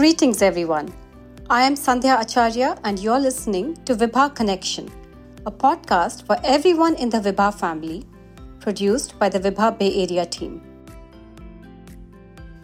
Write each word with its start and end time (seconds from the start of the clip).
Greetings, 0.00 0.40
everyone. 0.40 0.90
I 1.50 1.60
am 1.64 1.74
Sandhya 1.74 2.22
Acharya, 2.22 2.78
and 2.84 2.98
you're 2.98 3.18
listening 3.20 3.74
to 3.84 3.94
Vibha 3.94 4.34
Connection, 4.34 4.88
a 5.44 5.50
podcast 5.50 6.24
for 6.24 6.38
everyone 6.42 6.94
in 6.94 7.10
the 7.10 7.18
Vibha 7.18 7.52
family, 7.52 8.06
produced 8.60 9.18
by 9.18 9.28
the 9.28 9.38
Vibha 9.38 9.78
Bay 9.78 9.92
Area 10.04 10.24
team. 10.24 10.62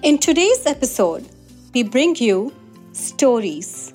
In 0.03 0.17
today's 0.17 0.65
episode, 0.65 1.29
we 1.75 1.83
bring 1.83 2.17
you 2.17 2.55
stories. 2.93 3.93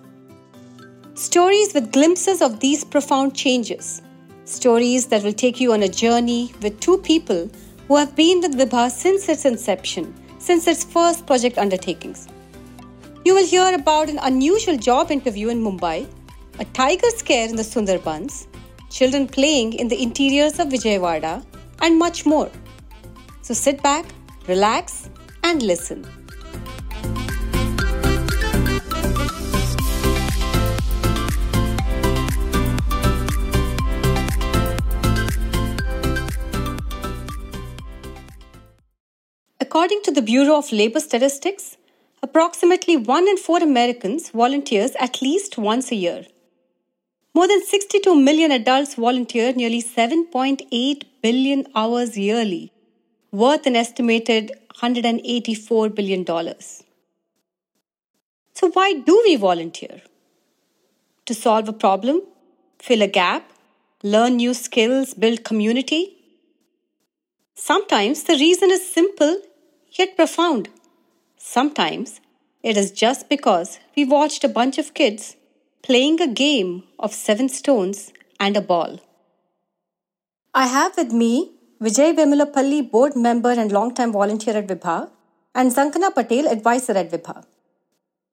Stories 1.16 1.74
with 1.74 1.92
glimpses 1.92 2.44
of 2.44 2.60
these 2.60 2.84
profound 2.84 3.34
changes. 3.36 4.04
Stories 4.46 5.08
that 5.08 5.24
will 5.24 5.34
take 5.34 5.60
you 5.60 5.74
on 5.74 5.82
a 5.82 5.90
journey 5.90 6.54
with 6.62 6.80
two 6.80 7.00
people 7.00 7.50
who 7.88 7.96
have 7.96 8.16
been 8.16 8.42
with 8.42 8.54
Vibha 8.54 8.92
since 8.92 9.28
its 9.28 9.46
inception, 9.46 10.14
since 10.38 10.68
its 10.68 10.84
first 10.84 11.26
project 11.26 11.58
undertakings. 11.58 12.28
You 13.24 13.36
will 13.36 13.46
hear 13.46 13.76
about 13.76 14.10
an 14.10 14.18
unusual 14.24 14.78
job 14.78 15.12
interview 15.12 15.50
in 15.50 15.64
Mumbai, 15.64 16.08
a 16.58 16.66
tiger 16.66 17.10
scare 17.12 17.48
in 17.48 17.56
the 17.56 17.62
Sundarbans, 17.62 18.48
children 18.90 19.28
playing 19.28 19.74
in 19.74 19.88
the 19.88 20.02
interiors 20.02 20.58
of 20.58 20.70
Vijayawada, 20.70 21.46
and 21.82 22.00
much 22.00 22.26
more. 22.26 22.50
So 23.44 23.54
sit 23.54 23.84
back, 23.84 24.06
relax, 24.48 25.08
and 25.44 25.62
listen. 25.62 26.04
According 39.60 40.02
to 40.06 40.12
the 40.12 40.24
Bureau 40.24 40.58
of 40.58 40.72
Labor 40.72 41.00
Statistics, 41.00 41.78
approximately 42.24 42.96
1 42.98 43.28
in 43.28 43.38
4 43.38 43.64
Americans 43.64 44.30
volunteers 44.30 44.92
at 45.00 45.22
least 45.22 45.58
once 45.58 45.92
a 45.92 45.96
year. 45.96 46.26
More 47.34 47.48
than 47.48 47.64
62 47.66 48.16
million 48.16 48.52
adults 48.52 48.96
volunteer 48.96 49.54
nearly 49.54 49.82
7.8 49.82 51.04
billion 51.22 51.66
hours 51.76 52.18
yearly, 52.18 52.72
worth 53.32 53.66
an 53.66 53.76
estimated 53.76 54.52
$184 54.76 55.96
billion. 55.96 56.26
So, 58.54 58.70
why 58.72 58.94
do 58.94 59.22
we 59.26 59.36
volunteer? 59.38 60.02
To 61.26 61.34
solve 61.34 61.70
a 61.70 61.74
problem, 61.74 62.22
fill 62.80 63.02
a 63.02 63.08
gap, 63.08 63.50
learn 64.04 64.36
new 64.36 64.54
skills, 64.54 65.14
build 65.14 65.44
community? 65.44 66.18
Sometimes 67.56 68.24
the 68.24 68.34
reason 68.34 68.72
is 68.72 68.94
simple 68.94 69.38
yet 69.92 70.16
profound. 70.16 70.70
Sometimes 71.54 72.22
it 72.64 72.78
is 72.78 72.92
just 72.94 73.28
because 73.28 73.80
we 73.98 74.06
watched 74.06 74.46
a 74.46 74.54
bunch 74.58 74.78
of 74.78 74.94
kids 74.94 75.36
playing 75.84 76.22
a 76.22 76.34
game 76.42 76.84
of 76.98 77.14
seven 77.14 77.50
stones 77.50 78.14
and 78.40 78.56
a 78.56 78.62
ball. 78.62 79.02
I 80.54 80.68
have 80.68 80.96
with 80.96 81.12
me 81.12 81.52
Vijay 81.82 82.16
Vemulapalli, 82.16 82.90
board 82.90 83.18
member 83.18 83.52
and 83.52 83.70
long-time 83.70 84.14
volunteer 84.14 84.56
at 84.56 84.68
Vibha, 84.68 85.10
and 85.54 85.74
Zankana 85.74 86.14
Patel, 86.16 86.48
advisor 86.48 86.94
at 86.94 87.12
Vibha. 87.12 87.44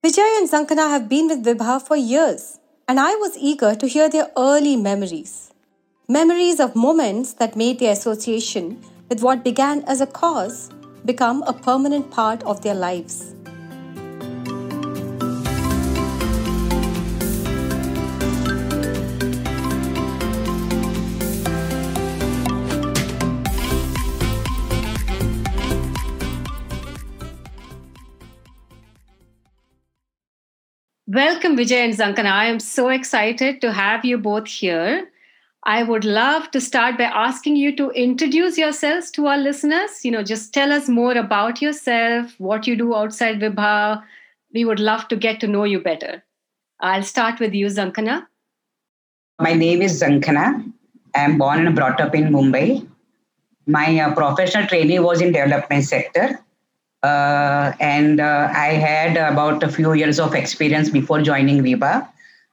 Vijay 0.04 0.30
and 0.38 0.48
Zankana 0.48 0.88
have 0.88 1.08
been 1.08 1.26
with 1.26 1.44
Vibha 1.44 1.82
for 1.84 1.96
years, 1.96 2.60
and 2.86 3.00
I 3.00 3.16
was 3.16 3.36
eager 3.36 3.74
to 3.74 3.88
hear 3.88 4.08
their 4.08 4.30
early 4.36 4.76
memories. 4.76 5.52
Memories 6.08 6.60
of 6.60 6.76
moments 6.76 7.32
that 7.32 7.56
made 7.56 7.80
their 7.80 7.94
association 7.94 8.80
with 9.08 9.22
what 9.22 9.42
began 9.42 9.82
as 9.88 10.00
a 10.00 10.06
cause 10.06 10.70
become 11.08 11.42
a 11.44 11.54
permanent 11.54 12.10
part 12.10 12.42
of 12.42 12.60
their 12.60 12.74
lives. 12.74 13.34
Welcome, 31.06 31.56
Vijay 31.56 31.84
and 31.84 31.94
Zankana. 31.94 32.30
I 32.30 32.44
am 32.48 32.60
so 32.60 32.90
excited 32.90 33.62
to 33.62 33.72
have 33.72 34.04
you 34.04 34.18
both 34.18 34.46
here. 34.46 35.08
I 35.70 35.82
would 35.82 36.06
love 36.06 36.50
to 36.52 36.62
start 36.62 36.96
by 36.96 37.04
asking 37.22 37.56
you 37.56 37.76
to 37.76 37.90
introduce 37.90 38.56
yourselves 38.56 39.10
to 39.10 39.26
our 39.26 39.36
listeners. 39.36 40.02
You 40.02 40.10
know, 40.12 40.22
just 40.22 40.54
tell 40.54 40.72
us 40.72 40.88
more 40.88 41.12
about 41.12 41.60
yourself, 41.60 42.32
what 42.38 42.66
you 42.66 42.74
do 42.74 42.94
outside 42.94 43.38
Vibha. 43.38 44.02
We 44.54 44.64
would 44.64 44.80
love 44.80 45.06
to 45.08 45.16
get 45.16 45.40
to 45.40 45.46
know 45.46 45.64
you 45.64 45.78
better. 45.78 46.24
I'll 46.80 47.02
start 47.02 47.38
with 47.38 47.52
you, 47.52 47.66
Zankana. 47.66 48.26
My 49.38 49.52
name 49.52 49.82
is 49.82 50.00
Zankana. 50.02 50.72
I'm 51.14 51.36
born 51.36 51.66
and 51.66 51.76
brought 51.76 52.00
up 52.00 52.14
in 52.14 52.32
Mumbai. 52.32 52.88
My 53.66 54.00
uh, 54.00 54.14
professional 54.14 54.66
training 54.66 55.02
was 55.02 55.20
in 55.20 55.32
development 55.32 55.84
sector. 55.84 56.40
Uh, 57.02 57.72
and 57.78 58.20
uh, 58.20 58.50
I 58.54 58.68
had 58.88 59.18
about 59.18 59.62
a 59.62 59.68
few 59.68 59.92
years 59.92 60.18
of 60.18 60.34
experience 60.34 60.88
before 60.88 61.20
joining 61.20 61.62
Vibha. 61.62 62.08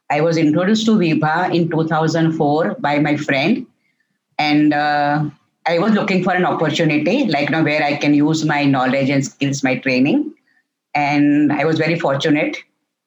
I 0.10 0.22
was 0.22 0.38
introduced 0.38 0.86
to 0.86 0.92
Vibha 0.92 1.54
in 1.54 1.70
2004 1.70 2.76
by 2.80 3.00
my 3.00 3.18
friend, 3.18 3.66
and 4.38 4.74
uh, 4.74 5.26
I 5.66 5.80
was 5.80 5.94
looking 5.94 6.24
for 6.24 6.34
an 6.34 6.46
opportunity, 6.46 7.26
like 7.26 7.50
you 7.50 7.56
know, 7.56 7.64
where 7.64 7.84
I 7.84 7.96
can 7.96 8.14
use 8.14 8.46
my 8.46 8.66
knowledge 8.66 9.10
and 9.10 9.26
skills, 9.26 9.64
my 9.64 9.78
training. 9.80 10.34
And 10.94 11.52
I 11.52 11.66
was 11.66 11.80
very 11.80 12.00
fortunate 12.00 12.58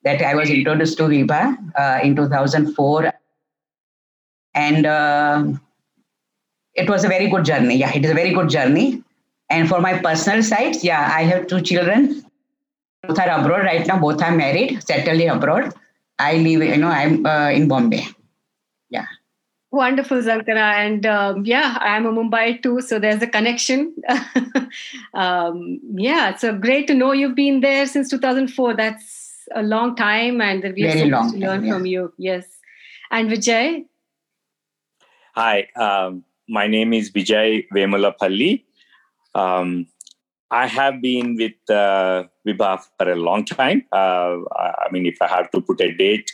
that 0.02 0.22
I 0.22 0.34
was 0.34 0.50
introduced 0.50 0.98
to 0.98 1.04
Vibha 1.04 1.56
uh, 1.76 2.00
in 2.02 2.16
2004, 2.16 3.12
and 4.54 4.86
uh, 4.86 5.44
it 6.74 6.90
was 6.90 7.04
a 7.04 7.08
very 7.08 7.28
good 7.28 7.44
journey. 7.44 7.76
Yeah, 7.76 7.94
it 7.94 8.04
is 8.04 8.10
a 8.10 8.14
very 8.14 8.32
good 8.32 8.48
journey. 8.48 9.04
And 9.50 9.68
for 9.68 9.80
my 9.80 9.98
personal 9.98 10.42
sides, 10.42 10.84
yeah, 10.84 11.10
I 11.14 11.22
have 11.22 11.46
two 11.46 11.60
children. 11.60 12.24
Both 13.02 13.18
are 13.18 13.40
abroad 13.40 13.64
right 13.64 13.86
now. 13.86 13.98
Both 13.98 14.20
are 14.20 14.34
married, 14.34 14.82
settled 14.82 15.22
abroad 15.22 15.72
I 16.18 16.36
live, 16.36 16.62
you 16.62 16.76
know, 16.76 16.88
I'm 16.88 17.24
uh, 17.24 17.50
in 17.50 17.68
Bombay. 17.68 18.04
Yeah. 18.90 19.06
Wonderful, 19.70 20.18
Zankana. 20.18 20.74
And 20.74 21.06
um, 21.06 21.44
yeah, 21.44 21.78
I'm 21.80 22.06
a 22.06 22.12
Mumbai 22.12 22.62
too, 22.62 22.80
so 22.80 22.98
there's 22.98 23.22
a 23.22 23.26
connection. 23.26 23.94
um, 25.14 25.80
yeah, 25.94 26.34
so 26.36 26.56
great 26.56 26.86
to 26.86 26.94
know 26.94 27.12
you've 27.12 27.36
been 27.36 27.60
there 27.60 27.86
since 27.86 28.08
2004. 28.08 28.74
That's 28.74 29.48
a 29.54 29.62
long 29.62 29.94
time, 29.94 30.40
and 30.40 30.62
we 30.74 30.82
have 30.82 30.98
so 30.98 31.08
much 31.08 31.32
to 31.32 31.38
learn 31.38 31.60
time, 31.60 31.64
yeah. 31.64 31.72
from 31.72 31.86
you. 31.86 32.12
Yes. 32.18 32.46
And 33.10 33.30
Vijay? 33.30 33.84
Hi, 35.34 35.68
um, 35.76 36.24
my 36.48 36.66
name 36.66 36.92
is 36.92 37.10
Vijay 37.10 37.66
Vemulapalli. 37.72 38.64
Um, 39.34 39.86
I 40.50 40.66
have 40.66 41.00
been 41.02 41.36
with 41.36 41.70
uh, 41.70 42.24
Vibha 42.48 42.80
for 42.98 43.10
a 43.10 43.16
long 43.16 43.44
time. 43.44 43.84
Uh, 43.92 44.38
I 44.56 44.88
mean, 44.90 45.06
if 45.06 45.20
I 45.20 45.28
have 45.28 45.50
to 45.52 45.60
put 45.60 45.80
a 45.80 45.92
date, 45.92 46.30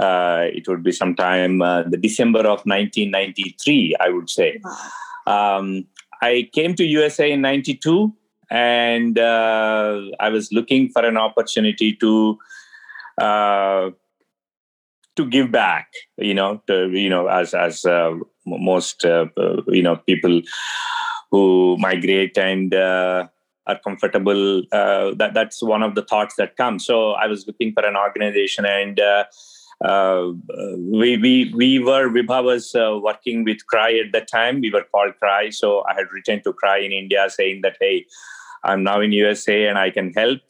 uh, 0.00 0.46
it 0.52 0.66
would 0.66 0.82
be 0.82 0.92
sometime 0.92 1.60
uh, 1.60 1.82
the 1.82 1.98
December 1.98 2.40
of 2.40 2.64
1993, 2.64 3.96
I 4.00 4.08
would 4.08 4.30
say. 4.30 4.60
Um, 5.26 5.86
I 6.22 6.48
came 6.52 6.74
to 6.74 6.84
USA 6.84 7.30
in 7.30 7.42
92 7.42 8.12
and 8.50 9.18
uh, 9.18 10.00
I 10.18 10.30
was 10.30 10.50
looking 10.52 10.88
for 10.88 11.04
an 11.04 11.16
opportunity 11.16 11.94
to 11.96 12.38
uh, 13.18 13.90
to 15.16 15.26
give 15.26 15.52
back, 15.52 15.92
you 16.16 16.32
know, 16.32 16.62
to, 16.66 16.88
you 16.90 17.10
know, 17.10 17.26
as, 17.26 17.52
as 17.52 17.84
uh, 17.84 18.14
most, 18.46 19.04
you 19.04 19.82
know, 19.82 19.96
people 20.06 20.40
who 21.30 21.76
migrate 21.78 22.38
and 22.38 22.72
are 23.70 23.78
comfortable. 23.78 24.62
Uh, 24.72 25.14
that 25.14 25.32
that's 25.34 25.62
one 25.62 25.82
of 25.82 25.94
the 25.94 26.02
thoughts 26.02 26.34
that 26.36 26.56
comes. 26.56 26.84
So 26.84 27.12
I 27.12 27.26
was 27.26 27.46
looking 27.46 27.72
for 27.72 27.84
an 27.84 27.96
organization, 27.96 28.64
and 28.64 29.00
uh, 29.00 29.24
uh, 29.84 30.32
we 30.98 31.16
we 31.16 31.52
we 31.54 31.78
were 31.78 32.08
Vibha 32.08 32.44
was 32.44 32.74
uh, 32.74 32.98
working 33.02 33.44
with 33.44 33.66
CRY 33.66 33.98
at 34.04 34.12
that 34.12 34.28
time. 34.28 34.60
We 34.60 34.70
were 34.70 34.84
called 34.92 35.14
CRY, 35.18 35.50
so 35.50 35.84
I 35.90 35.94
had 35.94 36.06
written 36.12 36.42
to 36.44 36.52
CRY 36.52 36.78
in 36.78 36.92
India 36.92 37.28
saying 37.28 37.60
that 37.62 37.76
hey, 37.80 38.06
I'm 38.64 38.82
now 38.82 39.00
in 39.00 39.12
USA 39.12 39.66
and 39.66 39.78
I 39.78 39.90
can 39.90 40.12
help 40.12 40.40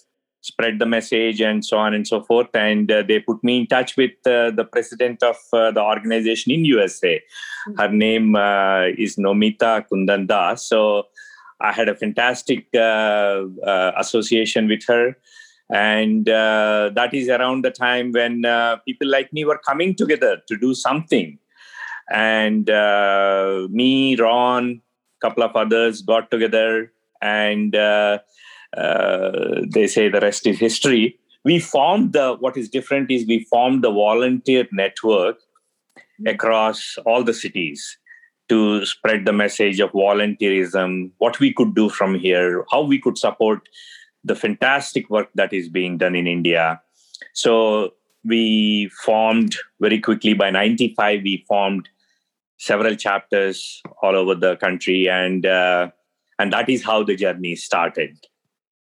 spread 0.43 0.78
the 0.78 0.87
message 0.87 1.40
and 1.40 1.64
so 1.64 1.76
on 1.76 1.94
and 1.94 2.06
so 2.06 2.22
forth. 2.22 2.49
And 2.55 2.90
uh, 2.90 3.02
they 3.02 3.20
put 3.20 3.43
me 3.44 3.61
in 3.61 3.67
touch 3.67 3.96
with 3.96 4.12
uh, 4.26 4.50
the 4.50 4.64
president 4.64 5.22
of 5.22 5.37
uh, 5.52 5.70
the 5.70 5.82
organization 5.82 6.52
in 6.52 6.64
USA. 6.64 7.20
Mm-hmm. 7.69 7.81
Her 7.81 7.88
name 7.88 8.37
uh, 8.37 8.84
is 8.96 9.17
Nomita 9.17 9.84
Kundanda. 9.90 10.58
So 10.58 11.05
I 11.61 11.73
had 11.73 11.89
a 11.89 11.95
fantastic 11.95 12.67
uh, 12.75 13.45
uh, 13.65 13.93
association 13.97 14.69
with 14.69 14.85
her. 14.87 15.17
And 15.73 16.29
uh, 16.29 16.91
that 16.95 17.15
is 17.15 17.29
around 17.29 17.65
the 17.65 17.71
time 17.71 18.12
when 18.12 18.43
people 18.85 19.09
like 19.09 19.33
me 19.33 19.45
were 19.45 19.59
coming 19.59 19.95
together 19.95 20.43
to 20.49 20.57
do 20.57 20.75
something. 20.75 21.39
And 22.11 22.67
me, 23.73 24.17
Ron, 24.17 24.81
a 25.17 25.21
couple 25.21 25.45
of 25.45 25.55
others 25.55 26.03
got 26.03 26.31
together 26.31 26.93
and 27.23 27.73
they 27.73 28.19
say 29.87 30.09
the 30.09 30.21
rest 30.21 30.47
is 30.47 30.59
history. 30.59 31.17
we 31.45 31.59
formed 31.59 32.13
the 32.13 32.37
what 32.41 32.56
is 32.56 32.69
different 32.69 33.11
is 33.11 33.27
we 33.27 33.45
formed 33.45 33.83
the 33.83 33.91
volunteer 33.91 34.67
network 34.73 35.39
across 36.27 36.99
all 37.06 37.25
the 37.25 37.33
cities 37.33 37.97
to 38.50 38.85
spread 38.85 39.25
the 39.25 39.32
message 39.32 39.79
of 39.79 39.93
volunteerism, 39.93 41.11
what 41.19 41.38
we 41.38 41.52
could 41.52 41.75
do 41.75 41.88
from 41.88 42.17
here, 42.17 42.64
how 42.73 42.82
we 42.82 43.00
could 43.00 43.17
support 43.17 43.69
the 44.25 44.35
fantastic 44.35 45.08
work 45.08 45.29
that 45.37 45.52
is 45.52 45.69
being 45.69 45.97
done 45.97 46.17
in 46.17 46.26
India. 46.26 46.81
So 47.32 47.94
we 48.25 48.91
formed 49.05 49.56
very 49.81 50.00
quickly 50.00 50.35
by 50.35 50.50
95 50.50 51.23
we 51.23 51.44
formed 51.49 51.88
several 52.58 52.94
chapters 52.94 53.81
all 54.02 54.14
over 54.14 54.35
the 54.35 54.56
country 54.56 55.08
and 55.08 55.46
uh, 55.46 55.91
and 56.38 56.53
that 56.53 56.69
is 56.69 56.85
how 56.85 57.03
the 57.03 57.17
journey 57.17 57.56
started 57.56 58.19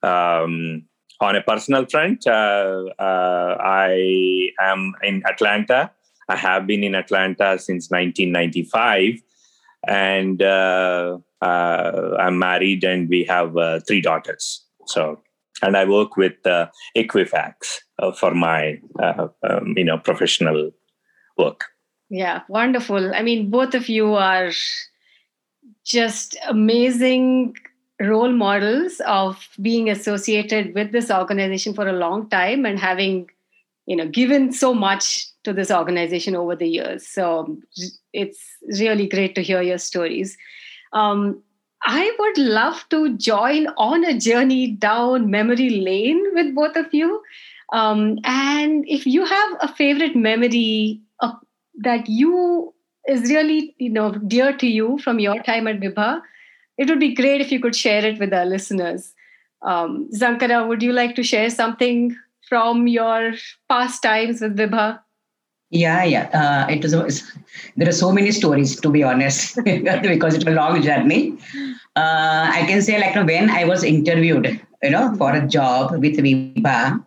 um, 0.03 0.83
on 1.19 1.35
a 1.35 1.41
personal 1.41 1.85
front 1.85 2.25
uh, 2.27 2.83
uh, 2.97 3.57
i 3.59 4.49
am 4.61 4.93
in 5.03 5.21
atlanta 5.27 5.91
i 6.29 6.35
have 6.35 6.65
been 6.65 6.83
in 6.83 6.95
atlanta 6.95 7.59
since 7.59 7.91
1995 7.91 9.21
and 9.87 10.41
uh, 10.41 11.17
uh, 11.41 12.15
i'm 12.19 12.39
married 12.39 12.83
and 12.83 13.09
we 13.09 13.23
have 13.23 13.57
uh, 13.57 13.79
three 13.87 14.01
daughters 14.01 14.65
so 14.85 15.19
and 15.61 15.77
I 15.77 15.85
work 15.85 16.17
with 16.17 16.45
uh, 16.45 16.67
Equifax 16.95 17.79
uh, 17.99 18.11
for 18.11 18.33
my 18.33 18.79
uh, 19.01 19.27
um, 19.47 19.73
you 19.77 19.83
know 19.83 19.97
professional 19.97 20.71
work. 21.37 21.65
Yeah, 22.09 22.41
wonderful. 22.49 23.13
I 23.15 23.23
mean, 23.23 23.49
both 23.49 23.73
of 23.73 23.89
you 23.89 24.13
are 24.13 24.51
just 25.83 26.37
amazing 26.47 27.55
role 28.01 28.31
models 28.31 29.01
of 29.05 29.47
being 29.61 29.89
associated 29.89 30.75
with 30.75 30.91
this 30.91 31.09
organization 31.09 31.73
for 31.73 31.87
a 31.87 31.93
long 31.93 32.29
time 32.29 32.65
and 32.65 32.77
having 32.77 33.29
you 33.85 33.95
know 33.95 34.07
given 34.07 34.51
so 34.51 34.73
much 34.73 35.27
to 35.43 35.53
this 35.53 35.71
organization 35.71 36.35
over 36.35 36.55
the 36.55 36.67
years 36.67 37.07
so 37.07 37.57
it's 38.23 38.41
really 38.79 39.07
great 39.07 39.35
to 39.35 39.41
hear 39.41 39.61
your 39.61 39.77
stories 39.77 40.37
um, 40.93 41.41
I 41.83 42.11
would 42.19 42.37
love 42.37 42.83
to 42.89 43.15
join 43.17 43.67
on 43.77 44.03
a 44.05 44.17
journey 44.17 44.67
down 44.71 45.29
memory 45.29 45.69
lane 45.69 46.23
with 46.33 46.55
both 46.55 46.75
of 46.75 46.93
you. 46.93 47.21
Um, 47.73 48.17
and 48.23 48.85
if 48.87 49.05
you 49.05 49.25
have 49.25 49.51
a 49.61 49.67
favorite 49.67 50.15
memory 50.15 51.01
of, 51.19 51.33
that 51.81 52.09
you 52.09 52.73
is 53.07 53.29
really 53.29 53.75
you 53.77 53.89
know 53.89 54.13
dear 54.13 54.55
to 54.57 54.65
you 54.67 54.97
from 54.99 55.19
your 55.19 55.41
time 55.43 55.67
at 55.67 55.79
Vibha, 55.79 56.21
it 56.77 56.89
would 56.89 56.99
be 56.99 57.13
great 57.13 57.41
if 57.41 57.51
you 57.51 57.59
could 57.59 57.75
share 57.75 58.05
it 58.05 58.19
with 58.19 58.33
our 58.33 58.45
listeners. 58.45 59.13
Um, 59.61 60.09
Zankana, 60.13 60.67
would 60.67 60.81
you 60.81 60.93
like 60.93 61.15
to 61.15 61.23
share 61.23 61.49
something 61.49 62.15
from 62.47 62.87
your 62.87 63.33
past 63.69 64.01
times 64.01 64.41
with 64.41 64.57
Vibha? 64.57 64.99
Yeah, 65.71 66.03
yeah. 66.03 66.29
Uh, 66.33 66.71
it 66.71 66.83
was. 66.83 67.23
There 67.75 67.89
are 67.89 67.91
so 67.91 68.11
many 68.11 68.31
stories, 68.31 68.79
to 68.81 68.89
be 68.89 69.03
honest, 69.03 69.55
because 69.63 70.35
it's 70.35 70.45
a 70.45 70.51
long 70.51 70.81
journey. 70.81 71.37
Uh, 71.95 72.49
I 72.53 72.65
can 72.67 72.81
say, 72.81 72.99
like, 72.99 73.15
when 73.15 73.49
I 73.49 73.65
was 73.65 73.83
interviewed, 73.83 74.59
you 74.83 74.89
know, 74.89 75.15
for 75.17 75.33
a 75.33 75.47
job 75.47 75.91
with 75.91 76.17
Vibha, 76.17 77.03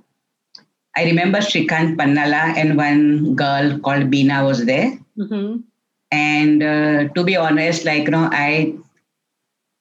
I 0.97 1.05
remember 1.05 1.39
Shrikant 1.39 1.97
Pannala 1.97 2.57
and 2.57 2.77
one 2.77 3.37
girl 3.37 3.79
called 3.79 4.11
Bina 4.11 4.45
was 4.45 4.65
there. 4.65 4.99
Mm-hmm. 5.17 5.61
And 6.11 6.63
uh, 6.63 7.09
to 7.15 7.25
be 7.25 7.37
honest, 7.37 7.85
like, 7.85 8.05
you 8.05 8.11
know, 8.11 8.29
I 8.33 8.75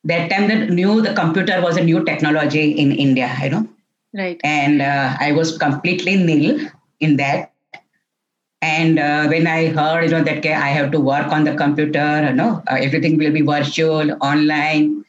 that 0.04 0.30
time 0.30 0.48
that 0.48 0.70
knew 0.70 1.02
the 1.02 1.14
computer 1.14 1.62
was 1.62 1.78
a 1.78 1.84
new 1.84 2.04
technology 2.04 2.72
in 2.72 2.92
India, 2.92 3.36
you 3.42 3.50
know. 3.50 3.68
Right. 4.14 4.40
And 4.44 4.82
uh, 4.82 5.16
I 5.20 5.32
was 5.32 5.58
completely 5.58 6.16
nil 6.16 6.60
in 7.00 7.18
that 7.18 7.52
and 8.62 9.00
uh, 9.00 9.28
when 9.28 9.48
I 9.48 9.68
heard, 9.68 10.04
you 10.06 10.10
know, 10.12 10.24
that 10.24 10.46
I 10.46 10.68
have 10.70 10.92
to 10.92 11.00
work 11.00 11.28
on 11.32 11.44
the 11.44 11.56
computer, 11.56 12.26
you 12.28 12.34
know, 12.34 12.62
uh, 12.70 12.76
everything 12.80 13.18
will 13.18 13.32
be 13.32 13.42
virtual, 13.42 14.12
online, 14.22 15.04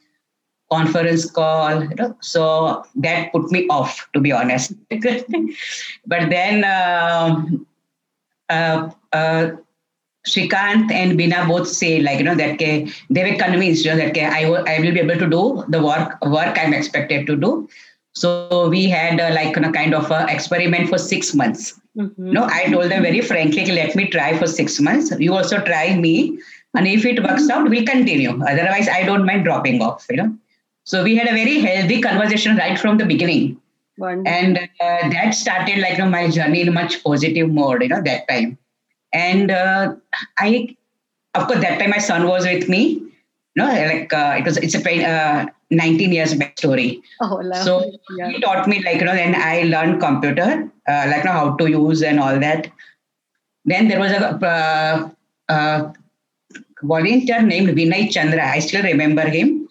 conference 0.70 1.30
call, 1.30 1.82
you 1.82 1.94
know, 1.96 2.16
so 2.20 2.84
that 2.96 3.32
put 3.32 3.50
me 3.50 3.66
off, 3.68 4.08
to 4.14 4.20
be 4.20 4.32
honest. 4.32 4.72
but 6.06 6.30
then 6.30 6.64
um, 6.64 7.66
uh, 8.48 8.90
uh, 9.12 9.50
Shrikant 10.26 10.90
and 10.92 11.16
Bina 11.16 11.46
both 11.48 11.66
say, 11.68 12.00
like, 12.00 12.18
you 12.18 12.24
know, 12.24 12.34
that 12.34 12.58
they 12.58 12.90
were 13.10 13.36
convinced 13.38 13.84
you 13.84 13.92
know, 13.92 13.96
that 13.96 14.16
I, 14.18 14.42
w- 14.42 14.64
I 14.66 14.80
will 14.80 14.92
be 14.92 15.00
able 15.00 15.18
to 15.18 15.28
do 15.28 15.64
the 15.68 15.82
work 15.82 16.18
work 16.26 16.56
I'm 16.58 16.74
expected 16.74 17.26
to 17.26 17.36
do. 17.36 17.68
So 18.18 18.68
we 18.68 18.88
had 18.88 19.20
uh, 19.20 19.32
like 19.32 19.54
you 19.54 19.62
know, 19.62 19.70
kind 19.70 19.94
of 19.94 20.10
an 20.10 20.28
experiment 20.28 20.88
for 20.88 20.98
six 20.98 21.34
months. 21.34 21.78
Mm-hmm. 21.96 22.32
No, 22.32 22.44
I 22.44 22.64
told 22.64 22.90
them 22.90 23.02
very 23.02 23.20
frankly, 23.20 23.66
let 23.66 23.94
me 23.94 24.08
try 24.08 24.36
for 24.36 24.48
six 24.48 24.80
months. 24.80 25.12
You 25.18 25.34
also 25.34 25.60
try 25.60 25.94
me, 25.96 26.38
and 26.74 26.88
if 26.88 27.04
it 27.04 27.22
works 27.22 27.48
out, 27.48 27.70
we'll 27.70 27.86
continue. 27.86 28.30
Otherwise, 28.30 28.88
I 28.88 29.04
don't 29.04 29.24
mind 29.24 29.44
dropping 29.44 29.82
off. 29.82 30.06
You 30.10 30.16
know. 30.16 30.36
So 30.82 31.04
we 31.04 31.14
had 31.14 31.28
a 31.28 31.32
very 31.32 31.60
healthy 31.60 32.00
conversation 32.00 32.56
right 32.56 32.76
from 32.78 32.98
the 32.98 33.04
beginning, 33.04 33.60
Wonderful. 33.98 34.32
and 34.32 34.58
uh, 34.58 35.08
that 35.10 35.34
started 35.34 35.78
like 35.78 35.98
you 35.98 36.04
know, 36.04 36.10
my 36.10 36.28
journey 36.28 36.62
in 36.62 36.72
much 36.74 37.02
positive 37.04 37.48
mode. 37.50 37.82
You 37.82 37.90
know 37.90 38.02
that 38.02 38.26
time, 38.28 38.58
and 39.12 39.52
uh, 39.52 39.94
I, 40.38 40.76
of 41.34 41.46
course, 41.46 41.60
that 41.60 41.78
time 41.78 41.90
my 41.90 41.98
son 41.98 42.26
was 42.26 42.44
with 42.46 42.68
me. 42.68 43.00
No, 43.54 43.66
like 43.66 44.12
uh, 44.12 44.34
it 44.38 44.44
was. 44.44 44.56
It's 44.56 44.74
a 44.74 45.04
uh, 45.04 45.46
19 45.70 46.12
years 46.12 46.34
back 46.34 46.58
story. 46.58 47.02
Oh, 47.20 47.42
so 47.62 47.92
yeah. 48.16 48.30
he 48.30 48.40
taught 48.40 48.66
me 48.68 48.82
like 48.82 49.00
you 49.00 49.04
know. 49.04 49.14
Then 49.14 49.34
I 49.34 49.62
learned 49.62 50.00
computer, 50.00 50.70
uh, 50.88 51.04
like 51.08 51.18
you 51.18 51.24
know, 51.24 51.32
how 51.32 51.56
to 51.56 51.70
use 51.70 52.02
and 52.02 52.20
all 52.20 52.38
that. 52.38 52.70
Then 53.64 53.88
there 53.88 53.98
was 53.98 54.12
a 54.12 54.34
uh, 54.46 55.10
uh, 55.48 55.92
volunteer 56.82 57.42
named 57.42 57.68
Vinay 57.76 58.10
Chandra. 58.10 58.46
I 58.46 58.60
still 58.60 58.82
remember 58.82 59.28
him. 59.28 59.68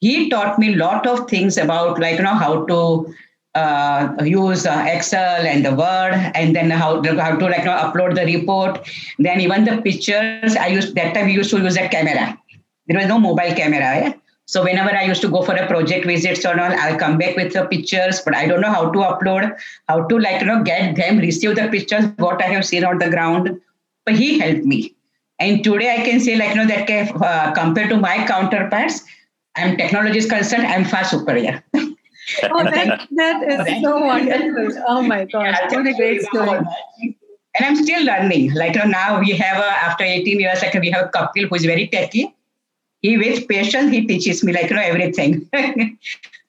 He 0.00 0.28
taught 0.28 0.58
me 0.58 0.74
a 0.74 0.76
lot 0.76 1.06
of 1.06 1.28
things 1.28 1.56
about 1.56 1.98
like 1.98 2.18
you 2.18 2.24
know 2.24 2.34
how 2.34 2.66
to 2.66 3.14
uh, 3.54 4.14
use 4.22 4.66
uh, 4.66 4.84
Excel 4.86 5.46
and 5.46 5.64
the 5.64 5.74
Word, 5.74 6.12
and 6.34 6.54
then 6.54 6.70
how, 6.70 7.02
how 7.02 7.36
to 7.36 7.44
like 7.46 7.60
you 7.60 7.64
know, 7.64 7.76
upload 7.76 8.14
the 8.14 8.26
report. 8.26 8.86
Then 9.18 9.40
even 9.40 9.64
the 9.64 9.80
pictures. 9.82 10.56
I 10.56 10.66
used 10.66 10.94
that 10.94 11.14
time 11.14 11.26
we 11.26 11.32
used 11.32 11.50
to 11.50 11.58
use 11.58 11.76
a 11.76 11.88
camera. 11.88 12.38
There 12.86 12.98
was 12.98 13.08
no 13.08 13.18
mobile 13.18 13.54
camera. 13.54 13.78
Yeah? 13.80 14.12
So 14.48 14.64
whenever 14.64 14.96
I 14.96 15.02
used 15.02 15.20
to 15.20 15.28
go 15.28 15.42
for 15.42 15.54
a 15.54 15.66
project 15.66 16.06
visits 16.06 16.46
or 16.46 16.58
all, 16.58 16.72
I'll 16.82 16.96
come 16.96 17.18
back 17.18 17.36
with 17.36 17.52
the 17.52 17.66
pictures, 17.66 18.22
but 18.24 18.34
I 18.34 18.46
don't 18.46 18.62
know 18.62 18.72
how 18.72 18.90
to 18.90 18.98
upload, 19.00 19.54
how 19.88 20.06
to 20.06 20.18
like, 20.18 20.40
you 20.40 20.46
know, 20.46 20.62
get 20.62 20.96
them, 20.96 21.18
receive 21.18 21.54
the 21.54 21.68
pictures, 21.68 22.06
what 22.16 22.42
I 22.42 22.46
have 22.46 22.64
seen 22.64 22.82
on 22.82 22.98
the 22.98 23.10
ground. 23.10 23.60
But 24.06 24.14
he 24.14 24.38
helped 24.38 24.64
me. 24.64 24.94
And 25.38 25.62
today 25.62 25.94
I 25.94 26.02
can 26.02 26.18
say 26.18 26.36
like, 26.36 26.54
you 26.54 26.56
know, 26.56 26.66
that 26.66 26.88
uh, 26.90 27.52
compared 27.52 27.90
to 27.90 27.98
my 27.98 28.26
counterparts, 28.26 29.02
I'm 29.54 29.76
technology 29.76 30.16
is 30.16 30.26
concerned, 30.26 30.66
I'm 30.66 30.86
far 30.86 31.04
superior. 31.04 31.62
oh, 31.74 32.64
that, 32.64 33.06
that 33.16 33.42
is 33.42 33.82
so 33.82 33.98
wonderful. 33.98 34.82
Oh 34.88 35.02
my 35.02 35.26
gosh, 35.26 35.58
yeah, 35.60 35.76
what 35.76 35.86
a 35.86 35.92
great 35.92 36.22
story. 36.22 36.60
And 37.02 37.66
I'm 37.66 37.76
still 37.76 38.02
learning. 38.02 38.54
Like 38.54 38.76
you 38.76 38.80
know, 38.80 38.86
now 38.86 39.20
we 39.20 39.32
have, 39.32 39.58
a, 39.58 39.66
after 39.66 40.04
18 40.04 40.40
years, 40.40 40.62
like 40.62 40.72
we 40.72 40.90
have 40.90 41.04
a 41.04 41.08
couple 41.10 41.42
who 41.42 41.54
is 41.54 41.66
very 41.66 41.86
techy 41.88 42.34
he 43.00 43.16
with 43.16 43.46
patience 43.48 43.90
he 43.90 44.06
teaches 44.06 44.42
me 44.44 44.52
like 44.52 44.70
you 44.70 44.76
know 44.76 44.82
everything. 44.82 45.48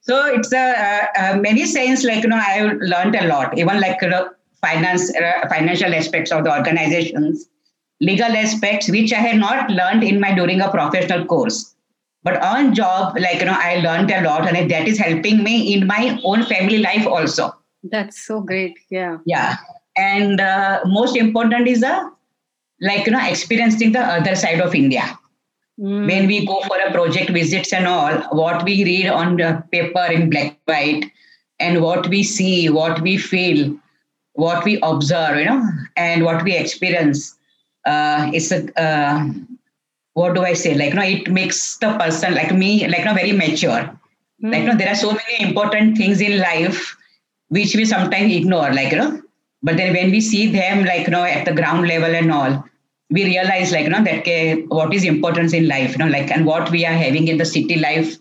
So 0.10 0.25
it's 0.25 0.51
a, 0.51 0.58
a, 0.58 1.34
a, 1.34 1.38
many 1.38 1.65
sense 1.65 2.03
like 2.03 2.24
you 2.24 2.29
know 2.29 2.41
i 2.41 2.62
learned 2.63 3.15
a 3.15 3.27
lot. 3.27 3.56
Even 3.56 3.79
like 3.79 4.01
you 4.01 4.10
know, 4.10 4.29
finance 4.60 5.15
uh, 5.15 5.48
financial 5.48 5.94
aspects 5.94 6.32
of 6.32 6.46
the 6.46 6.51
organizations 6.51 7.48
legal 8.01 8.36
aspects 8.44 8.89
which 8.89 9.13
i 9.13 9.18
had 9.18 9.38
not 9.38 9.70
learned 9.70 10.03
in 10.03 10.20
my 10.20 10.34
during 10.34 10.62
a 10.62 10.72
professional 10.72 11.25
course. 11.25 11.75
But 12.24 12.41
on 12.44 12.74
job 12.74 13.18
like 13.20 13.39
you 13.39 13.46
know 13.46 13.58
i 13.58 13.75
learned 13.82 14.10
a 14.10 14.22
lot 14.24 14.48
and 14.48 14.72
that 14.72 14.88
is 14.88 14.98
helping 14.98 15.44
me 15.44 15.74
in 15.74 15.86
my 15.86 16.20
own 16.24 16.44
family 16.44 16.79
life 16.79 17.06
also. 17.06 17.53
That's 17.84 18.25
so 18.25 18.41
great 18.41 18.79
yeah. 18.89 19.18
Yeah. 19.25 19.58
And 19.96 20.41
uh, 20.41 20.79
most 20.86 21.15
important 21.18 21.68
is 21.68 21.82
the 21.82 21.94
uh, 21.94 22.10
like 22.82 23.06
you 23.06 23.12
know 23.12 23.25
experiencing 23.27 23.91
the 23.91 24.00
other 24.00 24.36
side 24.36 24.62
of 24.62 24.74
india 24.74 25.06
Mm. 25.79 26.07
When 26.07 26.27
we 26.27 26.45
go 26.45 26.62
for 26.62 26.77
a 26.77 26.91
project 26.91 27.29
visits 27.29 27.71
and 27.71 27.88
all, 27.88 28.13
what 28.31 28.63
we 28.65 28.83
read 28.83 29.07
on 29.07 29.38
the 29.38 29.63
paper 29.71 30.05
in 30.12 30.29
black 30.29 30.59
white 30.65 31.05
and 31.59 31.81
what 31.81 32.07
we 32.07 32.24
see, 32.24 32.69
what 32.69 33.01
we 33.01 33.17
feel, 33.17 33.77
what 34.33 34.65
we 34.65 34.79
observe, 34.81 35.38
you 35.38 35.45
know, 35.45 35.63
and 35.95 36.24
what 36.25 36.43
we 36.43 36.55
experience 36.55 37.38
uh, 37.86 38.29
is 38.33 38.51
a 38.51 38.81
uh, 38.81 39.25
what 40.13 40.36
do 40.36 40.43
I 40.43 40.53
say? 40.53 40.74
Like, 40.75 40.89
you 40.89 40.95
know, 40.95 41.03
it 41.03 41.31
makes 41.31 41.77
the 41.77 41.98
person 41.98 42.33
like 42.33 42.53
me, 42.53 42.86
like, 42.88 43.00
you 43.00 43.05
know, 43.05 43.13
very 43.13 43.31
mature. 43.31 43.83
Mm. 44.43 44.51
Like, 44.51 44.62
you 44.62 44.67
know, 44.67 44.75
there 44.75 44.89
are 44.89 44.95
so 44.95 45.12
many 45.12 45.50
important 45.50 45.98
things 45.98 46.19
in 46.19 46.39
life 46.39 46.98
which 47.48 47.75
we 47.75 47.86
sometimes 47.86 48.33
ignore, 48.33 48.74
like, 48.74 48.91
you 48.91 48.98
know, 48.98 49.21
but 49.63 49.77
then 49.77 49.93
when 49.93 50.12
we 50.12 50.21
see 50.21 50.48
them, 50.48 50.83
like, 50.86 51.07
you 51.07 51.12
know, 51.12 51.24
at 51.24 51.45
the 51.45 51.53
ground 51.53 51.88
level 51.88 52.13
and 52.13 52.31
all, 52.31 52.65
we 53.09 53.25
realize 53.25 53.71
like 53.71 53.83
you 53.83 53.89
know 53.89 54.03
that 54.03 54.19
okay, 54.19 54.63
what 54.63 54.93
is 54.93 55.03
importance 55.03 55.53
in 55.53 55.67
life 55.67 55.91
you 55.93 55.97
know 55.97 56.07
like 56.07 56.31
and 56.31 56.45
what 56.45 56.69
we 56.71 56.85
are 56.85 56.93
having 56.93 57.27
in 57.27 57.37
the 57.37 57.45
city 57.45 57.77
life 57.77 58.17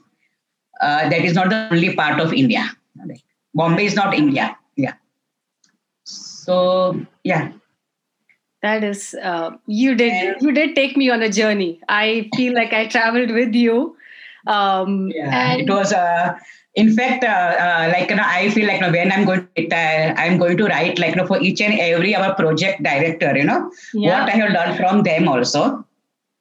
uh, 0.80 1.08
that 1.08 1.24
is 1.24 1.34
not 1.34 1.50
the 1.50 1.68
only 1.72 1.94
part 1.94 2.20
of 2.20 2.32
india 2.32 2.64
bombay 3.54 3.84
is 3.84 3.94
not 3.94 4.14
india 4.14 4.56
yeah 4.76 4.94
So 6.48 6.98
yeah. 7.24 7.52
That 8.62 8.82
is, 8.82 9.14
uh, 9.22 9.50
you 9.66 9.94
did 9.94 10.12
and, 10.12 10.42
you 10.42 10.52
did 10.52 10.74
take 10.74 10.96
me 10.96 11.10
on 11.10 11.22
a 11.22 11.28
journey. 11.30 11.80
I 11.88 12.30
feel 12.34 12.54
like 12.54 12.72
I 12.72 12.86
traveled 12.86 13.30
with 13.30 13.54
you. 13.54 13.96
Um, 14.46 15.12
yeah, 15.14 15.50
and, 15.50 15.60
it 15.60 15.70
was. 15.70 15.92
Uh, 15.92 16.38
in 16.78 16.94
fact, 16.94 17.24
uh, 17.24 17.54
uh, 17.66 17.90
like 17.92 18.10
you 18.10 18.16
know, 18.16 18.24
I 18.24 18.50
feel 18.50 18.66
like 18.68 18.80
you 18.80 18.86
know, 18.86 18.92
when 18.92 19.10
I'm 19.10 19.24
going 19.24 19.40
to 19.40 19.62
retire, 19.62 20.14
I'm 20.16 20.38
going 20.38 20.56
to 20.58 20.66
write 20.66 20.98
like 20.98 21.14
you 21.14 21.20
know, 21.20 21.26
for 21.26 21.40
each 21.40 21.60
and 21.60 21.78
every 21.78 22.14
our 22.14 22.34
project 22.36 22.82
director, 22.84 23.36
you 23.36 23.44
know, 23.44 23.72
yeah. 23.92 24.20
what 24.20 24.32
I 24.32 24.36
have 24.36 24.52
learned 24.52 24.76
from 24.76 25.02
them 25.02 25.28
also. 25.28 25.84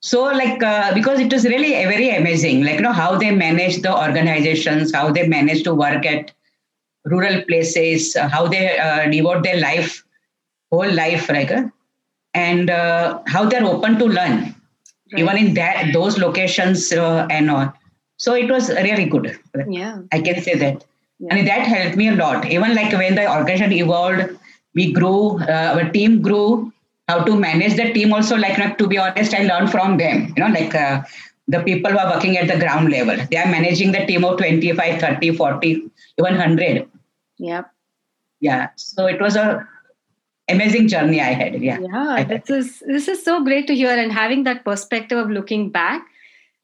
So 0.01 0.23
like 0.25 0.61
uh, 0.61 0.93
because 0.93 1.19
it 1.19 1.33
was 1.33 1.45
really 1.45 1.71
very 1.93 2.09
amazing, 2.15 2.63
like 2.63 2.75
you 2.75 2.81
know 2.81 2.93
how 2.93 3.17
they 3.17 3.31
manage 3.31 3.81
the 3.81 3.93
organizations, 4.05 4.93
how 4.93 5.11
they 5.11 5.27
manage 5.27 5.63
to 5.63 5.73
work 5.73 6.05
at 6.05 6.31
rural 7.05 7.41
places, 7.49 8.15
uh, 8.15 8.29
how 8.29 8.47
they 8.47 8.77
uh, 8.77 9.09
devote 9.09 9.43
their 9.43 9.59
life, 9.59 10.03
whole 10.71 10.93
life, 11.01 11.29
like, 11.29 11.51
uh, 11.51 11.63
and 12.35 12.69
uh, 12.69 13.19
how 13.25 13.43
they're 13.49 13.65
open 13.65 13.97
to 13.97 14.05
learn, 14.05 14.37
right. 14.43 15.21
even 15.23 15.37
in 15.37 15.53
that 15.55 15.91
those 15.93 16.19
locations 16.19 16.91
uh, 16.91 17.27
and 17.31 17.49
all. 17.49 17.73
So 18.17 18.33
it 18.33 18.49
was 18.49 18.69
really 18.69 19.05
good. 19.05 19.39
Yeah, 19.67 19.99
I 20.11 20.21
can 20.21 20.41
say 20.41 20.55
that, 20.55 20.83
yeah. 21.19 21.35
and 21.35 21.47
that 21.47 21.67
helped 21.67 21.97
me 21.97 22.09
a 22.09 22.15
lot. 22.15 22.45
Even 22.45 22.75
like 22.75 22.91
when 22.91 23.15
the 23.15 23.29
organization 23.31 23.71
evolved, 23.73 24.37
we 24.73 24.91
grew, 24.91 25.39
uh, 25.41 25.75
our 25.75 25.89
team 25.91 26.21
grew. 26.21 26.73
How 27.07 27.23
to 27.23 27.37
manage 27.39 27.77
the 27.77 27.93
team 27.93 28.13
also, 28.13 28.35
like 28.35 28.57
not 28.57 28.77
to 28.79 28.85
be 28.85 28.97
honest, 28.97 29.33
I 29.33 29.43
learned 29.43 29.71
from 29.71 29.95
them. 29.95 30.33
You 30.35 30.43
know, 30.43 30.49
like 30.49 30.73
the 31.47 31.61
people 31.63 31.89
who 31.89 31.97
are 31.97 32.13
working 32.13 32.37
at 32.37 32.49
the 32.49 32.59
ground 32.59 32.89
level. 32.89 33.15
They 33.31 33.37
are 33.37 33.49
managing 33.49 33.93
the 33.93 34.05
team 34.05 34.25
of 34.25 34.37
25, 34.37 34.99
30, 34.99 35.37
40, 35.37 35.67
even 36.17 36.37
100 36.37 36.89
yeah 37.37 37.63
yeah 38.39 38.69
so 38.75 39.05
it 39.05 39.21
was 39.21 39.35
a 39.35 39.67
amazing 40.49 40.87
journey 40.87 41.21
i 41.21 41.33
had 41.33 41.61
yeah 41.61 41.79
yeah 41.79 42.23
this 42.23 42.49
is 42.49 42.83
this 42.87 43.07
is 43.07 43.23
so 43.23 43.43
great 43.43 43.67
to 43.67 43.75
hear 43.75 43.89
and 43.89 44.11
having 44.11 44.43
that 44.43 44.63
perspective 44.63 45.17
of 45.17 45.29
looking 45.29 45.69
back 45.69 46.05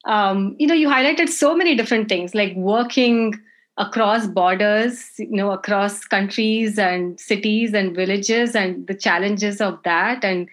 um, 0.05 0.55
you 0.59 0.67
know 0.67 0.73
you 0.73 0.87
highlighted 0.87 1.29
so 1.29 1.55
many 1.55 1.75
different 1.75 2.09
things 2.09 2.35
like 2.35 2.55
working 2.55 3.39
across 3.77 4.27
borders 4.27 5.13
you 5.17 5.35
know 5.35 5.51
across 5.51 6.05
countries 6.05 6.77
and 6.77 7.19
cities 7.19 7.73
and 7.73 7.95
villages 7.95 8.55
and 8.55 8.85
the 8.87 8.93
challenges 8.93 9.61
of 9.61 9.81
that. 9.83 10.23
And 10.23 10.47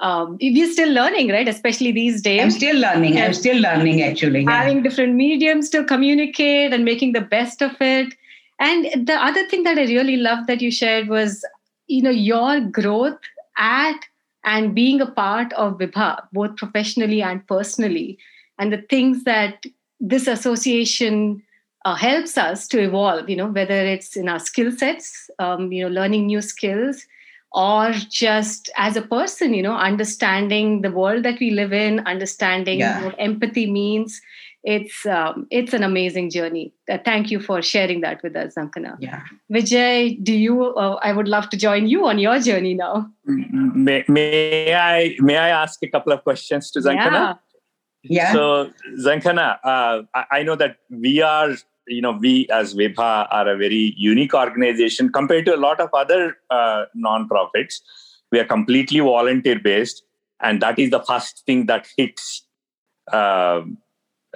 um, 0.00 0.36
we're 0.40 0.72
still 0.72 0.92
learning 0.92 1.28
right? 1.28 1.46
Especially 1.46 1.92
these 1.92 2.22
days. 2.22 2.42
I'm 2.42 2.50
still 2.50 2.76
learning. 2.76 3.20
I'm 3.20 3.34
still 3.34 3.60
learning 3.60 4.02
actually 4.02 4.42
yeah. 4.42 4.62
having 4.62 4.82
different 4.82 5.14
mediums 5.14 5.68
to 5.70 5.84
communicate 5.84 6.72
and 6.72 6.84
making 6.84 7.12
the 7.12 7.20
best 7.20 7.62
of 7.62 7.72
it. 7.80 8.14
And 8.58 9.06
the 9.06 9.14
other 9.14 9.46
thing 9.48 9.64
that 9.64 9.78
I 9.78 9.82
really 9.82 10.16
loved 10.16 10.46
that 10.46 10.62
you 10.62 10.70
shared 10.70 11.08
was, 11.08 11.44
you 11.88 12.02
know, 12.02 12.10
your 12.10 12.60
growth 12.60 13.18
at 13.58 14.00
and 14.44 14.74
being 14.74 15.00
a 15.00 15.06
part 15.06 15.52
of 15.52 15.78
Vibha, 15.78 16.22
both 16.32 16.56
professionally 16.56 17.22
and 17.22 17.46
personally, 17.46 18.18
and 18.58 18.72
the 18.72 18.82
things 18.90 19.24
that 19.24 19.64
this 20.00 20.26
association 20.26 21.42
uh, 21.84 21.94
helps 21.94 22.38
us 22.38 22.68
to 22.68 22.80
evolve. 22.80 23.28
You 23.28 23.36
know, 23.36 23.48
whether 23.48 23.74
it's 23.74 24.16
in 24.16 24.28
our 24.28 24.38
skill 24.38 24.72
sets, 24.72 25.30
um, 25.38 25.72
you 25.72 25.82
know, 25.84 25.90
learning 25.90 26.26
new 26.26 26.40
skills, 26.40 27.06
or 27.52 27.92
just 28.08 28.70
as 28.76 28.96
a 28.96 29.02
person, 29.02 29.54
you 29.54 29.62
know, 29.62 29.74
understanding 29.74 30.82
the 30.82 30.90
world 30.90 31.22
that 31.24 31.38
we 31.38 31.50
live 31.50 31.72
in, 31.72 32.00
understanding 32.00 32.80
yeah. 32.80 33.04
what 33.04 33.14
empathy 33.18 33.70
means, 33.70 34.20
it's 34.64 35.04
um, 35.06 35.46
it's 35.50 35.72
an 35.72 35.82
amazing 35.82 36.30
journey. 36.30 36.72
Uh, 36.88 36.98
thank 37.04 37.30
you 37.30 37.40
for 37.40 37.60
sharing 37.60 38.00
that 38.02 38.22
with 38.22 38.36
us, 38.36 38.54
Zankana. 38.54 38.96
Yeah. 39.00 39.22
Vijay, 39.52 40.22
do 40.22 40.32
you? 40.32 40.74
Uh, 40.74 41.00
I 41.02 41.12
would 41.12 41.26
love 41.26 41.50
to 41.50 41.56
join 41.56 41.88
you 41.88 42.06
on 42.06 42.18
your 42.18 42.38
journey 42.38 42.74
now. 42.74 43.10
May, 43.24 44.04
may 44.08 44.74
I 44.74 45.16
may 45.18 45.36
I 45.36 45.48
ask 45.48 45.82
a 45.82 45.88
couple 45.88 46.12
of 46.12 46.22
questions 46.22 46.70
to 46.72 46.80
Zankana? 46.80 47.12
Yeah. 47.12 47.34
Yeah. 48.02 48.32
So 48.32 48.70
Zankana, 48.98 49.58
uh, 49.64 50.02
I, 50.14 50.24
I, 50.30 50.42
know 50.42 50.56
that 50.56 50.78
we 50.90 51.22
are, 51.22 51.50
you 51.86 52.02
know, 52.02 52.12
we 52.12 52.48
as 52.48 52.74
Vibha 52.74 53.28
are 53.30 53.48
a 53.48 53.56
very 53.56 53.94
unique 53.96 54.34
organization 54.34 55.10
compared 55.10 55.46
to 55.46 55.54
a 55.54 55.58
lot 55.58 55.80
of 55.80 55.90
other 55.92 56.36
uh, 56.50 56.84
non-profits. 56.94 57.82
We 58.30 58.40
are 58.40 58.44
completely 58.44 59.00
volunteer 59.00 59.58
based, 59.58 60.02
and 60.40 60.60
that 60.62 60.78
is 60.78 60.90
the 60.90 61.00
first 61.00 61.44
thing 61.46 61.66
that 61.66 61.86
hits 61.96 62.46
um, 63.12 63.78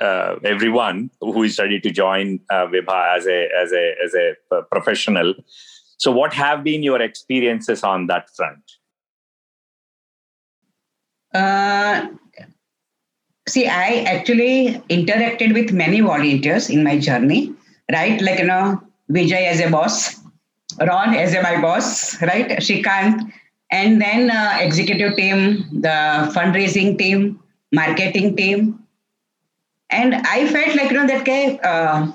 uh, 0.00 0.36
everyone 0.44 1.10
who 1.20 1.42
is 1.42 1.58
ready 1.58 1.80
to 1.80 1.90
join 1.90 2.40
uh, 2.50 2.66
Vibha 2.66 3.16
as 3.16 3.26
a 3.26 3.48
as 3.56 3.72
a 3.72 3.94
as 4.04 4.14
a 4.14 4.62
professional. 4.70 5.34
So, 5.98 6.12
what 6.12 6.34
have 6.34 6.62
been 6.62 6.82
your 6.82 7.00
experiences 7.00 7.82
on 7.82 8.06
that 8.08 8.28
front? 8.36 8.62
Uh, 11.34 12.08
see, 13.48 13.66
I 13.68 14.04
actually 14.06 14.82
interacted 14.90 15.54
with 15.54 15.72
many 15.72 16.00
volunteers 16.00 16.70
in 16.70 16.82
my 16.84 16.98
journey. 16.98 17.52
Right, 17.92 18.20
like 18.20 18.40
you 18.40 18.46
know, 18.46 18.82
Vijay 19.10 19.46
as 19.46 19.60
a 19.60 19.70
boss, 19.70 20.20
Ron 20.80 21.14
as 21.14 21.34
a 21.34 21.42
my 21.42 21.60
boss, 21.60 22.20
right, 22.20 22.48
Shrikant, 22.58 23.32
and 23.70 24.00
then 24.00 24.28
uh, 24.28 24.56
executive 24.58 25.16
team, 25.16 25.68
the 25.70 26.32
fundraising 26.34 26.98
team, 26.98 27.40
marketing 27.72 28.34
team, 28.34 28.86
and 29.90 30.14
I 30.14 30.46
felt 30.48 30.76
like, 30.76 30.90
you 30.90 30.96
know, 30.96 31.06
that 31.06 31.64
uh, 31.64 32.12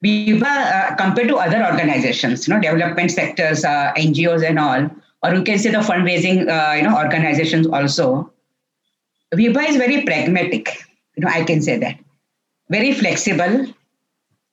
we 0.00 0.34
were 0.34 0.46
uh, 0.46 0.94
compared 0.96 1.28
to 1.28 1.36
other 1.36 1.64
organizations, 1.64 2.48
you 2.48 2.54
know, 2.54 2.60
development 2.60 3.10
sectors, 3.10 3.64
uh, 3.64 3.92
NGOs 3.96 4.46
and 4.46 4.58
all, 4.58 4.90
or 5.22 5.34
you 5.34 5.42
can 5.44 5.58
say 5.58 5.70
the 5.70 5.78
fundraising, 5.78 6.48
uh, 6.48 6.74
you 6.74 6.82
know, 6.82 6.96
organizations 6.96 7.66
also. 7.66 8.31
Vibha 9.34 9.68
is 9.68 9.76
very 9.76 10.02
pragmatic, 10.02 10.84
you 11.16 11.24
know, 11.24 11.28
I 11.28 11.44
can 11.44 11.62
say 11.62 11.78
that. 11.78 11.98
Very 12.70 12.92
flexible 12.92 13.66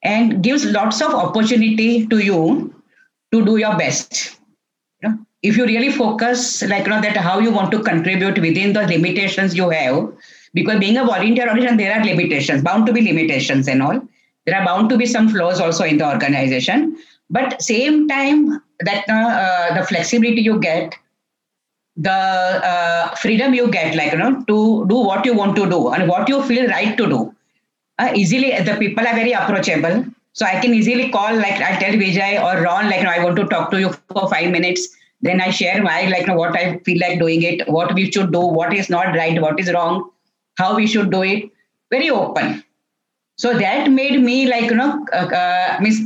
and 0.04 0.44
gives 0.44 0.66
lots 0.66 1.02
of 1.02 1.14
opportunity 1.14 2.08
to 2.08 2.20
you 2.20 2.74
to 3.32 3.46
do 3.46 3.58
your 3.58 3.78
best. 3.78 4.40
You 5.02 5.10
know, 5.10 5.18
if 5.44 5.58
you 5.58 5.66
really 5.66 5.92
focus, 5.92 6.62
like, 6.64 6.86
you 6.86 6.90
know, 6.90 7.02
that 7.02 7.18
how 7.18 7.40
you 7.40 7.52
want 7.52 7.72
to 7.72 7.84
contribute 7.84 8.40
within 8.40 8.74
the 8.74 8.88
limitations 8.88 9.56
you 9.56 9.70
have, 9.70 10.12
because 10.54 10.80
being 10.80 10.98
a 10.98 11.06
volunteer 11.06 11.48
organization 11.48 11.78
there 11.78 12.00
are 12.00 12.04
limitations 12.04 12.62
bound 12.62 12.86
to 12.86 12.94
be 12.94 13.02
limitations 13.02 13.68
and 13.68 13.82
all 13.82 14.00
there 14.46 14.60
are 14.60 14.66
bound 14.66 14.90
to 14.90 14.98
be 14.98 15.06
some 15.06 15.30
flaws 15.30 15.60
also 15.60 15.84
in 15.84 15.98
the 15.98 16.08
organization 16.08 16.98
but 17.30 17.62
same 17.62 18.08
time 18.08 18.62
that 18.80 19.08
uh, 19.10 19.80
the 19.80 19.86
flexibility 19.86 20.42
you 20.42 20.60
get 20.60 20.96
the 22.08 22.12
uh, 22.12 23.16
freedom 23.16 23.54
you 23.54 23.70
get 23.72 23.96
like 23.96 24.12
you 24.14 24.18
know 24.18 24.32
to 24.52 24.86
do 24.94 24.98
what 25.10 25.26
you 25.26 25.34
want 25.34 25.56
to 25.56 25.70
do 25.70 25.90
and 25.90 26.08
what 26.10 26.30
you 26.30 26.42
feel 26.44 26.68
right 26.68 26.98
to 26.98 27.08
do. 27.08 27.34
Uh, 27.98 28.12
easily 28.16 28.52
the 28.70 28.76
people 28.80 29.06
are 29.08 29.16
very 29.16 29.34
approachable. 29.34 30.06
So 30.34 30.46
i 30.46 30.60
can 30.62 30.74
easily 30.74 31.10
call 31.10 31.36
like 31.36 31.62
i 31.70 31.72
tell 31.80 31.96
vijay 32.02 32.32
or 32.42 32.62
ron 32.64 32.86
like 32.90 33.00
you 33.00 33.04
know, 33.06 33.16
i 33.18 33.24
want 33.24 33.36
to 33.38 33.46
talk 33.48 33.72
to 33.72 33.80
you 33.80 33.92
for 34.14 34.30
five 34.30 34.52
minutes. 34.52 34.88
Then 35.22 35.42
i 35.42 35.50
share 35.50 35.82
my 35.84 36.04
like 36.14 36.22
you 36.22 36.28
know, 36.28 36.36
what 36.36 36.56
i 36.56 36.78
feel 36.86 37.00
like 37.00 37.20
doing 37.20 37.42
it 37.44 37.68
what 37.68 37.94
we 37.94 38.10
should 38.12 38.32
do 38.32 38.40
what 38.60 38.74
is 38.74 38.90
not 38.90 39.16
right 39.16 39.42
what 39.42 39.60
is 39.60 39.72
wrong 39.74 40.10
how 40.60 40.76
we 40.76 40.86
should 40.88 41.10
do 41.12 41.24
it, 41.24 41.50
very 41.92 42.10
open. 42.10 42.64
So 43.38 43.58
that 43.58 43.90
made 43.90 44.22
me 44.22 44.48
like, 44.48 44.66
you 44.66 44.76
know, 44.76 45.06
uh, 45.14 45.28
uh, 45.44 45.78
miss, 45.82 46.02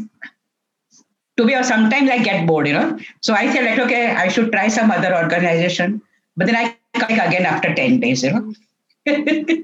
to 1.38 1.46
be, 1.46 1.56
or 1.56 1.64
sometimes 1.64 2.10
I 2.10 2.20
get 2.20 2.46
bored, 2.48 2.68
you 2.68 2.74
know. 2.74 2.98
So 3.22 3.34
I 3.34 3.52
said 3.52 3.66
like, 3.66 3.80
okay, 3.80 4.12
I 4.12 4.28
should 4.28 4.52
try 4.52 4.68
some 4.68 4.92
other 4.92 5.16
organization. 5.16 6.02
But 6.36 6.48
then 6.48 6.56
I 6.56 6.78
again 6.96 7.46
after 7.46 7.74
10 7.74 8.00
days, 8.00 8.24
you 8.24 8.32
know. 8.32 8.54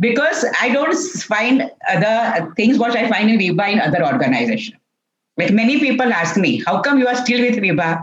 because 0.00 0.44
I 0.60 0.70
don't 0.70 0.94
find 1.22 1.70
other 1.88 2.52
things 2.56 2.78
what 2.78 2.96
I 2.96 3.08
find 3.08 3.30
in 3.30 3.38
Vibha 3.38 3.72
in 3.72 3.80
other 3.80 4.04
organizations. 4.04 4.76
Like 5.36 5.52
many 5.52 5.80
people 5.80 6.12
ask 6.12 6.36
me, 6.36 6.62
how 6.64 6.80
come 6.80 6.98
you 6.98 7.06
are 7.08 7.16
still 7.16 7.40
with 7.40 7.56
Vibha? 7.56 8.02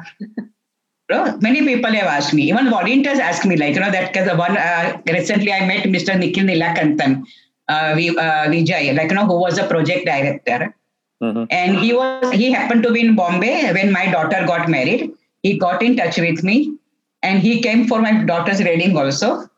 know, 1.10 1.38
many 1.42 1.64
people 1.64 1.92
have 1.92 2.06
asked 2.06 2.34
me, 2.34 2.44
even 2.50 2.70
volunteers 2.70 3.20
ask 3.20 3.46
me, 3.46 3.56
like, 3.56 3.76
you 3.76 3.82
know, 3.82 3.92
that 3.92 4.12
because 4.12 4.36
one 4.38 4.58
uh, 4.58 5.02
recently 5.08 5.52
I 5.52 5.66
met 5.66 5.84
Mr. 5.86 6.18
Nikhil 6.18 6.46
Nilakantan, 6.46 7.26
uh, 7.70 7.74
uh, 7.74 8.48
Vijay, 8.48 8.96
like, 8.96 9.10
you 9.10 9.16
know, 9.16 9.26
who 9.26 9.40
was 9.40 9.58
a 9.58 9.68
project 9.68 10.06
director. 10.06 10.76
Mm-hmm. 11.22 11.46
And 11.50 11.80
he 11.80 11.94
was 11.94 12.32
he 12.32 12.52
happened 12.52 12.84
to 12.84 12.92
be 12.92 13.02
in 13.02 13.16
Bombay 13.16 13.74
when 13.74 13.92
my 13.92 14.12
daughter 14.12 14.46
got 14.46 14.70
married. 14.70 15.12
He 15.44 15.58
got 15.58 15.82
in 15.82 15.96
touch 15.98 16.18
with 16.18 16.44
me 16.44 16.76
and 17.24 17.40
he 17.40 17.62
came 17.62 17.88
for 17.88 18.02
my 18.02 18.24
daughter's 18.24 18.60
wedding 18.60 18.98
also. 18.98 19.50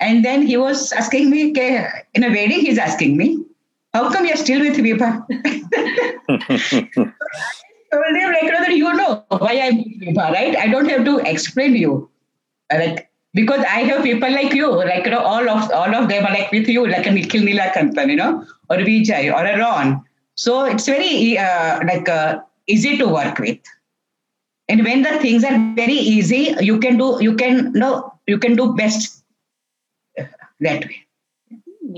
And 0.00 0.24
then 0.24 0.42
he 0.42 0.56
was 0.56 0.92
asking 0.92 1.30
me, 1.30 1.50
in 2.14 2.24
a 2.24 2.28
wedding, 2.28 2.60
he's 2.60 2.76
asking 2.76 3.16
me, 3.16 3.42
how 3.94 4.10
come 4.12 4.26
you're 4.26 4.36
still 4.36 4.60
with 4.60 4.76
Vibha? 4.76 5.24
told 7.96 8.16
him 8.16 8.32
like 8.32 8.50
that 8.52 8.76
you 8.76 8.92
know 8.92 9.24
why 9.28 9.58
I'm 9.60 9.78
with 9.78 10.00
Vibha, 10.00 10.30
right? 10.32 10.56
I 10.56 10.66
don't 10.68 10.88
have 10.88 11.04
to 11.04 11.18
explain 11.18 11.76
you. 11.76 12.10
Like 12.72 13.10
because 13.34 13.60
I 13.60 13.80
have 13.90 14.02
people 14.02 14.30
like 14.30 14.52
you, 14.54 14.70
like 14.72 15.04
you 15.04 15.10
know, 15.10 15.20
all 15.20 15.48
of 15.48 15.70
all 15.70 15.94
of 15.94 16.08
them 16.08 16.26
are 16.26 16.32
like 16.32 16.50
with 16.52 16.68
you, 16.68 16.86
like 16.86 17.06
a 17.06 17.10
Nikhil 17.10 17.42
Nilakantan, 17.42 18.10
you 18.10 18.16
know, 18.16 18.44
or 18.70 18.76
Vijay 18.76 19.32
or 19.32 19.44
a 19.44 19.58
Ron. 19.58 20.02
So 20.36 20.64
it's 20.64 20.86
very 20.86 21.38
uh, 21.38 21.80
like 21.84 22.08
uh, 22.08 22.40
easy 22.66 22.96
to 22.98 23.08
work 23.08 23.38
with. 23.38 23.58
and 24.68 24.84
when 24.84 25.02
the 25.02 25.18
things 25.18 25.44
are 25.44 25.56
very 25.74 25.98
easy 26.14 26.54
you 26.60 26.78
can 26.78 26.96
do 26.98 27.18
you 27.20 27.34
can 27.34 27.72
no 27.72 28.12
you 28.26 28.38
can 28.38 28.56
do 28.56 28.74
best 28.74 29.24
that 30.60 30.84
way 30.84 31.06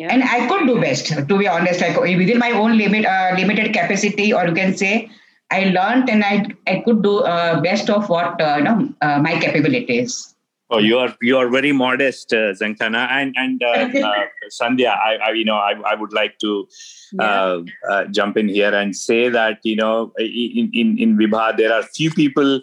yeah. 0.01 0.09
and 0.11 0.25
i 0.25 0.47
could 0.49 0.67
do 0.67 0.81
best 0.81 1.07
to 1.07 1.39
be 1.39 1.47
honest 1.47 1.81
like 1.81 1.99
within 2.01 2.39
my 2.39 2.51
own 2.51 2.77
limit 2.77 3.07
uh, 3.07 3.33
limited 3.37 3.73
capacity 3.73 4.33
or 4.33 4.47
you 4.47 4.55
can 4.55 4.77
say 4.77 5.11
i 5.51 5.65
learned 5.77 6.11
and 6.11 6.25
i 6.25 6.45
i 6.67 6.83
could 6.85 7.03
do 7.03 7.19
uh, 7.21 7.61
best 7.61 7.91
of 7.91 8.09
what 8.09 8.41
uh, 8.41 8.57
you 8.59 8.65
know 8.65 8.79
uh, 9.01 9.19
my 9.29 9.39
capabilities 9.39 10.35
Oh, 10.71 10.79
you 10.79 10.99
are 10.99 11.17
you 11.23 11.39
are 11.39 11.49
very 11.49 11.73
modest, 11.73 12.33
uh, 12.33 12.53
Zankana, 12.53 13.09
and 13.11 13.35
and 13.39 13.63
uh, 13.63 13.69
uh, 14.07 14.25
Sandhya. 14.51 14.99
I, 14.99 15.17
I, 15.17 15.31
you 15.31 15.45
know 15.45 15.57
I, 15.57 15.73
I 15.87 15.95
would 15.95 16.13
like 16.13 16.39
to 16.41 16.69
yeah. 17.13 17.23
Uh, 17.23 17.63
uh, 17.91 18.05
jump 18.07 18.37
in 18.37 18.49
here 18.49 18.75
and 18.75 18.95
say 18.95 19.31
that 19.31 19.61
you 19.63 19.77
know 19.77 20.13
in 20.19 20.71
in 20.75 20.99
in 20.99 21.17
Vibha 21.17 21.57
there 21.57 21.73
are 21.73 21.83
few 21.83 22.11
people. 22.11 22.61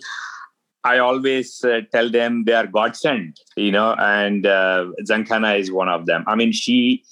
I 0.84 1.00
always 1.00 1.64
uh, 1.64 1.82
tell 1.92 2.12
them 2.12 2.44
they 2.46 2.54
are 2.54 2.68
God 2.68 2.96
sent, 2.96 3.40
you 3.58 3.72
know, 3.72 3.96
and 3.98 4.46
uh, 4.46 4.86
Zankana 5.10 5.60
is 5.60 5.72
one 5.72 5.90
of 5.90 6.06
them. 6.06 6.24
I 6.28 6.36
mean, 6.36 6.52
she 6.52 7.04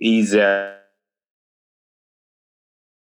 is. 0.00 0.36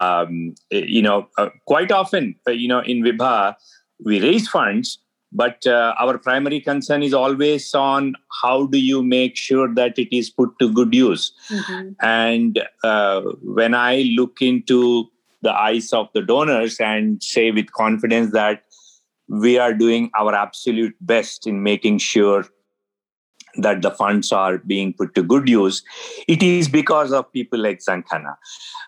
Um, 0.01 0.53
you 0.70 1.01
know, 1.01 1.29
quite 1.65 1.91
often, 1.91 2.36
you 2.48 2.67
know, 2.67 2.82
in 2.82 3.01
Vibha, 3.01 3.55
we 4.03 4.22
raise 4.22 4.48
funds 4.48 5.00
but 5.36 5.68
uh, 5.68 5.94
our 6.00 6.18
primary 6.18 6.60
concern 6.62 7.04
is 7.04 7.13
always 7.13 7.74
on 7.75 8.15
how 8.42 8.65
do 8.68 8.77
you 8.77 9.04
make 9.04 9.36
sure 9.36 9.74
that 9.74 10.00
it 10.00 10.15
is 10.15 10.30
put 10.30 10.58
to 10.60 10.72
good 10.72 10.94
use 10.94 11.34
mm-hmm. 11.50 11.89
and 12.01 12.63
uh, 12.84 13.22
when 13.60 13.74
i 13.74 14.01
look 14.18 14.42
into 14.42 15.06
the 15.42 15.54
eyes 15.54 15.94
of 15.94 16.08
the 16.13 16.22
donors 16.22 16.80
and 16.80 17.22
say 17.22 17.51
with 17.51 17.72
confidence 17.74 18.32
that 18.32 18.63
we 19.27 19.58
are 19.58 19.74
doing 19.74 20.10
our 20.18 20.34
absolute 20.34 20.96
best 21.01 21.48
in 21.48 21.63
making 21.63 21.98
sure 21.98 22.46
that 23.57 23.81
the 23.81 23.91
funds 23.91 24.31
are 24.31 24.57
being 24.59 24.93
put 24.93 25.15
to 25.15 25.24
good 25.24 25.47
use, 25.47 25.83
it 26.27 26.43
is 26.43 26.67
because 26.67 27.12
of 27.12 27.31
people 27.31 27.59
like 27.59 27.79
Zankana. 27.79 28.35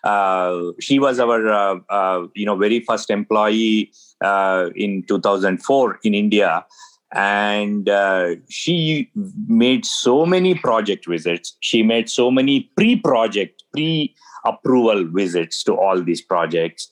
Uh, 0.04 0.72
she 0.80 0.98
was 0.98 1.18
our, 1.18 1.48
uh, 1.48 1.78
uh, 1.88 2.26
you 2.34 2.46
know, 2.46 2.56
very 2.56 2.80
first 2.80 3.10
employee 3.10 3.92
uh, 4.22 4.70
in 4.74 5.02
2004 5.04 5.98
in 6.02 6.14
India, 6.14 6.64
and 7.12 7.88
uh, 7.88 8.34
she 8.48 9.10
made 9.46 9.84
so 9.84 10.26
many 10.26 10.54
project 10.54 11.06
visits. 11.06 11.56
She 11.60 11.82
made 11.82 12.10
so 12.10 12.30
many 12.30 12.70
pre-project, 12.76 13.64
pre-approval 13.72 15.06
visits 15.06 15.62
to 15.64 15.74
all 15.74 16.02
these 16.02 16.20
projects, 16.20 16.90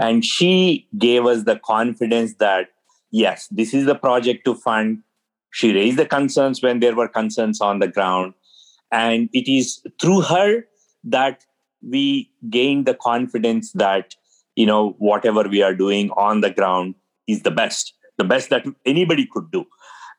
and 0.00 0.24
she 0.24 0.86
gave 0.98 1.26
us 1.26 1.44
the 1.44 1.58
confidence 1.58 2.34
that 2.34 2.68
yes, 3.10 3.48
this 3.50 3.72
is 3.72 3.86
the 3.86 3.94
project 3.94 4.44
to 4.44 4.54
fund 4.54 5.02
she 5.50 5.72
raised 5.72 5.98
the 5.98 6.06
concerns 6.06 6.62
when 6.62 6.80
there 6.80 6.94
were 6.94 7.08
concerns 7.08 7.60
on 7.60 7.78
the 7.78 7.88
ground. 7.88 8.34
And 8.92 9.28
it 9.32 9.50
is 9.50 9.82
through 10.00 10.22
her 10.22 10.64
that 11.04 11.44
we 11.82 12.30
gain 12.50 12.84
the 12.84 12.94
confidence 12.94 13.72
that, 13.72 14.14
you 14.54 14.66
know, 14.66 14.94
whatever 14.98 15.48
we 15.48 15.62
are 15.62 15.74
doing 15.74 16.10
on 16.10 16.40
the 16.40 16.50
ground 16.50 16.94
is 17.26 17.42
the 17.42 17.50
best, 17.50 17.94
the 18.18 18.24
best 18.24 18.50
that 18.50 18.66
anybody 18.84 19.26
could 19.26 19.50
do. 19.50 19.66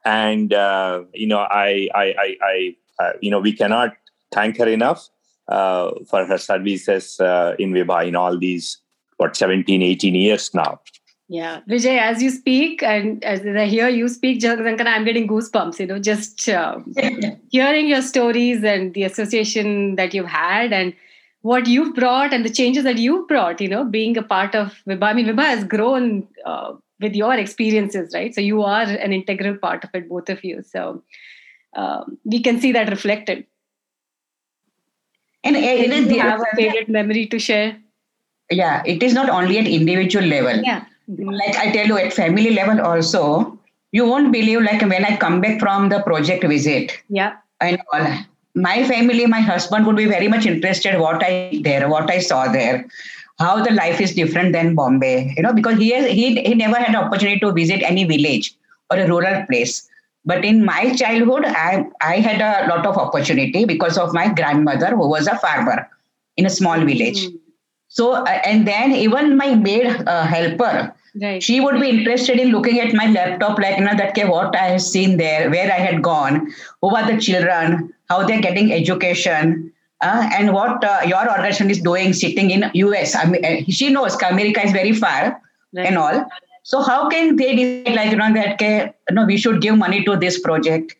And, 0.05 0.53
uh, 0.53 1.03
you 1.13 1.27
know, 1.27 1.39
I, 1.39 1.89
I, 1.93 2.15
I, 2.17 2.37
I 2.41 2.75
uh, 2.99 3.13
you 3.21 3.29
know, 3.29 3.39
we 3.39 3.53
cannot 3.53 3.93
thank 4.31 4.57
her 4.57 4.67
enough 4.67 5.09
uh, 5.47 5.91
for 6.09 6.25
her 6.25 6.37
services 6.37 7.19
uh, 7.19 7.55
in 7.59 7.73
Vibha 7.73 8.07
in 8.07 8.15
all 8.15 8.37
these, 8.37 8.79
what, 9.17 9.35
17, 9.35 9.81
18 9.81 10.15
years 10.15 10.53
now. 10.53 10.79
Yeah, 11.29 11.59
Vijay, 11.69 11.99
as 11.99 12.23
you 12.23 12.29
speak 12.29 12.81
and 12.81 13.21
as 13.23 13.45
I 13.45 13.65
hear 13.65 13.89
you 13.89 14.07
speak, 14.07 14.39
Zankana, 14.39 14.87
I'm 14.87 15.03
getting 15.03 15.27
goosebumps. 15.27 15.77
You 15.77 15.87
know, 15.87 15.99
just 15.99 16.47
uh, 16.47 16.79
hearing 17.49 17.87
your 17.87 18.01
stories 18.01 18.63
and 18.63 18.93
the 18.93 19.03
association 19.03 19.95
that 19.95 20.13
you've 20.13 20.27
had 20.27 20.71
and 20.71 20.93
what 21.41 21.67
you've 21.67 21.93
brought 21.93 22.33
and 22.33 22.45
the 22.45 22.49
changes 22.49 22.85
that 22.85 22.97
you've 22.97 23.27
brought. 23.27 23.59
You 23.59 23.67
know, 23.67 23.83
being 23.83 24.17
a 24.17 24.23
part 24.23 24.55
of 24.55 24.73
Vibha. 24.87 25.03
I 25.03 25.13
mean, 25.13 25.25
Vibha 25.25 25.43
has 25.43 25.65
grown 25.65 26.25
uh, 26.45 26.73
with 27.01 27.13
your 27.13 27.33
experiences, 27.33 28.13
right? 28.13 28.33
So 28.33 28.39
you 28.39 28.63
are 28.63 28.83
an 28.83 29.11
integral 29.11 29.57
part 29.57 29.83
of 29.83 29.89
it, 29.93 30.07
both 30.07 30.29
of 30.29 30.45
you. 30.45 30.63
So 30.63 31.03
um, 31.75 32.17
we 32.23 32.41
can 32.41 32.61
see 32.61 32.71
that 32.71 32.89
reflected. 32.89 33.45
And, 35.43 35.57
and 35.57 36.07
do 36.07 36.15
you 36.15 36.21
have 36.21 36.39
a 36.39 36.55
favorite 36.55 36.87
memory 36.87 37.25
to 37.27 37.37
share? 37.37 37.77
Yeah, 38.49 38.81
it 38.85 39.03
is 39.03 39.13
not 39.13 39.29
only 39.29 39.59
at 39.59 39.67
individual 39.67 40.25
level. 40.25 40.61
Yeah 40.63 40.85
like 41.07 41.55
I 41.57 41.71
tell 41.71 41.87
you, 41.87 41.97
at 41.97 42.13
family 42.13 42.51
level 42.51 42.81
also, 42.81 43.57
you 43.91 44.05
won't 44.05 44.31
believe 44.31 44.61
like 44.61 44.81
when 44.81 45.05
I 45.05 45.17
come 45.17 45.41
back 45.41 45.59
from 45.59 45.89
the 45.89 46.01
project 46.01 46.43
visit. 46.43 46.91
Yeah. 47.09 47.37
And 47.61 47.79
all 47.91 48.05
my 48.55 48.87
family, 48.87 49.25
my 49.25 49.39
husband 49.39 49.85
would 49.85 49.95
be 49.95 50.05
very 50.05 50.27
much 50.27 50.45
interested 50.45 50.99
what 50.99 51.23
I 51.23 51.59
there, 51.63 51.87
what 51.89 52.09
I 52.09 52.19
saw 52.19 52.51
there, 52.51 52.85
how 53.39 53.63
the 53.63 53.71
life 53.71 54.01
is 54.01 54.13
different 54.13 54.53
than 54.53 54.75
Bombay. 54.75 55.33
You 55.37 55.43
know, 55.43 55.53
because 55.53 55.77
he 55.77 55.91
has, 55.91 56.09
he 56.09 56.41
he 56.41 56.55
never 56.55 56.75
had 56.75 56.95
opportunity 56.95 57.39
to 57.39 57.51
visit 57.51 57.81
any 57.83 58.03
village 58.03 58.53
or 58.91 58.97
a 58.97 59.07
rural 59.07 59.45
place. 59.45 59.87
But 60.25 60.43
in 60.43 60.65
my 60.65 60.93
childhood, 60.95 61.45
I 61.45 61.85
I 62.01 62.15
had 62.15 62.41
a 62.41 62.67
lot 62.67 62.85
of 62.85 62.97
opportunity 62.97 63.65
because 63.65 63.97
of 63.97 64.13
my 64.13 64.27
grandmother 64.33 64.89
who 64.95 65.07
was 65.07 65.27
a 65.27 65.37
farmer 65.37 65.89
in 66.35 66.45
a 66.45 66.49
small 66.49 66.79
village. 66.79 67.27
Mm. 67.27 67.39
So 67.97 68.11
uh, 68.13 68.41
and 68.51 68.67
then 68.67 68.91
even 68.91 69.37
my 69.37 69.55
maid 69.55 69.87
uh, 70.05 70.25
helper, 70.25 70.93
Right. 71.19 71.41
She 71.41 71.59
would 71.59 71.79
be 71.81 71.89
interested 71.89 72.39
in 72.39 72.49
looking 72.49 72.79
at 72.79 72.93
my 72.93 73.07
laptop, 73.07 73.57
like, 73.57 73.77
you 73.77 73.85
know, 73.85 73.95
that 73.95 74.09
okay, 74.11 74.27
what 74.27 74.55
I 74.55 74.65
have 74.73 74.81
seen 74.81 75.17
there, 75.17 75.49
where 75.49 75.71
I 75.71 75.79
had 75.79 76.03
gone, 76.03 76.53
who 76.81 76.95
are 76.95 77.11
the 77.11 77.19
children, 77.19 77.91
how 78.09 78.25
they're 78.27 78.41
getting 78.41 78.71
education, 78.71 79.73
uh, 80.01 80.29
and 80.33 80.53
what 80.53 80.83
uh, 80.83 81.01
your 81.07 81.27
organization 81.29 81.71
is 81.71 81.81
doing 81.81 82.13
sitting 82.13 82.51
in 82.51 82.69
US. 82.73 83.15
I 83.15 83.25
mean, 83.25 83.43
uh, 83.43 83.63
she 83.67 83.89
knows 83.89 84.15
America 84.21 84.63
is 84.63 84.71
very 84.71 84.93
far 84.93 85.41
right. 85.73 85.87
and 85.87 85.97
all. 85.97 86.23
So 86.61 86.81
how 86.81 87.09
can 87.09 87.35
they 87.35 87.55
decide, 87.55 87.95
like, 87.95 88.11
you 88.11 88.17
know, 88.17 88.33
that 88.33 88.53
okay, 88.53 88.93
you 89.09 89.15
know, 89.15 89.25
we 89.25 89.37
should 89.37 89.61
give 89.61 89.75
money 89.75 90.03
to 90.03 90.17
this 90.17 90.39
project? 90.39 90.95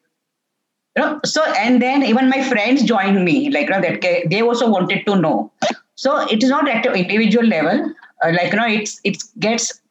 You 0.96 1.04
know, 1.04 1.20
so 1.26 1.44
and 1.44 1.80
then 1.80 2.02
even 2.02 2.28
my 2.30 2.42
friends 2.44 2.82
joined 2.84 3.24
me, 3.24 3.52
like, 3.52 3.68
you 3.68 3.76
know, 3.76 3.82
that 3.82 4.02
they 4.02 4.42
also 4.42 4.68
wanted 4.68 5.06
to 5.06 5.16
know. 5.16 5.52
So 5.98 6.20
it 6.30 6.42
is 6.44 6.50
not 6.50 6.70
at 6.70 6.86
an 6.86 6.96
individual 6.96 7.46
level. 7.46 7.94
Uh, 8.24 8.32
like 8.32 8.52
you 8.54 8.58
know, 8.58 8.68
it's 8.68 9.02
it 9.04 9.22
gets 9.40 9.82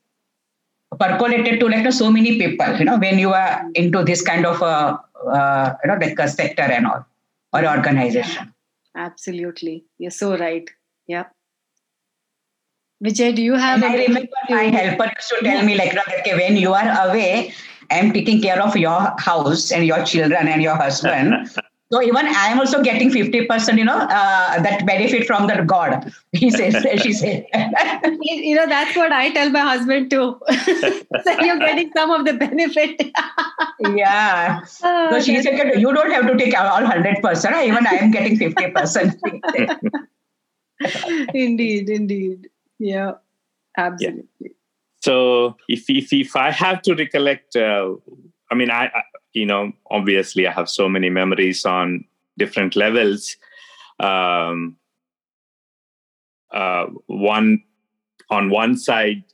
percolated 0.98 1.60
to 1.60 1.68
like 1.68 1.92
so 1.92 2.10
many 2.10 2.38
people 2.38 2.78
you 2.78 2.84
know 2.84 2.98
when 2.98 3.18
you 3.18 3.32
are 3.32 3.68
into 3.74 4.02
this 4.04 4.22
kind 4.22 4.46
of 4.46 4.62
a 4.62 4.98
uh, 5.28 5.74
you 5.82 5.90
know 5.90 5.96
like 6.00 6.18
a 6.18 6.28
sector 6.28 6.62
and 6.62 6.86
all 6.86 7.04
or 7.52 7.66
organization 7.66 8.52
absolutely 8.94 9.84
you're 9.98 10.10
so 10.10 10.36
right 10.36 10.70
yeah 11.06 11.24
Vijay, 13.04 13.36
do 13.36 13.42
you 13.42 13.52
have? 13.52 13.82
I 13.84 13.94
remember 13.94 14.30
my 14.48 14.62
helper 14.62 15.12
used 15.14 15.28
to 15.28 15.44
tell 15.44 15.62
me 15.66 15.76
like, 15.76 15.94
okay, 16.20 16.34
when 16.34 16.56
you 16.56 16.72
are 16.72 17.06
away, 17.06 17.52
I'm 17.90 18.10
taking 18.10 18.40
care 18.40 18.58
of 18.62 18.74
your 18.74 19.12
house 19.18 19.70
and 19.70 19.84
your 19.84 20.02
children 20.02 20.48
and 20.48 20.62
your 20.62 20.76
husband. 20.76 21.50
So 21.92 22.02
even 22.02 22.26
I 22.26 22.48
am 22.48 22.58
also 22.58 22.82
getting 22.82 23.10
50%, 23.10 23.78
you 23.78 23.84
know, 23.84 23.96
uh, 23.96 24.60
that 24.60 24.84
benefit 24.84 25.24
from 25.24 25.46
the 25.46 25.62
God, 25.64 26.12
he 26.32 26.50
says, 26.50 26.84
she 27.00 27.12
said. 27.12 27.46
you 28.22 28.56
know, 28.56 28.66
that's 28.66 28.96
what 28.96 29.12
I 29.12 29.30
tell 29.30 29.50
my 29.50 29.60
husband 29.60 30.10
too. 30.10 30.40
so 30.50 31.40
you're 31.40 31.58
getting 31.58 31.92
some 31.94 32.10
of 32.10 32.24
the 32.24 32.32
benefit. 32.32 33.00
yeah. 33.94 34.62
Oh, 34.82 35.10
so 35.12 35.20
she 35.20 35.40
said, 35.42 35.78
you 35.80 35.94
don't 35.94 36.10
have 36.10 36.26
to 36.26 36.36
take 36.36 36.58
all 36.58 36.80
100%. 36.80 37.66
Even 37.66 37.86
I 37.86 37.90
am 37.90 38.10
getting 38.10 38.36
50%. 38.36 40.08
indeed, 41.34 41.88
indeed. 41.88 42.48
Yeah, 42.80 43.12
absolutely. 43.76 44.26
Yeah. 44.40 44.48
So 45.02 45.56
if, 45.68 45.88
if, 45.88 46.12
if 46.12 46.34
I 46.34 46.50
have 46.50 46.82
to 46.82 46.96
recollect, 46.96 47.54
uh, 47.54 47.94
I 48.50 48.56
mean, 48.56 48.72
I, 48.72 48.86
I 48.86 49.02
you 49.36 49.44
know, 49.44 49.70
obviously 49.90 50.46
I 50.48 50.52
have 50.52 50.68
so 50.68 50.88
many 50.88 51.10
memories 51.10 51.66
on 51.66 52.06
different 52.38 52.74
levels. 52.74 53.36
Um, 54.00 54.76
uh, 56.50 56.86
one 57.06 57.62
on 58.30 58.48
one 58.48 58.78
side, 58.78 59.24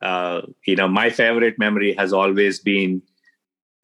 uh, 0.00 0.40
you 0.66 0.74
know, 0.74 0.88
my 0.88 1.10
favorite 1.10 1.58
memory 1.58 1.94
has 1.98 2.14
always 2.14 2.60
been 2.60 3.02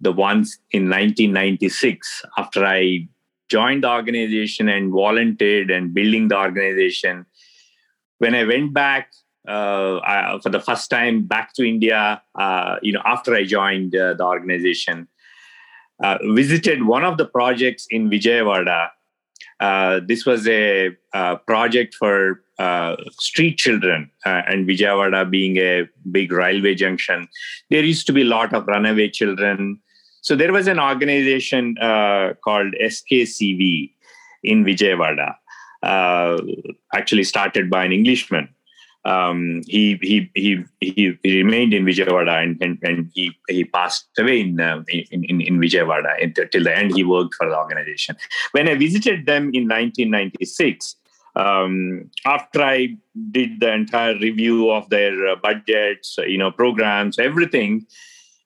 the 0.01 0.11
ones 0.11 0.59
in 0.71 0.85
1996 0.85 2.25
after 2.39 2.65
I 2.65 3.07
joined 3.51 3.85
the 3.85 3.91
organization 3.91 4.71
and 4.71 4.91
volunteered 4.91 5.71
and 5.71 5.93
building 5.93 6.29
the 6.29 6.39
organization. 6.39 7.27
When 8.19 8.35
I 8.35 8.45
went 8.45 8.73
back 8.73 9.13
uh, 9.47 10.01
I, 10.03 10.39
for 10.43 10.49
the 10.49 10.61
first 10.61 10.89
time 10.89 11.27
back 11.27 11.53
to 11.55 11.69
India, 11.69 12.23
uh, 12.35 12.77
you 12.81 12.93
know, 12.93 13.03
after 13.05 13.35
I 13.35 13.45
joined 13.45 13.95
uh, 13.95 14.15
the 14.15 14.25
organization, 14.25 15.09
uh, 16.03 16.19
visited 16.35 16.85
one 16.85 17.05
of 17.05 17.17
the 17.17 17.27
projects 17.27 17.87
in 17.91 18.11
Vijayawada, 18.11 18.91
Uh, 19.61 20.01
this 20.07 20.27
was 20.27 20.47
a, 20.47 20.91
a 21.15 21.37
project 21.51 21.95
for 21.95 22.43
uh, 22.59 22.97
street 23.21 23.57
children, 23.57 24.11
uh, 24.27 24.43
and 24.47 24.69
Vijayawada 24.69 25.31
being 25.31 25.57
a 25.57 25.89
big 26.11 26.33
railway 26.33 26.75
junction, 26.75 27.29
there 27.71 27.85
used 27.85 28.07
to 28.07 28.13
be 28.13 28.23
a 28.23 28.25
lot 28.25 28.53
of 28.53 28.67
runaway 28.67 29.09
children. 29.09 29.81
So 30.21 30.37
there 30.37 30.53
was 30.53 30.67
an 30.67 30.79
organization 30.79 31.77
uh, 31.79 32.35
called 32.45 32.75
SKCV 32.83 33.91
in 34.43 34.65
Vijayawada, 34.65 35.35
uh, 35.83 36.37
actually 36.93 37.25
started 37.25 37.71
by 37.71 37.85
an 37.85 37.93
Englishman 37.93 38.49
um, 39.07 39.63
he, 39.69 39.97
he, 40.03 40.29
he, 40.35 40.65
he, 40.81 41.17
remained 41.23 41.73
in 41.73 41.85
Vijayawada 41.85 42.43
and, 42.43 42.61
and, 42.61 42.79
and 42.83 43.11
he, 43.15 43.31
he 43.49 43.65
passed 43.65 44.09
away 44.19 44.41
in, 44.41 44.61
uh, 44.61 44.83
in, 44.89 45.23
in, 45.25 45.41
in 45.41 45.61
Vijayawada. 45.61 46.21
Until 46.21 46.65
the 46.65 46.77
end, 46.77 46.97
he 46.97 47.05
worked 47.05 47.35
for 47.37 47.49
the 47.49 47.57
organization. 47.57 48.17
When 48.51 48.69
I 48.69 48.75
visited 48.75 49.27
them 49.27 49.45
in 49.55 49.69
1996, 49.69 50.97
um, 51.37 52.11
after 52.25 52.61
I 52.61 52.97
did 53.31 53.61
the 53.61 53.73
entire 53.73 54.19
review 54.19 54.73
of 54.73 54.91
their 54.91 55.29
uh, 55.29 55.37
budgets, 55.37 56.19
you 56.27 56.39
know, 56.39 56.51
programs, 56.51 57.17
everything, 57.21 57.87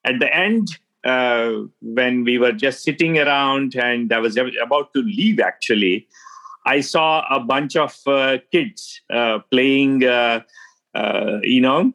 at 0.05 0.19
the 0.19 0.35
end, 0.35 0.69
uh, 1.05 1.53
when 1.81 2.23
we 2.25 2.37
were 2.37 2.53
just 2.53 2.83
sitting 2.83 3.19
around 3.19 3.77
and 3.77 4.13
I 4.13 4.19
was 4.19 4.37
about 4.37 4.93
to 4.93 5.01
leave, 5.01 5.41
actually, 5.41 6.07
I 6.71 6.81
saw 6.83 7.25
a 7.29 7.41
bunch 7.41 7.75
of 7.75 7.99
uh, 8.07 8.39
kids 8.53 9.01
uh, 9.13 9.41
playing, 9.51 10.05
uh, 10.05 10.41
uh, 10.95 11.39
you 11.43 11.61
know, 11.61 11.93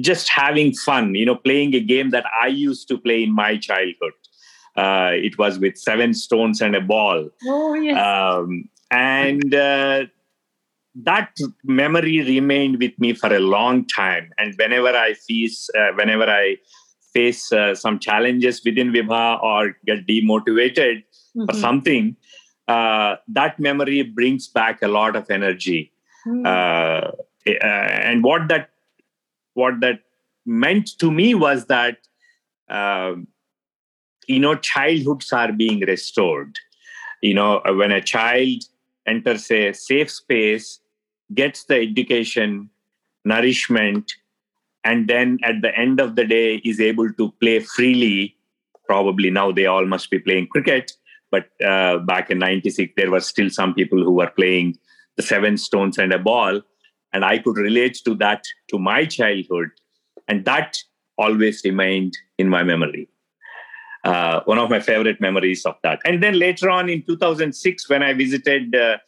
just 0.00 0.28
having 0.28 0.74
fun, 0.74 1.14
you 1.14 1.24
know, 1.24 1.36
playing 1.36 1.74
a 1.74 1.80
game 1.80 2.10
that 2.10 2.26
I 2.42 2.48
used 2.48 2.86
to 2.88 2.98
play 2.98 3.22
in 3.22 3.32
my 3.34 3.56
childhood. 3.56 4.12
Uh, 4.76 5.12
it 5.28 5.38
was 5.38 5.58
with 5.58 5.78
seven 5.78 6.12
stones 6.12 6.60
and 6.60 6.76
a 6.76 6.82
ball. 6.82 7.30
Oh, 7.46 7.72
yes. 7.72 7.96
Um, 7.96 8.68
and 8.90 9.54
uh, 9.54 10.04
that 10.96 11.30
memory 11.64 12.18
remained 12.20 12.80
with 12.80 12.92
me 12.98 13.14
for 13.14 13.32
a 13.34 13.40
long 13.40 13.86
time. 13.86 14.30
And 14.36 14.54
whenever 14.58 14.88
I 14.88 15.14
face, 15.14 15.70
whenever 15.96 16.28
I 16.28 16.58
face 17.14 17.50
some 17.74 17.98
challenges 18.00 18.60
within 18.64 18.92
Vibha 18.92 19.42
or 19.42 19.76
get 19.86 20.06
demotivated 20.06 21.04
mm-hmm. 21.36 21.46
for 21.46 21.54
something, 21.54 22.16
uh, 22.68 23.16
that 23.28 23.58
memory 23.58 24.02
brings 24.02 24.48
back 24.48 24.82
a 24.82 24.88
lot 24.88 25.16
of 25.16 25.30
energy. 25.30 25.92
Mm. 26.26 26.46
Uh, 26.46 27.10
and 27.60 28.24
what 28.24 28.48
that 28.48 28.70
what 29.52 29.80
that 29.80 30.00
meant 30.46 30.98
to 30.98 31.10
me 31.10 31.34
was 31.34 31.66
that 31.66 31.98
uh, 32.68 33.14
you 34.26 34.38
know 34.38 34.54
childhoods 34.54 35.32
are 35.32 35.52
being 35.52 35.80
restored. 35.80 36.58
You 37.20 37.34
know 37.34 37.60
when 37.66 37.90
a 37.90 38.00
child 38.00 38.64
enters 39.06 39.50
a 39.50 39.72
safe 39.72 40.10
space, 40.10 40.80
gets 41.34 41.64
the 41.64 41.76
education, 41.76 42.70
nourishment, 43.26 44.14
and 44.84 45.08
then 45.08 45.38
at 45.44 45.60
the 45.60 45.76
end 45.76 46.00
of 46.00 46.16
the 46.16 46.24
day 46.24 46.56
is 46.64 46.80
able 46.80 47.12
to 47.12 47.30
play 47.32 47.60
freely. 47.60 48.36
Probably 48.86 49.30
now 49.30 49.52
they 49.52 49.66
all 49.66 49.86
must 49.86 50.10
be 50.10 50.18
playing 50.18 50.46
cricket 50.48 50.92
but 51.34 51.46
uh, 51.66 51.98
back 51.98 52.30
in 52.30 52.38
96 52.38 52.92
there 52.96 53.10
were 53.10 53.20
still 53.20 53.50
some 53.50 53.74
people 53.74 54.02
who 54.02 54.12
were 54.20 54.30
playing 54.40 54.76
the 55.16 55.22
seven 55.22 55.56
stones 55.56 55.98
and 55.98 56.12
a 56.12 56.18
ball. 56.18 56.60
And 57.12 57.24
i 57.24 57.38
could 57.38 57.56
relate 57.56 57.96
to 58.06 58.14
that 58.16 58.44
to 58.70 58.78
my 58.78 59.00
childhood. 59.16 59.68
And 60.28 60.44
that 60.44 60.78
always 61.16 61.62
remained 61.64 62.14
in 62.38 62.48
my 62.48 62.62
memory. 62.62 63.08
Uh, 64.04 64.40
one 64.44 64.58
of 64.58 64.68
my 64.68 64.80
favorite 64.80 65.20
memories 65.20 65.64
of 65.64 65.76
that. 65.82 66.00
And 66.04 66.22
then 66.22 66.38
later 66.38 66.68
on 66.68 66.90
in 66.90 67.02
2006 67.02 67.88
when 67.88 68.02
i 68.02 68.12
visited 68.12 68.74
uh, 68.74 68.98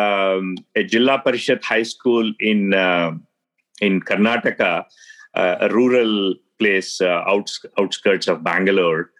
um, 0.00 0.56
a 0.76 0.84
Jilla 0.84 1.22
Parishad 1.24 1.62
high 1.62 1.82
school 1.82 2.32
in 2.40 2.74
uh, 2.74 3.12
in 3.80 4.00
Karnataka, 4.00 4.84
uh, 5.34 5.56
a 5.60 5.68
rural 5.68 6.34
place 6.58 7.00
uh, 7.00 7.22
outs- 7.26 7.64
outskirts 7.78 8.28
of 8.28 8.42
Bangalore. 8.42 9.10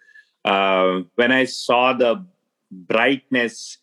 Uh, 0.45 1.01
when 1.15 1.31
I 1.31 1.45
saw 1.45 1.93
the 1.93 2.25
brightness 2.71 3.77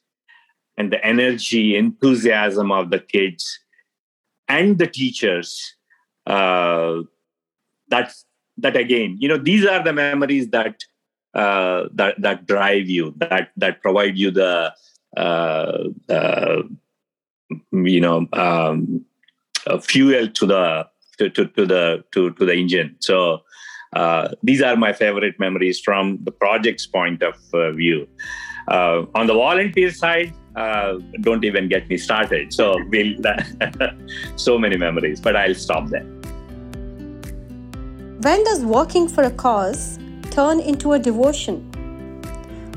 and 0.76 0.92
the 0.92 1.04
energy, 1.04 1.76
enthusiasm 1.76 2.70
of 2.70 2.90
the 2.90 2.98
kids 2.98 3.58
and 4.48 4.78
the 4.78 4.86
teachers. 4.86 5.74
Uh, 6.26 7.02
that's 7.88 8.24
that 8.58 8.76
again, 8.76 9.16
you 9.20 9.28
know, 9.28 9.38
these 9.38 9.64
are 9.66 9.82
the 9.82 9.92
memories 9.92 10.48
that 10.50 10.84
uh, 11.34 11.88
that 11.92 12.20
that 12.20 12.46
drive 12.46 12.88
you, 12.88 13.14
that 13.18 13.50
that 13.56 13.82
provide 13.82 14.16
you 14.16 14.30
the 14.30 14.72
uh, 15.16 15.84
uh, 16.08 16.62
you 17.72 18.00
know 18.00 18.26
um, 18.32 19.04
fuel 19.82 20.28
to 20.28 20.46
the 20.46 20.86
to, 21.18 21.30
to, 21.30 21.46
to 21.46 21.66
the 21.66 22.04
to, 22.12 22.30
to 22.32 22.46
the 22.46 22.54
engine. 22.54 22.96
So 23.00 23.42
uh, 23.92 24.28
these 24.42 24.62
are 24.62 24.76
my 24.76 24.92
favorite 24.92 25.38
memories 25.38 25.80
from 25.80 26.18
the 26.22 26.32
project's 26.32 26.86
point 26.86 27.22
of 27.22 27.34
uh, 27.52 27.72
view. 27.72 28.08
Uh, 28.68 29.06
on 29.14 29.26
the 29.26 29.34
volunteer 29.34 29.90
side, 29.90 30.32
uh, 30.56 30.98
don't 31.20 31.44
even 31.44 31.68
get 31.68 31.88
me 31.88 31.96
started. 31.96 32.52
So 32.52 32.76
we'll 32.88 33.16
so 34.36 34.58
many 34.58 34.76
memories, 34.76 35.20
but 35.20 35.36
I'll 35.36 35.54
stop 35.54 35.88
there. 35.88 36.04
When 38.20 38.42
does 38.44 38.64
working 38.64 39.08
for 39.08 39.24
a 39.24 39.30
cause 39.30 39.98
turn 40.30 40.60
into 40.60 40.94
a 40.94 40.98
devotion? 40.98 41.72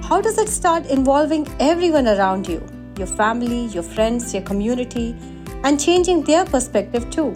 How 0.03 0.21
does 0.21 0.37
it 0.37 0.49
start 0.49 0.85
involving 0.87 1.47
everyone 1.59 2.07
around 2.07 2.47
you, 2.47 2.61
your 2.97 3.07
family, 3.07 3.65
your 3.67 3.83
friends, 3.83 4.33
your 4.33 4.43
community, 4.43 5.15
and 5.63 5.79
changing 5.79 6.23
their 6.23 6.45
perspective 6.45 7.09
too? 7.09 7.33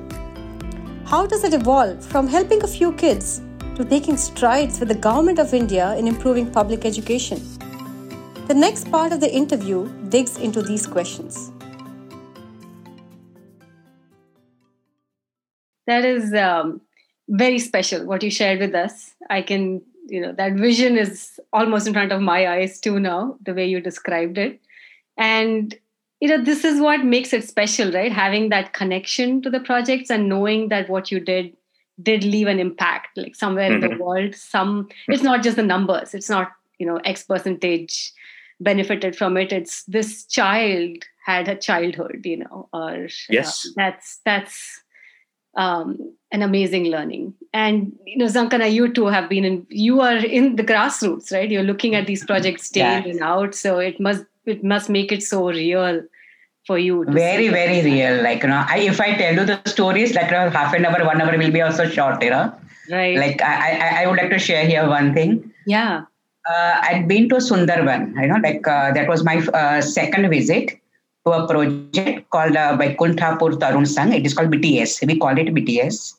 How 1.05 1.25
does 1.25 1.43
it 1.43 1.53
evolve 1.53 2.03
from 2.03 2.27
helping 2.27 2.63
a 2.63 2.67
few 2.67 2.93
kids 2.93 3.41
to 3.75 3.85
taking 3.85 4.17
strides 4.17 4.79
with 4.79 4.89
the 4.89 4.95
Government 4.95 5.39
of 5.39 5.53
India 5.53 5.95
in 5.95 6.07
improving 6.07 6.51
public 6.51 6.85
education? 6.85 7.52
The 8.45 8.53
next 8.53 8.91
part 8.91 9.13
of 9.13 9.21
the 9.21 9.33
interview 9.33 9.89
digs 10.09 10.37
into 10.37 10.61
these 10.61 10.85
questions. 10.85 11.49
That 15.87 16.03
is 16.03 16.33
um, 16.33 16.81
very 17.29 17.57
special 17.57 18.05
what 18.05 18.21
you 18.21 18.29
shared 18.29 18.59
with 18.59 18.75
us. 18.75 19.15
I 19.29 19.43
can, 19.43 19.81
you 20.07 20.19
know, 20.19 20.33
that 20.33 20.53
vision 20.53 20.97
is 20.97 21.39
almost 21.53 21.87
in 21.87 21.93
front 21.93 22.11
of 22.11 22.19
my 22.21 22.49
eyes 22.49 22.81
too 22.81 22.99
now, 22.99 23.37
the 23.41 23.53
way 23.53 23.65
you 23.65 23.79
described 23.79 24.37
it. 24.37 24.59
And, 25.17 25.73
you 26.19 26.27
know, 26.27 26.43
this 26.43 26.65
is 26.65 26.81
what 26.81 27.05
makes 27.05 27.31
it 27.31 27.47
special, 27.47 27.93
right? 27.93 28.11
Having 28.11 28.49
that 28.49 28.73
connection 28.73 29.41
to 29.41 29.49
the 29.49 29.61
projects 29.61 30.09
and 30.09 30.27
knowing 30.27 30.67
that 30.67 30.89
what 30.89 31.11
you 31.11 31.21
did 31.21 31.55
did 32.01 32.25
leave 32.25 32.47
an 32.47 32.59
impact, 32.59 33.17
like 33.17 33.35
somewhere 33.35 33.69
mm-hmm. 33.69 33.83
in 33.83 33.89
the 33.89 33.95
mm-hmm. 33.95 34.03
world. 34.03 34.35
Some, 34.35 34.89
it's 35.07 35.23
not 35.23 35.43
just 35.43 35.55
the 35.55 35.63
numbers, 35.63 36.13
it's 36.13 36.29
not, 36.29 36.51
you 36.79 36.85
know, 36.85 36.97
X 36.97 37.23
percentage 37.23 38.13
benefited 38.59 39.15
from 39.15 39.37
it. 39.37 39.51
It's 39.51 39.83
this 39.83 40.25
child 40.25 41.03
had 41.25 41.47
a 41.47 41.55
childhood 41.55 42.21
you 42.25 42.37
know 42.37 42.67
or 42.73 43.07
yes. 43.29 43.65
uh, 43.65 43.69
that's 43.75 44.19
that's 44.25 44.81
um, 45.55 45.97
an 46.31 46.41
amazing 46.41 46.85
learning. 46.85 47.33
And 47.53 47.93
you 48.05 48.17
know 48.17 48.25
zankana 48.25 48.71
you 48.71 48.91
too 48.91 49.07
have 49.07 49.29
been 49.29 49.45
in 49.45 49.65
you 49.69 50.01
are 50.01 50.17
in 50.17 50.55
the 50.55 50.63
grassroots 50.63 51.31
right? 51.31 51.49
You're 51.49 51.63
looking 51.63 51.95
at 51.95 52.07
these 52.07 52.25
projects 52.25 52.69
day 52.69 52.81
yeah. 52.81 53.03
in 53.03 53.11
and 53.11 53.21
out. 53.21 53.55
So 53.55 53.79
it 53.79 53.99
must 53.99 54.25
it 54.45 54.63
must 54.63 54.89
make 54.89 55.11
it 55.11 55.23
so 55.23 55.49
real 55.49 56.01
for 56.65 56.77
you 56.77 57.05
very 57.05 57.49
very 57.49 57.81
real. 57.83 58.23
Like 58.23 58.43
you 58.43 58.49
know 58.49 58.65
I, 58.67 58.79
if 58.79 58.99
i 59.01 59.15
tell 59.15 59.35
you 59.35 59.45
the 59.45 59.61
stories 59.65 60.15
like 60.15 60.27
you 60.27 60.31
know, 60.31 60.49
half 60.49 60.73
an 60.73 60.85
hour 60.85 61.05
one 61.05 61.21
hour 61.21 61.37
will 61.37 61.51
be 61.51 61.61
also 61.61 61.87
short 61.87 62.23
you 62.23 62.29
know? 62.29 62.53
Right. 62.91 63.17
Like 63.17 63.41
I, 63.41 63.77
I 63.77 64.03
i 64.03 64.07
would 64.07 64.17
like 64.17 64.29
to 64.31 64.39
share 64.39 64.65
here 64.65 64.87
one 64.87 65.13
thing. 65.13 65.51
Yeah 65.65 66.05
uh, 66.49 66.79
I'd 66.81 67.07
been 67.07 67.29
to 67.29 67.35
Sundarban. 67.35 68.13
You 68.21 68.27
know, 68.27 68.39
like 68.43 68.67
uh, 68.67 68.91
that 68.93 69.07
was 69.07 69.23
my 69.23 69.37
uh, 69.53 69.81
second 69.81 70.29
visit 70.29 70.71
to 71.25 71.31
a 71.31 71.47
project 71.47 72.29
called 72.29 72.55
uh, 72.55 72.77
Baikunthapur 72.77 73.59
Tarun 73.59 73.87
Sangh. 73.87 74.13
It 74.13 74.25
is 74.25 74.33
called 74.33 74.51
BTS. 74.51 75.05
We 75.07 75.17
call 75.17 75.37
it 75.37 75.47
BTS, 75.47 76.15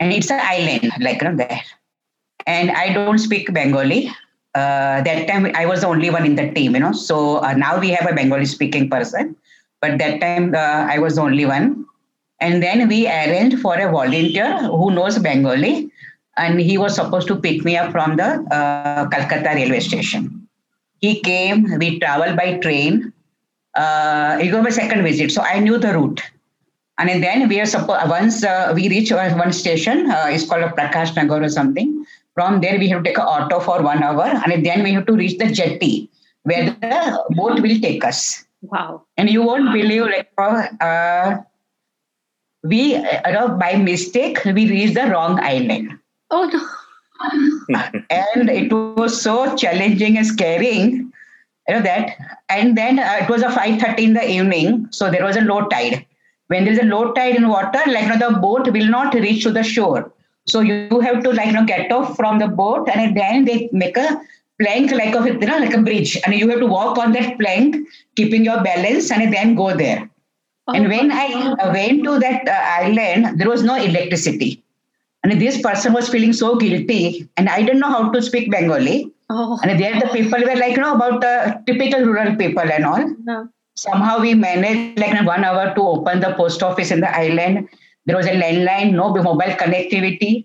and 0.00 0.12
it's 0.12 0.30
an 0.30 0.40
island, 0.42 0.92
like 1.00 1.22
you 1.22 1.28
know, 1.28 1.36
there. 1.36 1.60
And 2.46 2.70
I 2.70 2.92
don't 2.92 3.18
speak 3.18 3.52
Bengali. 3.52 4.08
Uh, 4.54 5.00
that 5.02 5.26
time 5.26 5.50
I 5.54 5.64
was 5.64 5.80
the 5.80 5.86
only 5.86 6.10
one 6.10 6.26
in 6.26 6.36
the 6.36 6.50
team, 6.52 6.74
you 6.74 6.80
know. 6.80 6.92
So 6.92 7.38
uh, 7.38 7.54
now 7.54 7.78
we 7.78 7.90
have 7.90 8.10
a 8.10 8.14
Bengali 8.14 8.44
speaking 8.44 8.90
person, 8.90 9.36
but 9.80 9.98
that 9.98 10.20
time 10.20 10.54
I 10.54 10.98
was 10.98 11.16
the 11.16 11.22
only 11.22 11.46
one. 11.46 11.86
And 12.40 12.60
then 12.60 12.88
we 12.88 13.06
arranged 13.06 13.60
for 13.60 13.78
a 13.78 13.90
volunteer 13.90 14.58
who 14.58 14.90
knows 14.90 15.16
Bengali 15.20 15.91
and 16.36 16.60
he 16.60 16.78
was 16.78 16.94
supposed 16.94 17.28
to 17.28 17.36
pick 17.36 17.64
me 17.64 17.76
up 17.76 17.92
from 17.92 18.16
the 18.16 18.40
uh, 18.50 19.08
Calcutta 19.08 19.50
railway 19.54 19.80
station. 19.80 20.48
He 21.00 21.20
came, 21.20 21.78
we 21.78 21.98
traveled 21.98 22.36
by 22.36 22.58
train. 22.58 23.12
Uh, 23.74 24.38
it 24.40 24.52
was 24.52 24.62
my 24.62 24.70
second 24.70 25.02
visit, 25.02 25.32
so 25.32 25.42
I 25.42 25.58
knew 25.58 25.78
the 25.78 25.92
route. 25.92 26.22
And 26.98 27.22
then 27.22 27.48
we 27.48 27.58
are 27.60 27.66
supposed, 27.66 28.08
once 28.08 28.44
uh, 28.44 28.72
we 28.74 28.88
reach 28.88 29.10
one 29.10 29.52
station, 29.52 30.10
uh, 30.10 30.26
it's 30.28 30.48
called 30.48 30.62
a 30.62 30.68
Prakash 30.68 31.16
Nagar 31.16 31.42
or 31.42 31.48
something. 31.48 32.04
From 32.34 32.60
there, 32.60 32.78
we 32.78 32.88
have 32.88 33.02
to 33.02 33.10
take 33.10 33.18
an 33.18 33.24
auto 33.24 33.60
for 33.60 33.82
one 33.82 34.02
hour, 34.02 34.24
and 34.24 34.64
then 34.64 34.82
we 34.82 34.92
have 34.92 35.06
to 35.06 35.14
reach 35.14 35.38
the 35.38 35.50
jetty 35.50 36.08
where 36.44 36.66
the 36.66 37.24
boat 37.30 37.60
will 37.60 37.80
take 37.80 38.04
us. 38.04 38.44
Wow. 38.62 39.02
And 39.16 39.28
you 39.28 39.42
won't 39.42 39.72
believe, 39.72 40.02
like, 40.02 40.30
uh, 40.38 41.38
we, 42.62 42.94
uh, 42.96 43.48
by 43.48 43.76
mistake, 43.76 44.44
we 44.44 44.68
reached 44.70 44.94
the 44.94 45.06
wrong 45.06 45.40
island. 45.40 45.98
Oh, 46.32 46.44
no. 46.52 46.60
and 48.10 48.50
it 48.50 48.72
was 48.72 49.20
so 49.22 49.54
challenging 49.54 50.16
and 50.18 50.26
scaring 50.26 51.12
you 51.68 51.74
know 51.74 51.82
that. 51.82 52.10
And 52.48 52.76
then 52.76 52.98
uh, 52.98 53.18
it 53.20 53.28
was 53.28 53.42
a 53.42 53.48
5.30 53.48 53.98
in 53.98 54.12
the 54.14 54.28
evening 54.28 54.88
so 54.90 55.10
there 55.10 55.24
was 55.24 55.36
a 55.36 55.42
low 55.42 55.68
tide. 55.68 56.04
When 56.48 56.64
there 56.64 56.72
is 56.72 56.80
a 56.80 56.84
low 56.84 57.12
tide 57.12 57.36
in 57.36 57.48
water 57.48 57.80
like 57.86 58.04
you 58.04 58.18
know, 58.18 58.30
the 58.30 58.38
boat 58.38 58.70
will 58.72 58.88
not 58.88 59.14
reach 59.14 59.44
to 59.44 59.50
the 59.50 59.62
shore. 59.62 60.12
So 60.46 60.60
you 60.60 61.00
have 61.00 61.22
to 61.22 61.30
like 61.32 61.46
you 61.46 61.52
know 61.52 61.64
get 61.64 61.92
off 61.92 62.16
from 62.16 62.38
the 62.38 62.48
boat 62.48 62.88
and 62.92 63.16
then 63.16 63.44
they 63.44 63.68
make 63.72 63.96
a 63.96 64.20
plank 64.60 64.90
like 64.90 65.14
a 65.14 65.24
you 65.24 65.46
know 65.46 65.58
like 65.58 65.74
a 65.74 65.82
bridge. 65.82 66.18
And 66.24 66.34
you 66.34 66.48
have 66.48 66.60
to 66.60 66.66
walk 66.66 66.98
on 66.98 67.12
that 67.12 67.38
plank 67.38 67.76
keeping 68.16 68.44
your 68.44 68.62
balance 68.62 69.10
and 69.10 69.32
then 69.32 69.54
go 69.54 69.76
there. 69.76 70.08
Oh, 70.68 70.74
and 70.74 70.88
when 70.88 71.10
i 71.10 71.54
went 71.72 72.04
to 72.04 72.20
that 72.20 72.46
uh, 72.46 72.84
island 72.84 73.40
there 73.40 73.48
was 73.50 73.64
no 73.64 73.74
electricity 73.74 74.62
and 75.22 75.40
this 75.40 75.60
person 75.60 75.92
was 75.92 76.08
feeling 76.08 76.32
so 76.32 76.56
guilty, 76.56 77.28
and 77.36 77.48
I 77.48 77.62
didn't 77.62 77.80
know 77.80 77.90
how 77.90 78.10
to 78.10 78.22
speak 78.22 78.50
Bengali. 78.50 79.10
Oh. 79.30 79.58
And 79.62 79.78
there 79.80 79.98
the 79.98 80.08
people 80.08 80.40
were 80.40 80.56
like, 80.56 80.76
you 80.76 80.82
know, 80.82 80.94
about 80.94 81.20
the 81.20 81.62
typical 81.66 82.04
rural 82.04 82.36
people 82.36 82.62
and 82.62 82.84
all. 82.84 83.08
No. 83.24 83.48
Somehow 83.74 84.20
we 84.20 84.34
managed 84.34 84.98
like 84.98 85.26
one 85.26 85.44
hour 85.44 85.74
to 85.74 85.80
open 85.80 86.20
the 86.20 86.34
post 86.34 86.62
office 86.62 86.90
in 86.90 87.00
the 87.00 87.16
island. 87.16 87.68
There 88.04 88.16
was 88.16 88.26
a 88.26 88.30
landline, 88.30 88.92
no 88.92 89.14
mobile 89.14 89.54
connectivity. 89.62 90.44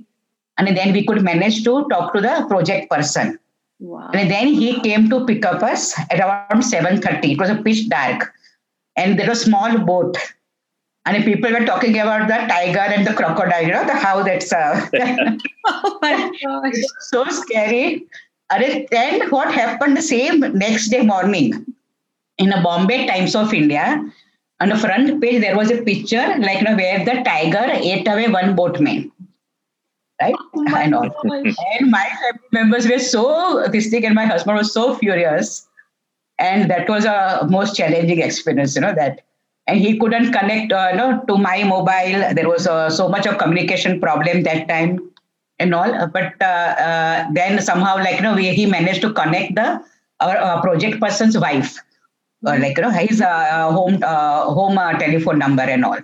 And 0.58 0.76
then 0.76 0.94
we 0.94 1.06
could 1.06 1.22
manage 1.24 1.64
to 1.66 1.88
talk 1.90 2.14
to 2.14 2.22
the 2.22 2.46
project 2.48 2.90
person. 2.90 3.38
Wow. 3.80 4.10
And 4.14 4.32
then 4.32 4.48
he 4.48 4.80
came 4.82 5.10
to 5.10 5.26
pick 5.26 5.46
up 5.46 5.62
us 5.62 6.00
at 6.10 6.20
around 6.20 6.64
7.30. 6.64 7.34
It 7.34 7.40
was 7.40 7.50
a 7.50 7.56
pitch 7.56 7.90
dark. 7.90 8.34
And 8.96 9.20
there 9.20 9.28
was 9.28 9.42
a 9.42 9.46
small 9.46 9.78
boat 9.80 10.18
and 11.08 11.16
if 11.16 11.24
people 11.24 11.50
were 11.50 11.66
talking 11.66 11.98
about 12.00 12.28
the 12.28 12.38
tiger 12.54 12.80
and 12.80 13.08
the 13.08 13.14
crocodile, 13.14 13.62
you 13.62 13.72
know, 13.72 13.86
the 13.86 13.94
how 13.96 14.24
that's 14.24 14.52
uh, 14.62 14.90
oh 15.66 16.00
my 16.02 16.32
gosh. 16.44 16.74
so 17.00 17.24
scary. 17.30 18.06
And 18.50 18.88
then 18.92 19.30
what 19.30 19.54
happened 19.54 19.96
the 19.96 20.02
same 20.02 20.42
next 20.58 20.90
day 20.90 21.04
morning 21.04 21.66
in 22.38 22.52
a 22.52 22.62
Bombay 22.62 23.08
Times 23.08 23.36
of 23.36 23.54
India, 23.54 24.04
on 24.60 24.70
the 24.70 24.78
front 24.78 25.22
page 25.22 25.40
there 25.40 25.56
was 25.56 25.72
a 25.72 25.82
picture 25.82 26.36
like 26.40 26.58
you 26.58 26.66
know 26.66 26.76
where 26.76 27.06
the 27.06 27.24
tiger 27.24 27.66
ate 27.72 28.08
away 28.08 28.28
one 28.28 28.54
boatman. 28.56 29.10
Right? 30.22 30.36
Oh 30.56 30.66
and, 30.76 30.94
all. 30.94 31.10
and 31.24 31.92
my 31.92 32.10
family 32.22 32.50
members 32.52 32.90
were 32.90 33.00
so 33.00 33.66
this 33.72 33.90
thing, 33.90 34.06
and 34.06 34.16
my 34.16 34.26
husband 34.26 34.58
was 34.58 34.74
so 34.74 34.96
furious. 34.96 35.66
And 36.38 36.70
that 36.70 36.90
was 36.90 37.06
a 37.06 37.48
most 37.50 37.78
challenging 37.78 38.22
experience, 38.22 38.76
you 38.76 38.82
know, 38.82 38.94
that 38.94 39.22
and 39.68 39.80
he 39.80 39.98
couldn't 40.00 40.32
connect 40.32 40.72
uh, 40.72 40.96
no, 40.96 41.22
to 41.28 41.38
my 41.38 41.64
mobile. 41.64 42.34
There 42.34 42.48
was 42.48 42.68
uh, 42.68 42.90
so 42.90 43.08
much 43.10 43.26
of 43.26 43.38
communication 43.38 44.00
problem 44.00 44.44
that 44.44 44.68
time 44.68 45.12
and 45.60 45.76
all. 45.76 46.08
But 46.08 46.42
uh, 46.42 46.74
uh 46.88 47.26
then 47.34 47.62
somehow, 47.62 47.98
like 47.98 48.16
you 48.18 48.22
know, 48.22 48.36
we, 48.36 48.54
he 48.54 48.66
managed 48.66 49.02
to 49.02 49.14
connect 49.14 49.56
the 49.56 49.84
our 50.20 50.38
uh, 50.38 50.62
project 50.62 51.00
person's 51.00 51.38
wife, 51.38 51.76
mm-hmm. 52.46 52.62
like 52.62 52.78
you 52.78 52.84
know, 52.84 52.92
his 52.92 53.22
home 53.22 54.02
home 54.02 54.78
telephone 55.00 55.40
number 55.40 55.64
and 55.64 55.86
all. 55.86 56.00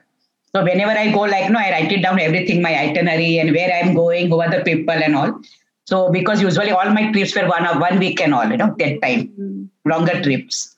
So 0.55 0.63
whenever 0.63 0.91
I 0.91 1.11
go, 1.11 1.21
like 1.21 1.45
you 1.45 1.51
know, 1.51 1.59
I 1.59 1.71
write 1.71 1.91
it 1.91 2.03
down 2.03 2.19
everything, 2.19 2.61
my 2.61 2.75
itinerary 2.77 3.39
and 3.39 3.51
where 3.51 3.73
I'm 3.73 3.95
going, 3.95 4.29
who 4.29 4.41
are 4.41 4.51
the 4.51 4.63
people 4.63 4.93
and 4.93 5.15
all. 5.15 5.41
So 5.85 6.11
because 6.11 6.41
usually 6.41 6.71
all 6.71 6.89
my 6.91 7.11
trips 7.11 7.35
were 7.35 7.47
one 7.47 7.65
one 7.79 7.97
week 7.97 8.21
and 8.21 8.33
all, 8.33 8.47
you 8.47 8.57
know, 8.57 8.75
that 8.77 9.01
time, 9.01 9.27
mm-hmm. 9.29 9.89
longer 9.89 10.21
trips 10.21 10.72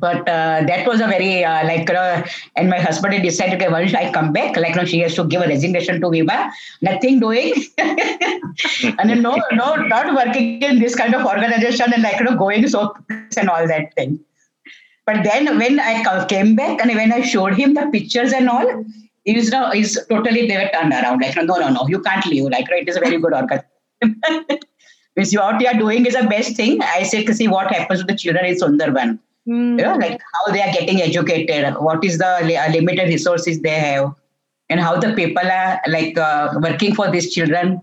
but 0.00 0.28
uh, 0.28 0.62
that 0.66 0.86
was 0.86 1.00
a 1.00 1.06
very 1.06 1.44
uh, 1.44 1.64
like 1.64 1.88
uh, 1.90 2.22
and 2.56 2.68
my 2.68 2.78
husband 2.78 3.14
had 3.14 3.22
decided 3.22 3.60
okay 3.60 3.70
once 3.70 3.94
I 3.94 4.10
come 4.12 4.32
back? 4.32 4.56
Like 4.56 4.74
know, 4.74 4.84
she 4.84 5.00
has 5.00 5.14
to 5.14 5.24
give 5.24 5.42
a 5.42 5.48
resignation 5.48 6.00
to 6.00 6.08
Vibha. 6.08 6.50
Nothing 6.82 7.20
doing. 7.20 7.54
And 8.98 9.10
then 9.10 9.22
no 9.22 9.40
no 9.52 9.76
not 9.76 10.14
working 10.14 10.62
in 10.62 10.80
this 10.80 10.96
kind 10.96 11.14
of 11.14 11.24
organization 11.24 11.92
and 11.92 12.02
like 12.02 12.18
you 12.18 12.24
know 12.24 12.36
going 12.36 12.66
so 12.68 12.94
and 13.36 13.48
all 13.48 13.66
that 13.66 13.94
thing. 13.94 14.18
But 15.06 15.22
then 15.24 15.58
when 15.58 15.78
I 15.80 16.26
came 16.26 16.56
back 16.56 16.80
and 16.80 16.94
when 16.94 17.12
I 17.12 17.22
showed 17.22 17.54
him 17.54 17.74
the 17.74 17.86
pictures 17.92 18.32
and 18.32 18.48
all 18.48 18.84
he's 19.24 19.50
now 19.50 19.70
he's 19.70 19.98
totally 20.06 20.46
never 20.48 20.68
turned 20.70 20.92
around 20.92 21.20
like 21.20 21.36
no 21.36 21.44
no 21.44 21.68
no 21.68 21.86
you 21.88 22.00
can't 22.00 22.26
leave 22.26 22.44
like 22.44 22.68
right 22.70 22.82
it 22.82 22.88
is 22.88 22.96
a 22.96 23.00
very 23.00 23.20
good 23.20 23.32
organization 23.32 23.64
what 25.14 25.60
you 25.60 25.68
are 25.68 25.74
doing 25.74 26.06
is 26.06 26.14
the 26.14 26.26
best 26.28 26.56
thing. 26.56 26.80
I 26.82 27.02
said 27.02 27.26
see 27.34 27.48
what 27.48 27.72
happens 27.72 28.00
to 28.00 28.06
the 28.06 28.16
children 28.16 28.44
in 28.44 28.56
Sundarban 28.56 29.18
Mm. 29.48 29.78
You 29.78 29.84
know, 29.84 29.96
like 29.96 30.20
how 30.34 30.52
they 30.52 30.60
are 30.60 30.72
getting 30.72 31.00
educated, 31.00 31.74
what 31.80 32.04
is 32.04 32.18
the 32.18 32.26
uh, 32.26 32.70
limited 32.70 33.08
resources 33.08 33.60
they 33.60 33.70
have, 33.70 34.14
and 34.68 34.78
how 34.78 34.98
the 34.98 35.14
people 35.14 35.50
are 35.50 35.80
like 35.88 36.18
uh, 36.18 36.52
working 36.62 36.94
for 36.94 37.10
these 37.10 37.32
children 37.32 37.80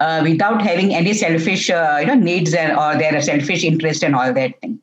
uh, 0.00 0.20
without 0.24 0.62
having 0.62 0.94
any 0.94 1.12
selfish, 1.12 1.68
uh, 1.68 1.98
you 2.00 2.06
know, 2.06 2.14
needs 2.14 2.54
and, 2.54 2.76
or 2.78 2.96
their 2.96 3.20
selfish 3.20 3.64
interest 3.64 4.02
and 4.02 4.14
all 4.14 4.32
that 4.32 4.58
thing. 4.60 4.80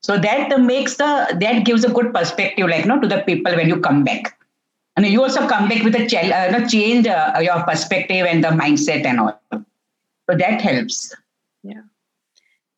So 0.00 0.18
that 0.18 0.58
makes 0.60 0.96
the 0.96 1.36
that 1.40 1.64
gives 1.64 1.84
a 1.84 1.90
good 1.90 2.12
perspective, 2.14 2.68
like 2.68 2.84
you 2.84 2.88
know, 2.88 3.00
to 3.00 3.06
the 3.06 3.20
people 3.20 3.54
when 3.54 3.68
you 3.68 3.78
come 3.78 4.04
back, 4.04 4.36
and 4.96 5.06
you 5.06 5.22
also 5.22 5.46
come 5.46 5.68
back 5.68 5.84
with 5.84 5.94
a 5.94 6.06
ch- 6.08 6.14
uh, 6.14 6.48
you 6.50 6.58
know, 6.58 6.66
change 6.66 7.06
uh, 7.06 7.38
your 7.40 7.62
perspective 7.64 8.26
and 8.26 8.42
the 8.42 8.48
mindset 8.48 9.04
and 9.04 9.20
all. 9.20 9.40
So 9.52 10.36
that 10.36 10.60
helps. 10.60 11.14
Yeah. 11.62 11.82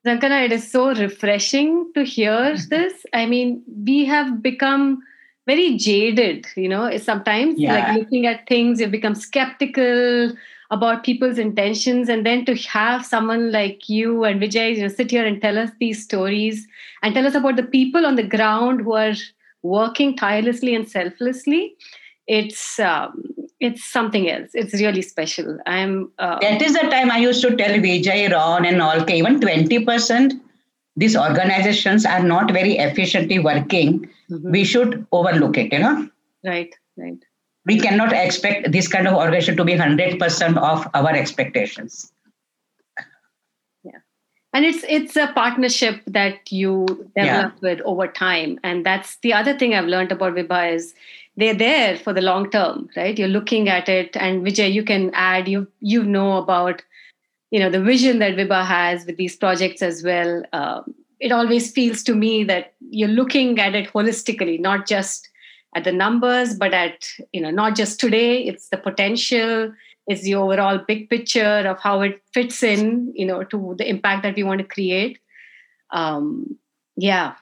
Zankana, 0.07 0.45
it 0.45 0.53
is 0.53 0.71
so 0.71 0.95
refreshing 0.95 1.91
to 1.95 2.05
hear 2.05 2.57
this. 2.69 3.07
I 3.13 3.27
mean, 3.27 3.63
we 3.87 4.05
have 4.05 4.43
become 4.43 5.03
very 5.47 5.77
jaded, 5.77 6.47
you 6.57 6.69
know, 6.69 6.97
sometimes 6.99 7.59
yeah. 7.59 7.75
like 7.75 7.99
looking 7.99 8.27
at 8.27 8.47
things, 8.47 8.81
you 8.81 8.87
become 8.87 9.15
skeptical 9.15 10.33
about 10.71 11.05
people's 11.05 11.39
intentions. 11.39 12.09
And 12.09 12.25
then 12.27 12.45
to 12.47 12.55
have 12.57 13.05
someone 13.05 13.53
like 13.53 13.89
you 13.89 14.25
and 14.25 14.41
Vijay, 14.41 14.77
you 14.77 14.83
know, 14.83 14.89
sit 14.89 15.11
here 15.11 15.25
and 15.25 15.41
tell 15.41 15.59
us 15.59 15.71
these 15.81 16.03
stories 16.03 16.67
and 17.03 17.15
tell 17.15 17.27
us 17.27 17.35
about 17.35 17.57
the 17.57 17.63
people 17.63 18.05
on 18.05 18.17
the 18.17 18.23
ground 18.27 18.81
who 18.83 18.95
are 18.95 19.15
working 19.63 20.17
tirelessly 20.17 20.75
and 20.75 20.89
selflessly 20.89 21.77
it's 22.27 22.79
um, 22.79 23.23
it's 23.65 23.85
something 23.91 24.31
else. 24.31 24.51
It's 24.55 24.75
really 24.75 25.03
special. 25.03 25.59
I'm. 25.67 26.13
Uh, 26.19 26.39
that 26.41 26.63
is 26.63 26.75
the 26.75 26.89
time 26.95 27.11
I 27.11 27.19
used 27.19 27.43
to 27.43 27.57
tell 27.57 27.77
Vijay, 27.85 28.31
Ron, 28.33 28.65
and 28.65 28.83
all. 28.87 29.03
Okay, 29.03 29.19
even 29.19 29.41
twenty 29.41 29.85
percent, 29.85 30.35
these 30.95 31.17
organizations 31.17 32.07
are 32.07 32.23
not 32.23 32.53
very 32.53 32.77
efficiently 32.89 33.39
working. 33.39 34.09
Mm-hmm. 34.31 34.51
We 34.51 34.65
should 34.65 35.07
overlook 35.13 35.57
it. 35.57 35.73
You 35.73 35.79
know. 35.81 36.09
Right. 36.45 36.75
Right. 36.97 37.25
We 37.67 37.81
cannot 37.81 38.13
expect 38.13 38.71
this 38.73 38.89
kind 38.89 39.09
of 39.09 39.15
organization 39.15 39.57
to 39.57 39.65
be 39.65 39.75
hundred 39.75 40.19
percent 40.19 40.59
of 40.59 40.87
our 40.93 41.13
expectations. 41.21 42.13
Yeah, 43.83 44.01
and 44.53 44.67
it's 44.67 44.85
it's 44.87 45.17
a 45.17 45.33
partnership 45.35 46.03
that 46.07 46.53
you 46.53 46.87
develop 47.17 47.55
yeah. 47.55 47.69
with 47.69 47.81
over 47.87 48.07
time, 48.07 48.59
and 48.63 48.85
that's 48.85 49.17
the 49.23 49.33
other 49.33 49.59
thing 49.59 49.75
I've 49.75 49.87
learned 49.87 50.13
about 50.13 50.35
Vibha 50.35 50.75
is 50.75 50.95
they're 51.37 51.55
there 51.55 51.97
for 51.97 52.13
the 52.13 52.21
long 52.21 52.51
term 52.51 52.89
right? 52.97 53.19
You're 53.19 53.29
looking 53.29 53.69
at 53.69 53.89
it 53.89 54.17
and 54.17 54.45
vijay 54.47 54.73
you 54.73 54.85
can 54.85 55.11
add 55.15 55.49
you 55.49 55.67
you 55.81 56.03
know 56.03 56.39
about 56.39 56.83
you 57.51 57.61
know 57.61 57.71
the 57.71 57.81
vision 57.81 58.19
that 58.21 58.37
vibha 58.37 58.65
has 58.65 59.07
with 59.07 59.17
these 59.17 59.37
projects 59.37 59.83
as 59.83 60.03
well. 60.03 60.43
Um, 60.53 60.95
it 61.21 61.33
always 61.33 61.71
feels 61.71 62.03
to 62.05 62.15
me 62.15 62.45
that 62.45 62.75
you're 62.91 63.09
looking 63.09 63.59
at 63.59 63.75
it 63.75 63.93
holistically 63.93 64.61
not 64.61 64.87
just 64.87 65.29
at 65.77 65.85
the 65.85 65.93
numbers 65.93 66.55
but 66.55 66.75
at 66.75 67.09
you 67.33 67.41
know 67.41 67.51
not 67.51 67.75
just 67.77 67.99
today 67.99 68.43
it's 68.43 68.69
the 68.69 68.77
potential 68.77 69.73
it's 70.07 70.23
the 70.23 70.35
overall 70.35 70.79
big 70.87 71.09
picture 71.09 71.63
of 71.67 71.81
how 71.81 72.01
it 72.01 72.21
fits 72.33 72.63
in 72.63 73.13
you 73.15 73.27
know 73.27 73.43
to 73.45 73.75
the 73.79 73.89
impact 73.89 74.23
that 74.23 74.37
we 74.37 74.43
want 74.43 74.61
to 74.61 74.67
create. 74.67 75.19
Um 75.91 76.59
yeah. 76.97 77.35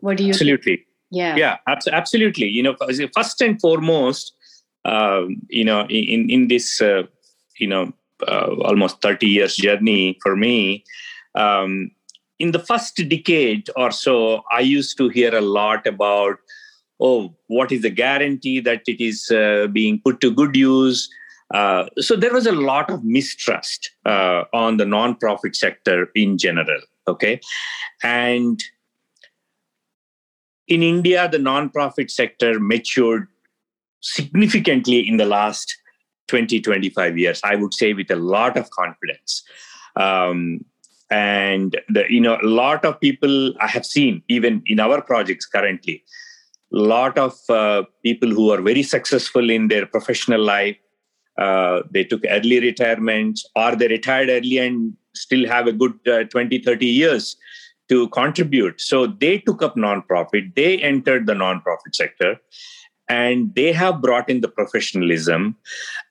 What 0.00 0.18
do 0.18 0.24
you 0.24 0.30
absolutely. 0.30 0.76
think? 0.76 0.85
Yeah. 1.10 1.36
Yeah 1.36 1.56
absolutely. 1.66 2.46
You 2.46 2.62
know 2.62 2.76
first 3.14 3.40
and 3.40 3.60
foremost 3.60 4.32
um, 4.84 5.42
you 5.48 5.64
know 5.64 5.82
in 5.88 6.30
in 6.30 6.48
this 6.48 6.80
uh, 6.80 7.02
you 7.58 7.66
know 7.66 7.92
uh, 8.26 8.54
almost 8.62 9.02
30 9.02 9.26
years 9.26 9.56
journey 9.56 10.18
for 10.22 10.36
me 10.36 10.84
um, 11.34 11.90
in 12.38 12.52
the 12.52 12.58
first 12.58 12.96
decade 13.08 13.68
or 13.76 13.90
so 13.90 14.42
i 14.50 14.60
used 14.60 14.96
to 14.96 15.08
hear 15.08 15.34
a 15.34 15.40
lot 15.40 15.86
about 15.86 16.36
oh 17.00 17.34
what 17.48 17.72
is 17.72 17.82
the 17.82 17.90
guarantee 17.90 18.58
that 18.60 18.82
it 18.86 19.02
is 19.02 19.30
uh, 19.30 19.66
being 19.72 20.00
put 20.04 20.20
to 20.20 20.30
good 20.30 20.56
use? 20.56 21.08
Uh, 21.54 21.84
so 22.00 22.16
there 22.16 22.32
was 22.32 22.44
a 22.44 22.52
lot 22.52 22.90
of 22.90 23.04
mistrust 23.04 23.92
uh, 24.04 24.42
on 24.52 24.78
the 24.78 24.84
non-profit 24.84 25.54
sector 25.54 26.08
in 26.16 26.36
general 26.36 26.80
okay? 27.08 27.40
And 28.02 28.62
in 30.68 30.82
India, 30.82 31.28
the 31.28 31.38
nonprofit 31.38 32.10
sector 32.10 32.58
matured 32.58 33.28
significantly 34.00 35.06
in 35.06 35.16
the 35.16 35.26
last 35.26 35.76
20, 36.28 36.60
25 36.60 37.18
years, 37.18 37.40
I 37.44 37.54
would 37.56 37.74
say 37.74 37.92
with 37.92 38.10
a 38.10 38.16
lot 38.16 38.56
of 38.56 38.70
confidence. 38.70 39.42
Um, 39.94 40.64
and 41.10 41.80
the, 41.88 42.04
you 42.08 42.20
know 42.20 42.36
a 42.42 42.46
lot 42.46 42.84
of 42.84 43.00
people 43.00 43.54
i 43.60 43.66
have 43.66 43.86
seen 43.86 44.22
even 44.28 44.62
in 44.66 44.80
our 44.80 45.00
projects 45.00 45.46
currently 45.46 46.02
a 46.74 46.78
lot 46.78 47.16
of 47.16 47.32
uh, 47.48 47.84
people 48.02 48.28
who 48.28 48.50
are 48.50 48.60
very 48.60 48.82
successful 48.82 49.48
in 49.48 49.68
their 49.68 49.86
professional 49.86 50.40
life 50.40 50.76
uh, 51.38 51.82
they 51.92 52.02
took 52.02 52.22
early 52.28 52.58
retirement 52.58 53.38
or 53.54 53.76
they 53.76 53.86
retired 53.86 54.28
early 54.28 54.58
and 54.58 54.94
still 55.14 55.46
have 55.46 55.68
a 55.68 55.72
good 55.72 55.94
uh, 56.08 56.24
20 56.24 56.58
30 56.58 56.86
years 56.86 57.36
to 57.88 58.08
contribute 58.08 58.80
so 58.80 59.06
they 59.06 59.38
took 59.38 59.62
up 59.62 59.76
nonprofit 59.76 60.54
they 60.54 60.78
entered 60.78 61.26
the 61.26 61.34
nonprofit 61.34 61.94
sector 61.94 62.36
and 63.08 63.54
they 63.54 63.72
have 63.72 64.00
brought 64.00 64.28
in 64.28 64.40
the 64.40 64.48
professionalism 64.48 65.56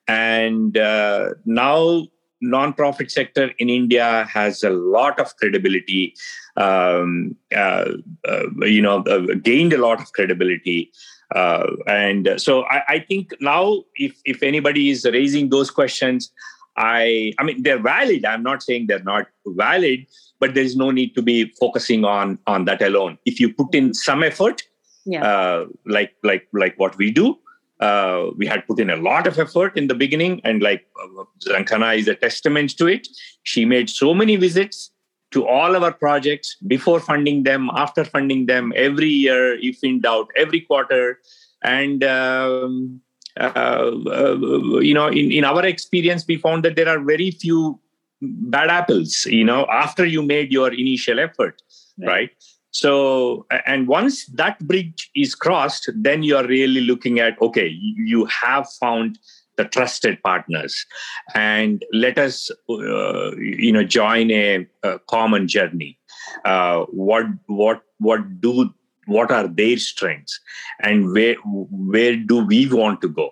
and 0.07 0.77
uh, 0.77 1.29
now 1.45 2.05
nonprofit 2.43 3.11
sector 3.11 3.51
in 3.59 3.69
India 3.69 4.27
has 4.31 4.63
a 4.63 4.69
lot 4.69 5.19
of 5.19 5.35
credibility. 5.37 6.13
Um, 6.57 7.35
uh, 7.55 7.91
uh, 8.27 8.43
you 8.61 8.81
know, 8.81 8.99
uh, 9.03 9.35
gained 9.41 9.73
a 9.73 9.77
lot 9.77 9.99
of 9.99 10.11
credibility. 10.13 10.91
Uh, 11.33 11.67
and 11.87 12.29
so 12.37 12.63
I, 12.65 12.83
I, 12.87 12.99
think 12.99 13.33
now, 13.41 13.83
if 13.95 14.15
if 14.25 14.43
anybody 14.43 14.89
is 14.89 15.05
raising 15.05 15.49
those 15.49 15.71
questions, 15.71 16.31
I 16.77 17.33
I 17.39 17.43
mean 17.43 17.63
they're 17.63 17.81
valid. 17.81 18.25
I'm 18.25 18.43
not 18.43 18.63
saying 18.63 18.87
they're 18.87 19.03
not 19.03 19.27
valid, 19.45 20.05
but 20.39 20.53
there 20.53 20.63
is 20.63 20.75
no 20.75 20.91
need 20.91 21.15
to 21.15 21.21
be 21.21 21.51
focusing 21.59 22.05
on 22.05 22.39
on 22.47 22.65
that 22.65 22.81
alone. 22.81 23.17
If 23.25 23.39
you 23.39 23.53
put 23.53 23.73
in 23.73 23.93
some 23.93 24.23
effort, 24.23 24.63
yeah. 25.05 25.23
Uh, 25.23 25.65
like 25.85 26.15
like 26.23 26.47
like 26.53 26.77
what 26.77 26.97
we 26.97 27.11
do, 27.11 27.37
uh, 27.79 28.31
we 28.37 28.45
had 28.47 28.65
put 28.65 28.79
in 28.79 28.89
a 28.89 28.95
lot 28.95 29.27
of 29.27 29.37
effort 29.37 29.77
in 29.77 29.87
the 29.87 29.95
beginning, 29.95 30.41
and 30.43 30.63
like 30.63 30.85
uh, 31.01 31.23
Zankhana 31.45 31.97
is 31.97 32.07
a 32.07 32.15
testament 32.15 32.77
to 32.77 32.87
it. 32.87 33.07
She 33.43 33.65
made 33.65 33.89
so 33.89 34.13
many 34.13 34.35
visits 34.35 34.91
to 35.31 35.45
all 35.45 35.75
our 35.75 35.91
projects 35.91 36.55
before 36.65 36.99
funding 36.99 37.43
them, 37.43 37.69
after 37.75 38.05
funding 38.05 38.45
them, 38.45 38.71
every 38.75 39.09
year, 39.09 39.55
if 39.59 39.83
in 39.83 39.99
doubt, 39.99 40.29
every 40.37 40.61
quarter. 40.61 41.19
And, 41.61 42.03
um, 42.05 42.13
uh, 42.13 42.93
uh, 42.93 43.04
you 43.39 44.93
know, 44.93 45.07
in, 45.07 45.31
in 45.31 45.43
our 45.43 45.65
experience, 45.65 46.25
we 46.27 46.37
found 46.37 46.63
that 46.63 46.75
there 46.75 46.89
are 46.89 46.99
very 46.99 47.31
few 47.31 47.79
bad 48.21 48.69
apples, 48.69 49.25
you 49.25 49.43
know, 49.43 49.65
after 49.71 50.05
you 50.05 50.21
made 50.21 50.51
your 50.51 50.73
initial 50.73 51.19
effort, 51.19 51.61
right? 51.99 52.07
right? 52.07 52.29
So, 52.71 53.45
and 53.65 53.87
once 53.87 54.25
that 54.27 54.59
bridge 54.59 55.09
is 55.15 55.33
crossed, 55.33 55.89
then 55.95 56.23
you 56.23 56.35
are 56.35 56.45
really 56.45 56.81
looking 56.81 57.19
at 57.19 57.41
okay, 57.41 57.67
you 57.67 58.25
have 58.25 58.67
found 58.81 59.17
the 59.57 59.63
trusted 59.63 60.21
partners, 60.23 60.85
and 61.33 61.85
let 61.93 62.17
us, 62.17 62.51
uh, 62.69 63.35
you 63.37 63.71
know, 63.71 63.83
join 63.83 64.29
a, 64.31 64.67
a 64.83 64.99
common 65.09 65.47
journey. 65.47 65.97
Uh, 66.43 66.83
what 66.89 67.25
what 67.47 67.81
what 67.99 68.41
do 68.41 68.73
what 69.05 69.31
are 69.31 69.47
their 69.47 69.77
strengths, 69.77 70.39
and 70.81 71.11
where 71.13 71.35
where 71.43 72.15
do 72.15 72.43
we 72.45 72.67
want 72.71 73.01
to 73.01 73.09
go? 73.09 73.31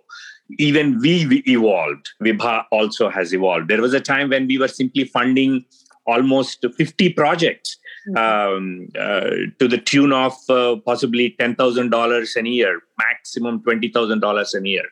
Even 0.59 0.99
we, 0.99 1.41
evolved. 1.47 2.09
Vibha 2.21 2.65
also 2.71 3.09
has 3.09 3.33
evolved. 3.33 3.69
There 3.69 3.81
was 3.81 3.93
a 3.93 3.99
time 3.99 4.29
when 4.29 4.47
we 4.47 4.57
were 4.57 4.67
simply 4.67 5.05
funding 5.05 5.65
almost 6.05 6.65
50 6.77 7.13
projects 7.13 7.77
Mm-hmm. 8.05 8.17
um, 8.17 8.89
uh, 8.99 9.29
to 9.59 9.67
the 9.69 9.77
tune 9.77 10.11
of 10.11 10.33
uh, 10.49 10.75
possibly 10.85 11.37
$10,000 11.39 12.35
a 12.35 12.49
year, 12.49 12.81
maximum 12.97 13.61
$20,000 13.61 14.53
a 14.53 14.67
year. 14.67 14.83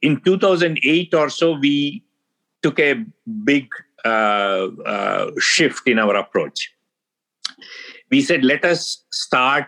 In 0.00 0.22
2008 0.22 1.12
or 1.12 1.28
so, 1.28 1.58
we 1.58 2.02
took 2.62 2.78
a 2.80 3.04
big 3.44 3.68
uh, 4.06 4.68
uh, 4.86 5.30
shift 5.38 5.86
in 5.86 5.98
our 5.98 6.16
approach. 6.16 6.72
We 8.10 8.22
said, 8.22 8.44
let 8.44 8.64
us 8.64 9.04
start 9.10 9.66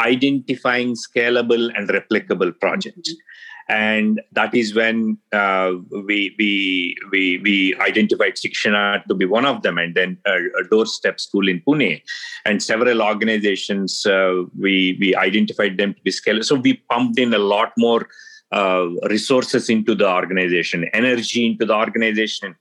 identifying 0.00 0.94
scalable 0.94 1.70
and 1.76 1.88
replicable 1.88 2.58
projects. 2.58 3.10
Mm-hmm 3.10 3.26
and 3.70 4.20
that 4.32 4.52
is 4.52 4.74
when 4.74 5.16
uh, 5.32 5.72
we, 5.90 6.34
we 6.38 6.96
we 7.12 7.38
we 7.38 7.76
identified 7.76 8.34
Sikshana 8.34 9.04
to 9.04 9.14
be 9.14 9.24
one 9.24 9.46
of 9.46 9.62
them, 9.62 9.78
and 9.78 9.94
then 9.94 10.18
a, 10.26 10.34
a 10.60 10.64
doorstep 10.68 11.20
school 11.20 11.48
in 11.48 11.60
Pune, 11.60 12.02
and 12.44 12.60
several 12.60 13.00
organizations. 13.00 14.04
Uh, 14.04 14.42
we 14.58 14.96
we 14.98 15.14
identified 15.14 15.78
them 15.78 15.94
to 15.94 16.02
be 16.02 16.10
scalable. 16.10 16.44
So 16.44 16.56
we 16.56 16.82
pumped 16.90 17.18
in 17.18 17.32
a 17.32 17.38
lot 17.38 17.72
more 17.78 18.08
uh, 18.50 18.88
resources 19.08 19.70
into 19.70 19.94
the 19.94 20.10
organization, 20.10 20.90
energy 20.92 21.46
into 21.46 21.64
the 21.64 21.74
organization, 21.74 22.56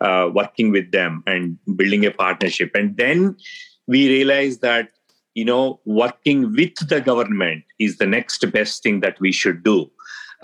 uh, 0.00 0.30
working 0.32 0.70
with 0.70 0.90
them 0.92 1.22
and 1.26 1.58
building 1.76 2.06
a 2.06 2.10
partnership, 2.10 2.70
and 2.74 2.96
then 2.96 3.36
we 3.86 4.08
realized 4.08 4.60
that 4.62 4.90
you 5.34 5.44
know 5.44 5.80
working 5.84 6.52
with 6.54 6.74
the 6.88 7.00
government 7.00 7.64
is 7.78 7.98
the 7.98 8.06
next 8.06 8.44
best 8.52 8.82
thing 8.82 9.00
that 9.00 9.18
we 9.20 9.32
should 9.32 9.62
do 9.62 9.90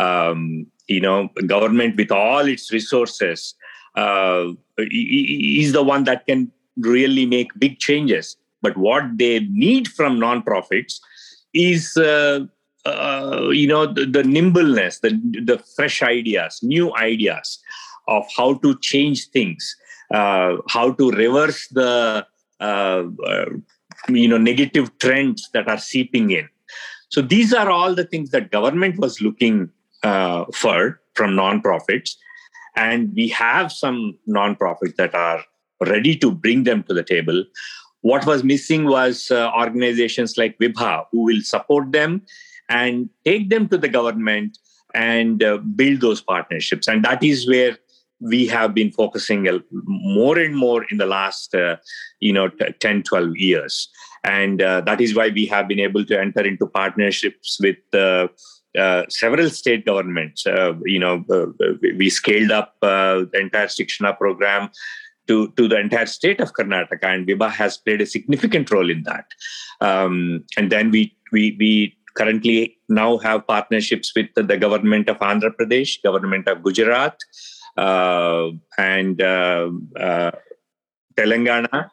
um, 0.01 0.67
you 0.89 1.01
know, 1.01 1.29
government 1.47 1.97
with 1.97 2.11
all 2.11 2.47
its 2.47 2.73
resources 2.73 3.55
uh, 3.97 4.47
is 4.79 5.73
the 5.73 5.83
one 5.83 6.05
that 6.05 6.27
can 6.27 6.51
really 6.77 7.27
make 7.27 7.49
big 7.59 7.79
changes. 7.79 8.37
But 8.63 8.77
what 8.77 9.05
they 9.17 9.41
need 9.41 9.89
from 9.89 10.19
nonprofits 10.19 10.99
is, 11.55 11.97
uh, 11.97 12.41
uh, 12.85 13.49
you 13.53 13.67
know, 13.67 13.87
the, 13.87 14.05
the, 14.05 14.25
nimbleness, 14.25 14.99
the, 15.01 15.11
the 15.45 15.63
fresh 15.77 16.03
ideas, 16.03 16.61
new 16.63 16.95
ideas 16.97 17.61
of 18.09 18.25
how 18.37 18.55
to 18.55 18.77
change 18.81 19.29
things, 19.29 19.77
uh, 20.13 20.57
how 20.69 20.93
to 20.93 21.11
reverse 21.13 21.69
the, 21.69 22.27
uh, 22.61 23.05
uh, 23.27 23.47
you 24.09 24.29
know, 24.29 24.39
negative 24.39 24.97
trends 24.99 25.49
that 25.53 25.69
are 25.69 25.79
seeping 25.79 26.31
in. 26.31 26.49
So 27.09 27.23
these 27.23 27.53
are 27.53 27.71
all 27.71 27.95
the 27.95 28.05
things 28.05 28.31
that 28.31 28.51
government 28.51 28.99
was 28.99 29.21
looking 29.21 29.71
uh, 30.03 30.45
for 30.55 31.01
from 31.15 31.31
nonprofits. 31.33 32.15
And 32.77 33.13
we 33.15 33.29
have 33.29 33.73
some 33.73 34.17
nonprofits 34.29 34.97
that 34.97 35.15
are 35.15 35.43
ready 35.81 36.17
to 36.17 36.31
bring 36.31 36.65
them 36.65 36.83
to 36.85 36.95
the 36.95 37.03
table. 37.03 37.45
What 38.03 38.27
was 38.27 38.45
missing 38.45 38.85
was 38.85 39.31
uh, 39.31 39.51
organizations 39.53 40.39
like 40.39 40.59
Vibha 40.59 41.05
who 41.11 41.25
will 41.25 41.43
support 41.43 41.93
them 41.93 42.23
and 42.69 43.11
take 43.25 43.51
them 43.51 43.69
to 43.69 43.77
the 43.77 43.89
government 43.89 44.57
and 44.95 45.43
uh, 45.43 45.59
build 45.59 46.01
those 46.01 46.21
partnerships. 46.21 46.89
And 46.89 47.05
that 47.05 47.23
is 47.23 47.49
where 47.49 47.77
we 48.21 48.47
have 48.47 48.75
been 48.75 48.91
focusing 48.91 49.47
more 49.71 50.39
and 50.39 50.57
more 50.57 50.85
in 50.91 50.99
the 50.99 51.07
last 51.07 51.55
uh, 51.55 51.77
you 52.21 52.33
know 52.33 52.49
10 52.81 53.03
12 53.03 53.37
years 53.37 53.89
and 54.25 54.61
uh, 54.61 54.81
that 54.83 55.01
is 55.01 55.15
why 55.15 55.29
we 55.29 55.47
have 55.47 55.69
been 55.69 55.81
able 55.81 56.05
to 56.05 56.19
enter 56.19 56.43
into 56.43 56.67
partnerships 56.67 57.59
with 57.61 57.79
uh, 57.95 58.29
uh, 58.79 59.05
several 59.09 59.51
state 59.51 59.85
governments. 59.85 60.47
Uh, 60.47 60.75
you 60.85 60.99
know, 60.99 61.25
uh, 61.31 61.47
we 61.97 62.11
scaled 62.11 62.51
up 62.51 62.75
the 62.81 63.29
entire 63.35 63.67
Sikshana 63.67 64.17
program 64.17 64.71
to, 65.27 65.49
to 65.57 65.69
the 65.69 65.79
entire 65.79 66.07
state 66.07 66.41
of 66.41 66.53
Karnataka, 66.53 67.05
and 67.05 67.27
Vibha 67.27 67.51
has 67.51 67.77
played 67.79 68.01
a 68.01 68.07
significant 68.07 68.71
role 68.71 68.91
in 68.91 69.03
that. 69.05 69.27
Um, 69.81 70.45
and 70.57 70.71
then 70.71 70.91
we, 70.91 71.17
we, 71.33 71.57
we 71.59 71.97
currently 72.15 72.77
now 72.89 73.19
have 73.19 73.47
partnerships 73.47 74.13
with 74.15 74.27
the 74.35 74.57
government 74.57 75.09
of 75.09 75.19
Andhra 75.19 75.51
Pradesh, 75.51 76.03
government 76.03 76.49
of 76.49 76.63
Gujarat, 76.63 77.17
and 77.81 79.19
Telangana. 81.19 81.91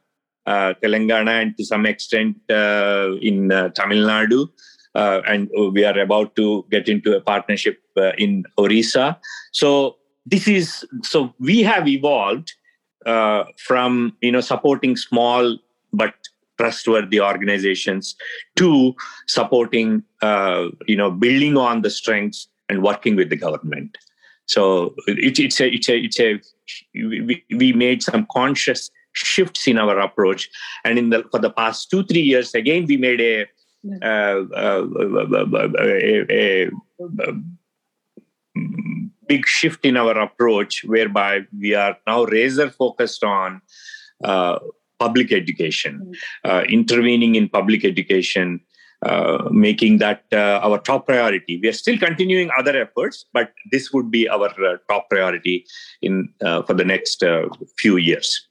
Telangana 0.48 1.42
and 1.42 1.58
to 1.58 1.66
some 1.66 1.86
extent 1.86 2.38
in 2.50 3.50
Tamil 3.76 4.08
Nadu, 4.08 4.50
uh, 4.98 5.22
and 5.28 5.50
we 5.74 5.86
are 5.86 5.98
about 6.00 6.36
to 6.36 6.66
get 6.72 6.90
into 6.90 7.16
a 7.16 7.22
partnership 7.22 7.80
uh, 7.98 8.14
in 8.18 8.44
Orissa. 8.58 9.20
So 9.52 9.98
this 10.26 10.48
is 10.48 10.86
so 11.04 11.34
we 11.40 11.64
have 11.64 11.88
evolved 11.88 12.54
uh, 13.06 13.44
from 13.58 14.18
you 14.22 14.32
know 14.32 14.42
supporting 14.42 14.98
small 14.98 15.58
but 15.94 16.16
trustworthy 16.58 17.22
organizations 17.22 18.16
to 18.56 18.96
supporting 19.28 20.04
uh, 20.22 20.70
you 20.88 20.98
know 20.98 21.12
building 21.12 21.58
on 21.58 21.84
the 21.84 21.90
strengths 21.90 22.48
and 22.68 22.82
working 22.82 23.16
with 23.16 23.30
the 23.30 23.38
government. 23.38 23.98
So 24.48 24.96
it, 25.08 25.40
it's 25.40 25.60
a 25.60 25.68
it's 25.68 25.90
a 25.90 25.98
it's 25.98 26.20
a 26.20 26.42
we, 26.94 27.44
we 27.52 27.74
made 27.74 28.02
some 28.02 28.26
conscious 28.32 28.90
shifts 29.14 29.68
in 29.68 29.78
our 29.78 30.00
approach. 30.00 30.50
And 30.84 30.98
in 30.98 31.10
the 31.10 31.24
for 31.32 31.40
the 31.40 31.50
past 31.50 31.90
two 31.92 32.04
three 32.04 32.22
years 32.22 32.54
again 32.56 32.86
we 32.86 32.98
made 32.98 33.22
a 33.22 33.46
a, 34.02 34.44
big 39.28 39.46
shift 39.46 39.86
in 39.86 39.98
our 39.98 40.18
approach 40.18 40.84
whereby 40.86 41.42
we 41.58 41.76
are 41.76 41.98
now 42.08 42.24
razor 42.24 42.70
focused 42.70 43.24
on 43.24 43.62
uh, 44.24 44.58
public 45.00 45.32
education, 45.32 46.14
uh, 46.44 46.64
intervening 46.68 47.36
in 47.36 47.50
public 47.50 47.86
education, 47.86 48.60
uh, 49.04 49.48
making 49.52 50.00
that 50.00 50.24
uh, 50.34 50.60
our 50.64 50.80
top 50.80 51.06
priority. 51.06 51.60
We 51.62 51.70
are 51.70 51.74
still 51.74 51.98
continuing 51.98 52.50
other 52.58 52.76
efforts, 52.76 53.26
but 53.32 53.54
this 53.72 53.94
would 53.94 54.10
be 54.10 54.28
our 54.28 54.48
uh, 54.48 54.78
top 54.90 55.10
priority 55.10 55.66
in 56.02 56.30
uh, 56.44 56.64
for 56.64 56.74
the 56.74 56.86
next 56.86 57.24
few 57.78 57.98
years. 57.98 58.48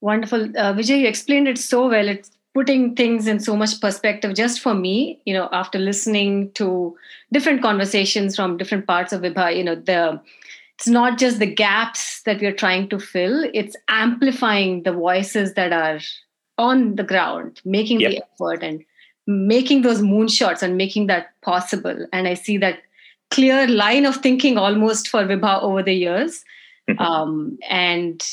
Wonderful. 0.00 0.44
Uh, 0.56 0.72
Vijay, 0.74 1.00
you 1.00 1.06
explained 1.06 1.48
it 1.48 1.58
so 1.58 1.88
well. 1.88 2.08
It's 2.08 2.30
putting 2.54 2.94
things 2.96 3.26
in 3.26 3.38
so 3.38 3.54
much 3.54 3.78
perspective 3.82 4.34
just 4.34 4.60
for 4.60 4.72
me, 4.72 5.20
you 5.26 5.34
know, 5.34 5.50
after 5.52 5.78
listening 5.78 6.50
to 6.52 6.96
different 7.30 7.60
conversations 7.60 8.34
from 8.34 8.56
different 8.56 8.86
parts 8.86 9.12
of 9.12 9.20
Vibha, 9.20 9.54
you 9.54 9.62
know, 9.62 9.74
the 9.74 10.18
it's 10.78 10.88
not 10.88 11.18
just 11.18 11.38
the 11.38 11.46
gaps 11.46 12.22
that 12.22 12.40
we're 12.40 12.52
trying 12.52 12.88
to 12.88 12.98
fill, 12.98 13.44
it's 13.52 13.76
amplifying 13.88 14.82
the 14.82 14.92
voices 14.92 15.54
that 15.54 15.72
are 15.72 16.00
on 16.56 16.96
the 16.96 17.02
ground, 17.02 17.60
making 17.64 18.00
yep. 18.00 18.10
the 18.10 18.22
effort 18.22 18.62
and 18.62 18.84
making 19.26 19.82
those 19.82 20.00
moonshots 20.00 20.62
and 20.62 20.76
making 20.76 21.06
that 21.08 21.28
possible. 21.42 22.06
And 22.12 22.28
I 22.28 22.34
see 22.34 22.56
that 22.58 22.80
clear 23.30 23.66
line 23.66 24.06
of 24.06 24.16
thinking 24.16 24.56
almost 24.56 25.08
for 25.08 25.24
Vibha 25.24 25.62
over 25.62 25.82
the 25.82 25.94
years. 25.94 26.44
Mm-hmm. 26.88 27.02
Um, 27.02 27.58
and 27.68 28.24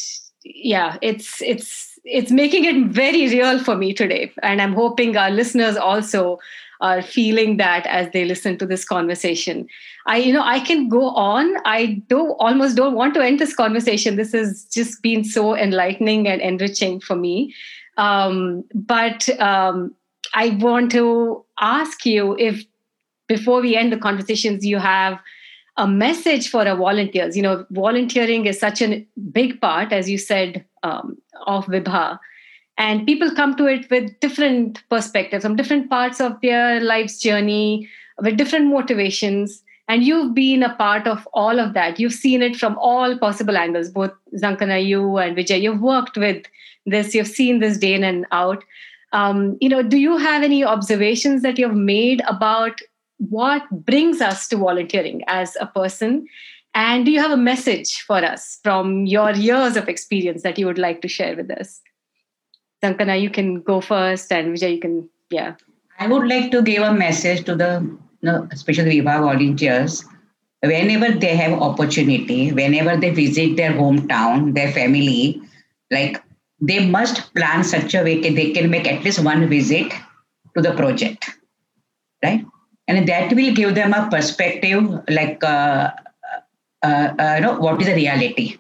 yeah, 0.43 0.97
it's 1.01 1.41
it's 1.41 1.99
it's 2.05 2.31
making 2.31 2.65
it 2.65 2.87
very 2.87 3.27
real 3.29 3.63
for 3.63 3.75
me 3.75 3.93
today. 3.93 4.31
And 4.43 4.61
I'm 4.61 4.73
hoping 4.73 5.15
our 5.17 5.31
listeners 5.31 5.77
also 5.77 6.39
are 6.81 7.01
feeling 7.01 7.57
that 7.57 7.85
as 7.87 8.09
they 8.11 8.25
listen 8.25 8.57
to 8.57 8.65
this 8.65 8.83
conversation. 8.83 9.65
I, 10.05 10.17
you 10.17 10.33
know, 10.33 10.43
I 10.43 10.59
can 10.59 10.89
go 10.89 11.09
on. 11.11 11.55
I 11.65 12.03
do 12.09 12.33
almost 12.33 12.75
don't 12.75 12.95
want 12.95 13.13
to 13.13 13.21
end 13.21 13.39
this 13.39 13.55
conversation. 13.55 14.17
This 14.17 14.33
has 14.33 14.65
just 14.65 15.01
been 15.01 15.23
so 15.23 15.55
enlightening 15.55 16.27
and 16.27 16.41
enriching 16.41 16.99
for 16.99 17.15
me. 17.15 17.55
Um, 17.95 18.65
but 18.73 19.29
um, 19.39 19.95
I 20.34 20.49
want 20.59 20.91
to 20.91 21.43
ask 21.59 22.05
you 22.05 22.36
if 22.38 22.63
before 23.27 23.61
we 23.61 23.75
end 23.75 23.91
the 23.91 23.97
conversations, 23.97 24.65
you 24.65 24.77
have 24.77 25.19
a 25.77 25.88
message 25.88 26.49
for 26.49 26.67
our 26.67 26.75
volunteers. 26.75 27.36
You 27.36 27.43
know, 27.43 27.65
volunteering 27.71 28.45
is 28.45 28.59
such 28.59 28.81
a 28.81 29.05
big 29.31 29.59
part, 29.61 29.91
as 29.91 30.09
you 30.09 30.17
said, 30.17 30.65
um, 30.84 31.17
of 31.47 31.65
Vibha. 31.65 32.19
And 32.77 33.05
people 33.05 33.31
come 33.31 33.55
to 33.57 33.67
it 33.67 33.89
with 33.89 34.19
different 34.19 34.84
perspectives 34.89 35.43
from 35.43 35.55
different 35.55 35.89
parts 35.89 36.19
of 36.19 36.39
their 36.41 36.79
life's 36.79 37.19
journey, 37.19 37.88
with 38.19 38.38
different 38.38 38.67
motivations. 38.67 39.63
And 39.88 40.03
you've 40.03 40.34
been 40.34 40.63
a 40.63 40.75
part 40.75 41.07
of 41.07 41.27
all 41.34 41.59
of 41.59 41.73
that. 41.73 41.99
You've 41.99 42.13
seen 42.13 42.41
it 42.41 42.55
from 42.55 42.77
all 42.79 43.17
possible 43.17 43.57
angles, 43.57 43.89
both 43.89 44.11
Zankana, 44.36 44.86
you 44.86 45.17
and 45.17 45.38
Vijay. 45.38 45.61
You've 45.61 45.81
worked 45.81 46.17
with 46.17 46.45
this, 46.86 47.13
you've 47.13 47.27
seen 47.27 47.59
this 47.59 47.77
day 47.77 47.93
in 47.93 48.03
and 48.03 48.25
out. 48.31 48.63
Um, 49.14 49.57
you 49.61 49.70
know, 49.70 49.84
do 49.84 49.97
you 49.97 50.18
have 50.18 50.43
any 50.43 50.64
observations 50.64 51.43
that 51.43 51.57
you've 51.57 51.76
made 51.76 52.22
about 52.28 52.80
what 53.18 53.64
brings 53.86 54.22
us 54.22 54.47
to 54.49 54.57
volunteering 54.57 55.24
as 55.28 55.55
a 55.61 55.68
person? 55.68 56.28
And 56.74 57.05
do 57.05 57.11
you 57.11 57.20
have 57.20 57.32
a 57.32 57.38
message 57.38 58.01
for 58.01 58.18
us 58.18 58.59
from 58.64 59.05
your 59.05 59.32
years 59.32 59.78
of 59.78 59.88
experience 59.88 60.41
that 60.41 60.57
you 60.57 60.66
would 60.66 60.80
like 60.80 61.01
to 61.03 61.07
share 61.07 61.36
with 61.36 61.51
us? 61.51 61.80
Zankana, 62.84 63.22
you 63.22 63.30
can 63.30 63.61
go 63.61 63.80
first, 63.80 64.32
and 64.32 64.57
Vijay, 64.57 64.74
you 64.74 64.80
can, 64.80 65.09
yeah. 65.30 65.55
I 65.99 66.07
would 66.07 66.28
like 66.28 66.51
to 66.51 66.64
give 66.64 66.82
a 66.82 66.91
message 66.91 67.45
to 67.45 67.55
the, 67.55 67.80
you 67.84 67.99
know, 68.22 68.47
especially 68.51 68.99
Vibha 68.99 69.22
volunteers. 69.22 70.03
Whenever 70.61 71.11
they 71.11 71.36
have 71.36 71.61
opportunity, 71.61 72.51
whenever 72.51 72.97
they 72.99 73.11
visit 73.11 73.55
their 73.57 73.74
hometown, 73.74 74.55
their 74.55 74.72
family, 74.72 75.41
like 75.91 76.22
they 76.70 76.86
must 76.86 77.34
plan 77.36 77.64
such 77.64 77.93
a 77.93 78.03
way 78.03 78.20
that 78.22 78.36
they 78.36 78.51
can 78.51 78.70
make 78.70 78.88
at 78.88 79.03
least 79.03 79.24
one 79.24 79.47
visit 79.49 79.91
to 80.55 80.61
the 80.61 80.74
project, 80.74 81.30
right? 82.24 82.45
And 82.88 83.07
that 83.07 83.34
will 83.34 83.53
give 83.53 83.76
them 83.76 83.93
a 83.93 84.09
perspective, 84.09 84.84
like 85.09 85.43
uh, 85.43 85.91
uh, 86.84 87.14
uh, 87.20 87.34
you 87.36 87.41
know, 87.41 87.59
what 87.59 87.82
is 87.82 87.88
the 87.88 87.95
reality 87.95 88.57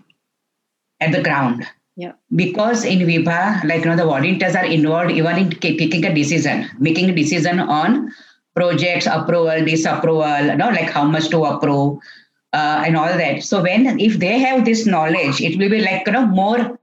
at 0.99 1.11
the 1.13 1.21
ground. 1.21 1.65
Yeah. 1.95 2.13
Because 2.35 2.83
in 2.83 2.99
Vibha, 2.99 3.63
like 3.63 3.83
you 3.83 3.89
know, 3.89 3.95
the 3.95 4.05
volunteers 4.05 4.55
are 4.55 4.65
involved 4.65 5.11
even 5.11 5.37
in 5.37 5.49
taking 5.51 6.05
a 6.05 6.13
decision, 6.13 6.69
making 6.79 7.09
a 7.09 7.15
decision 7.15 7.59
on 7.59 8.11
projects, 8.55 9.05
approval, 9.05 9.63
disapproval, 9.63 10.45
you 10.47 10.55
know, 10.55 10.69
like 10.69 10.89
how 10.89 11.05
much 11.05 11.29
to 11.29 11.43
approve, 11.45 11.99
uh, 12.51 12.83
and 12.85 12.97
all 12.97 13.13
that. 13.23 13.43
So 13.43 13.61
when 13.61 13.99
if 13.99 14.19
they 14.19 14.39
have 14.39 14.65
this 14.65 14.85
knowledge, 14.85 15.39
it 15.41 15.57
will 15.57 15.69
be 15.69 15.81
like 15.81 16.07
you 16.07 16.13
know 16.13 16.25
more. 16.25 16.79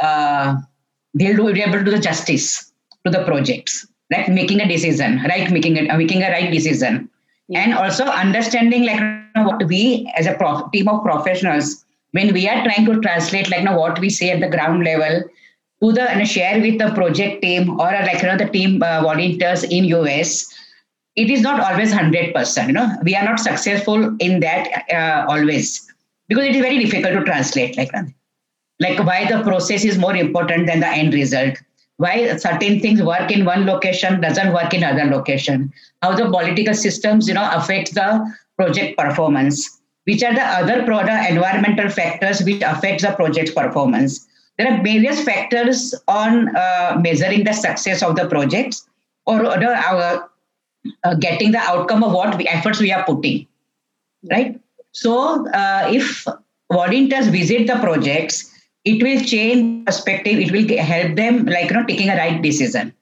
Uh, 0.00 0.56
they'll 1.14 1.36
do, 1.36 1.52
be 1.52 1.62
able 1.62 1.78
to 1.78 1.84
do 1.84 1.90
the 1.90 1.98
justice 1.98 2.72
to 3.04 3.10
the 3.10 3.24
projects, 3.24 3.86
right? 4.12 4.28
Making 4.28 4.60
a 4.60 4.68
decision, 4.68 5.22
right? 5.28 5.50
Making 5.50 5.78
a 5.78 5.96
making 5.96 6.22
a 6.22 6.30
right 6.30 6.50
decision, 6.50 7.08
yeah. 7.48 7.60
and 7.60 7.74
also 7.74 8.04
understanding 8.04 8.84
like 8.84 9.00
you 9.00 9.20
know, 9.36 9.44
what 9.48 9.66
we 9.66 10.10
as 10.16 10.26
a 10.26 10.34
prof- 10.34 10.70
team 10.72 10.88
of 10.88 11.02
professionals 11.02 11.84
when 12.12 12.32
we 12.32 12.48
are 12.48 12.62
trying 12.64 12.86
to 12.86 13.00
translate 13.00 13.50
like 13.50 13.60
you 13.60 13.66
know, 13.66 13.78
what 13.78 13.98
we 13.98 14.08
say 14.08 14.30
at 14.30 14.40
the 14.40 14.48
ground 14.48 14.84
level 14.84 15.22
to 15.82 15.92
the 15.92 16.10
and 16.10 16.26
share 16.28 16.60
with 16.60 16.78
the 16.78 16.90
project 16.94 17.42
team 17.42 17.70
or 17.80 17.90
like 18.08 18.22
you 18.22 18.28
know 18.28 18.36
the 18.36 18.48
team 18.48 18.82
uh, 18.82 19.00
volunteers 19.02 19.64
in 19.64 19.84
us 19.84 20.46
it 21.16 21.30
is 21.30 21.40
not 21.42 21.60
always 21.60 21.92
100% 21.92 22.66
you 22.66 22.72
know 22.72 22.88
we 23.02 23.14
are 23.14 23.24
not 23.24 23.38
successful 23.38 24.16
in 24.18 24.40
that 24.40 24.68
uh, 24.92 25.24
always 25.28 25.86
because 26.28 26.44
it 26.44 26.54
is 26.54 26.62
very 26.62 26.78
difficult 26.78 27.12
to 27.14 27.24
translate 27.24 27.76
like 27.76 27.90
like 28.80 28.98
why 29.00 29.24
the 29.26 29.42
process 29.42 29.84
is 29.84 29.98
more 29.98 30.16
important 30.16 30.66
than 30.66 30.80
the 30.80 30.88
end 30.88 31.14
result 31.14 31.56
why 31.96 32.36
certain 32.36 32.80
things 32.80 33.00
work 33.02 33.30
in 33.30 33.44
one 33.44 33.66
location 33.66 34.20
doesn't 34.20 34.52
work 34.52 34.74
in 34.74 34.82
other 34.82 35.04
location 35.04 35.72
how 36.02 36.14
the 36.14 36.24
political 36.24 36.74
systems 36.74 37.28
you 37.28 37.34
know 37.34 37.48
affect 37.52 37.94
the 37.94 38.08
project 38.56 38.98
performance 38.98 39.80
which 40.04 40.22
are 40.22 40.34
the 40.34 40.42
other 40.42 40.82
product 40.84 41.30
environmental 41.30 41.88
factors 41.88 42.42
which 42.42 42.62
affect 42.62 43.02
the 43.02 43.12
project 43.12 43.54
performance. 43.54 44.26
There 44.58 44.70
are 44.70 44.82
various 44.82 45.22
factors 45.22 45.94
on 46.06 46.54
uh, 46.56 47.00
measuring 47.02 47.44
the 47.44 47.52
success 47.52 48.02
of 48.02 48.16
the 48.16 48.28
projects 48.28 48.86
or 49.26 49.44
uh, 49.46 50.20
uh, 51.02 51.14
getting 51.14 51.50
the 51.50 51.58
outcome 51.58 52.04
of 52.04 52.12
what 52.12 52.36
we, 52.36 52.46
efforts 52.46 52.80
we 52.80 52.92
are 52.92 53.04
putting, 53.04 53.46
right? 54.30 54.60
So 54.92 55.48
uh, 55.48 55.88
if 55.90 56.26
volunteers 56.70 57.28
visit 57.28 57.66
the 57.66 57.76
projects, 57.76 58.50
it 58.84 59.02
will 59.02 59.24
change 59.24 59.86
perspective. 59.86 60.38
It 60.38 60.52
will 60.52 60.66
help 60.78 61.16
them, 61.16 61.46
like 61.46 61.70
you 61.70 61.76
know, 61.76 61.84
taking 61.84 62.10
a 62.10 62.16
right 62.16 62.40
decision. 62.42 62.92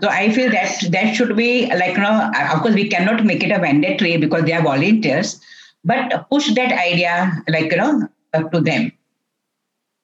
So 0.00 0.08
I 0.08 0.32
feel 0.32 0.50
that 0.50 0.90
that 0.90 1.14
should 1.14 1.36
be 1.36 1.66
like 1.66 1.96
you 1.96 2.02
know, 2.02 2.30
of 2.52 2.62
course 2.62 2.74
we 2.74 2.88
cannot 2.88 3.24
make 3.24 3.42
it 3.42 3.50
a 3.50 3.58
mandatory 3.58 4.16
because 4.16 4.44
they 4.44 4.52
are 4.52 4.62
volunteers 4.62 5.40
but 5.84 6.28
push 6.30 6.52
that 6.54 6.72
idea 6.72 7.42
like 7.48 7.70
you 7.70 7.76
know 7.76 8.08
to 8.52 8.60
them 8.60 8.90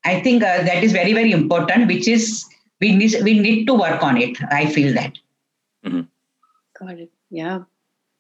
i 0.05 0.21
think 0.21 0.43
uh, 0.43 0.63
that 0.69 0.83
is 0.83 0.93
very 0.93 1.13
very 1.13 1.33
important 1.33 1.87
which 1.87 2.09
is 2.09 2.45
we 2.81 2.95
need 2.95 3.15
we 3.23 3.39
need 3.39 3.67
to 3.67 3.75
work 3.75 4.03
on 4.03 4.17
it 4.17 4.39
i 4.51 4.67
feel 4.67 4.93
that 4.95 5.19
mm-hmm. 5.85 6.03
got 6.79 6.99
it 6.99 7.11
yeah 7.31 7.61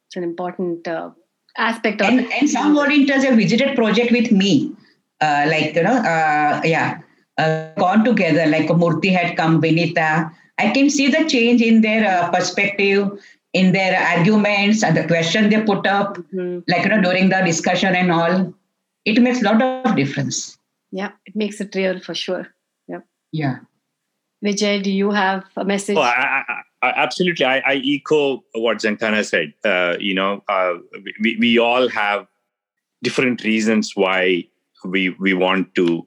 it's 0.06 0.16
an 0.16 0.24
important 0.24 0.86
uh, 0.88 1.10
aspect 1.56 2.00
of 2.00 2.08
and, 2.08 2.20
it. 2.20 2.30
and 2.32 2.50
some 2.50 2.74
volunteers 2.74 3.24
have 3.24 3.36
visited 3.36 3.76
project 3.76 4.12
with 4.12 4.30
me 4.30 4.72
uh, 5.20 5.44
like 5.48 5.74
you 5.74 5.82
know 5.82 5.98
uh, 6.14 6.60
yeah 6.64 6.98
uh, 7.38 7.72
gone 7.76 8.04
together 8.04 8.46
like 8.46 8.68
murti 8.82 9.10
had 9.10 9.36
come 9.36 9.60
vinita 9.60 10.30
i 10.58 10.70
can 10.70 10.88
see 10.90 11.08
the 11.08 11.24
change 11.28 11.60
in 11.62 11.80
their 11.80 12.28
perspective 12.32 13.10
in 13.52 13.72
their 13.72 13.98
arguments 14.00 14.82
and 14.82 14.96
the 14.96 15.06
question 15.06 15.48
they 15.50 15.62
put 15.62 15.86
up, 15.86 16.16
mm-hmm. 16.16 16.60
like 16.68 16.84
you 16.84 16.90
know, 16.90 17.00
during 17.00 17.28
the 17.28 17.40
discussion 17.44 17.94
and 17.94 18.12
all, 18.12 18.52
it 19.04 19.20
makes 19.20 19.40
a 19.40 19.44
lot 19.44 19.62
of 19.62 19.96
difference. 19.96 20.58
Yeah, 20.90 21.12
it 21.26 21.34
makes 21.34 21.60
it 21.60 21.74
real 21.74 22.00
for 22.00 22.14
sure. 22.14 22.48
Yeah. 22.86 23.00
Yeah. 23.32 23.56
Vijay, 24.44 24.82
do 24.82 24.90
you 24.90 25.10
have 25.10 25.44
a 25.56 25.64
message? 25.64 25.96
Oh, 25.96 26.02
I, 26.02 26.44
I, 26.82 26.88
absolutely. 26.90 27.44
I, 27.44 27.58
I, 27.58 27.82
echo 27.84 28.44
what 28.54 28.78
Zankana 28.78 29.24
said. 29.24 29.52
Uh, 29.64 29.96
you 29.98 30.14
know, 30.14 30.44
uh, 30.48 30.74
we, 31.20 31.36
we 31.40 31.58
all 31.58 31.88
have 31.88 32.26
different 33.02 33.42
reasons 33.42 33.96
why 33.96 34.44
we 34.84 35.10
we 35.20 35.34
want 35.34 35.74
to 35.74 36.06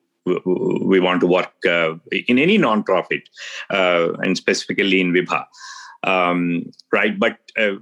we 0.85 0.99
want 0.99 1.19
to 1.21 1.27
work 1.27 1.53
uh, 1.67 1.95
in 2.11 2.37
any 2.37 2.57
nonprofit, 2.57 3.23
uh, 3.69 4.13
and 4.21 4.37
specifically 4.37 5.01
in 5.01 5.13
Vibha 5.13 5.45
um, 6.03 6.71
right? 6.91 7.17
But 7.17 7.37
uh, 7.57 7.73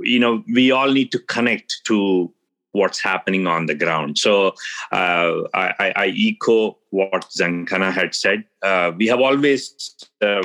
you 0.00 0.18
know, 0.18 0.44
we 0.52 0.70
all 0.70 0.90
need 0.90 1.12
to 1.12 1.18
connect 1.18 1.80
to 1.84 2.32
what's 2.72 3.00
happening 3.00 3.46
on 3.46 3.66
the 3.66 3.74
ground. 3.74 4.18
So 4.18 4.48
uh, 4.92 5.32
I, 5.54 5.92
I, 5.96 6.14
echo 6.14 6.76
what 6.90 7.22
Zankana 7.30 7.92
had 7.92 8.14
said. 8.14 8.44
Uh, 8.62 8.92
we 8.96 9.06
have 9.06 9.20
always 9.20 9.96
uh, 10.20 10.42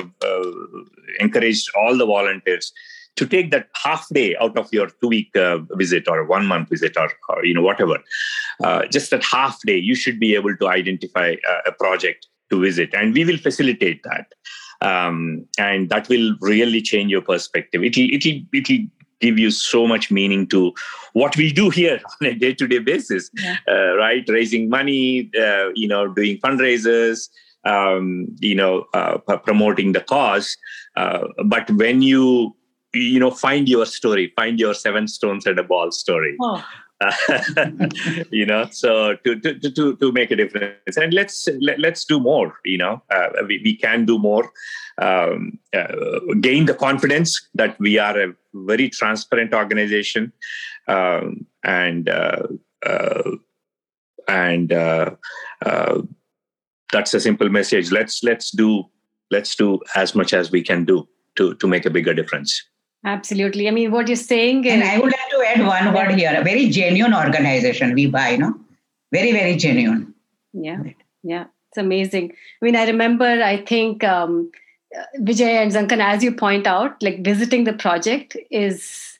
encouraged 1.20 1.70
all 1.76 1.96
the 1.96 2.06
volunteers 2.06 2.72
to 3.16 3.26
take 3.26 3.50
that 3.50 3.68
half 3.82 4.08
day 4.08 4.36
out 4.36 4.56
of 4.58 4.72
your 4.72 4.88
two 5.00 5.08
week 5.08 5.34
uh, 5.36 5.58
visit 5.72 6.08
or 6.08 6.24
one 6.24 6.46
month 6.46 6.68
visit 6.68 6.96
or, 6.96 7.10
or 7.28 7.44
you 7.44 7.54
know 7.54 7.62
whatever 7.62 7.98
uh, 8.62 8.86
just 8.86 9.10
that 9.10 9.24
half 9.24 9.58
day 9.62 9.76
you 9.76 9.94
should 9.94 10.18
be 10.18 10.34
able 10.34 10.56
to 10.56 10.68
identify 10.68 11.34
a 11.66 11.72
project 11.72 12.26
to 12.50 12.60
visit 12.60 12.92
and 12.94 13.14
we 13.14 13.24
will 13.24 13.38
facilitate 13.38 14.02
that 14.02 14.26
um, 14.80 15.46
and 15.58 15.88
that 15.88 16.08
will 16.08 16.36
really 16.40 16.82
change 16.82 17.10
your 17.10 17.22
perspective. 17.22 17.82
It'll 17.82 18.08
it'll 18.12 18.42
it'll 18.52 18.86
give 19.20 19.38
you 19.38 19.50
so 19.50 19.86
much 19.86 20.10
meaning 20.10 20.46
to 20.48 20.72
what 21.14 21.36
we 21.36 21.52
do 21.52 21.70
here 21.70 22.00
on 22.20 22.28
a 22.28 22.34
day-to-day 22.34 22.80
basis, 22.80 23.30
yeah. 23.38 23.56
uh, 23.68 23.94
right? 23.96 24.24
Raising 24.28 24.68
money, 24.68 25.30
uh, 25.40 25.68
you 25.74 25.88
know, 25.88 26.08
doing 26.08 26.38
fundraisers, 26.38 27.28
um, 27.64 28.26
you 28.40 28.54
know, 28.54 28.84
uh, 28.92 29.18
promoting 29.38 29.92
the 29.92 30.00
cause. 30.00 30.56
Uh, 30.96 31.28
but 31.46 31.70
when 31.70 32.02
you, 32.02 32.54
you 32.94 33.18
know, 33.18 33.30
find 33.30 33.68
your 33.68 33.86
story, 33.86 34.32
find 34.36 34.58
your 34.58 34.74
seven 34.74 35.08
stones 35.08 35.46
and 35.46 35.58
a 35.58 35.62
ball 35.62 35.90
story. 35.92 36.36
Oh. 36.40 36.64
you 38.30 38.46
know 38.46 38.66
so 38.70 39.16
to, 39.24 39.34
to 39.40 39.58
to 39.58 39.96
to 39.96 40.12
make 40.12 40.30
a 40.30 40.36
difference. 40.36 40.96
And 40.96 41.12
let's 41.12 41.48
let, 41.60 41.74
us 41.74 41.80
let 41.80 41.92
us 41.92 42.04
do 42.04 42.20
more 42.20 42.54
you 42.64 42.78
know. 42.78 43.02
Uh, 43.10 43.28
we, 43.46 43.60
we 43.64 43.76
can 43.76 44.04
do 44.04 44.18
more. 44.18 44.50
Um, 44.98 45.58
uh, 45.76 45.88
gain 46.40 46.66
the 46.66 46.74
confidence 46.74 47.46
that 47.54 47.78
we 47.80 47.98
are 47.98 48.18
a 48.18 48.32
very 48.54 48.88
transparent 48.88 49.52
organization. 49.52 50.32
Um, 50.86 51.46
and 51.64 52.08
uh, 52.08 52.46
uh 52.86 53.30
and 54.28 54.72
uh, 54.72 55.10
uh, 55.66 56.00
that's 56.92 57.12
a 57.12 57.20
simple 57.20 57.48
message. 57.48 57.90
Let's 57.90 58.22
let's 58.22 58.50
do 58.50 58.84
let's 59.30 59.54
do 59.56 59.80
as 59.96 60.14
much 60.14 60.32
as 60.32 60.50
we 60.50 60.62
can 60.62 60.84
do 60.84 61.08
to 61.36 61.54
to 61.54 61.66
make 61.66 61.84
a 61.84 61.90
bigger 61.90 62.14
difference 62.14 62.62
absolutely. 63.04 63.68
I 63.68 63.70
mean 63.70 63.90
what 63.90 64.08
you're 64.08 64.16
saying 64.16 64.64
is, 64.64 64.72
and 64.72 64.84
i 64.84 64.98
would 64.98 65.12
like 65.12 65.30
to 65.30 65.42
add 65.46 65.66
one 65.66 65.94
word 65.94 66.18
here. 66.18 66.34
A 66.36 66.44
very 66.44 66.68
genuine 66.68 67.14
organization 67.14 67.94
Vibha 67.94 68.38
no? 68.38 68.54
Very 69.12 69.32
very 69.32 69.56
genuine. 69.56 70.14
Yeah 70.52 70.82
yeah. 71.22 71.46
It's 71.70 71.78
amazing. 71.78 72.32
I 72.32 72.64
mean 72.64 72.76
i 72.76 72.86
remember 72.86 73.30
i 73.54 73.56
think 73.72 74.04
um, 74.04 74.50
vijay 75.18 75.54
and 75.62 75.72
zankan 75.72 76.00
as 76.00 76.22
you 76.22 76.32
point 76.32 76.66
out 76.66 77.02
like 77.02 77.24
visiting 77.24 77.64
the 77.64 77.72
project 77.72 78.36
is 78.50 79.14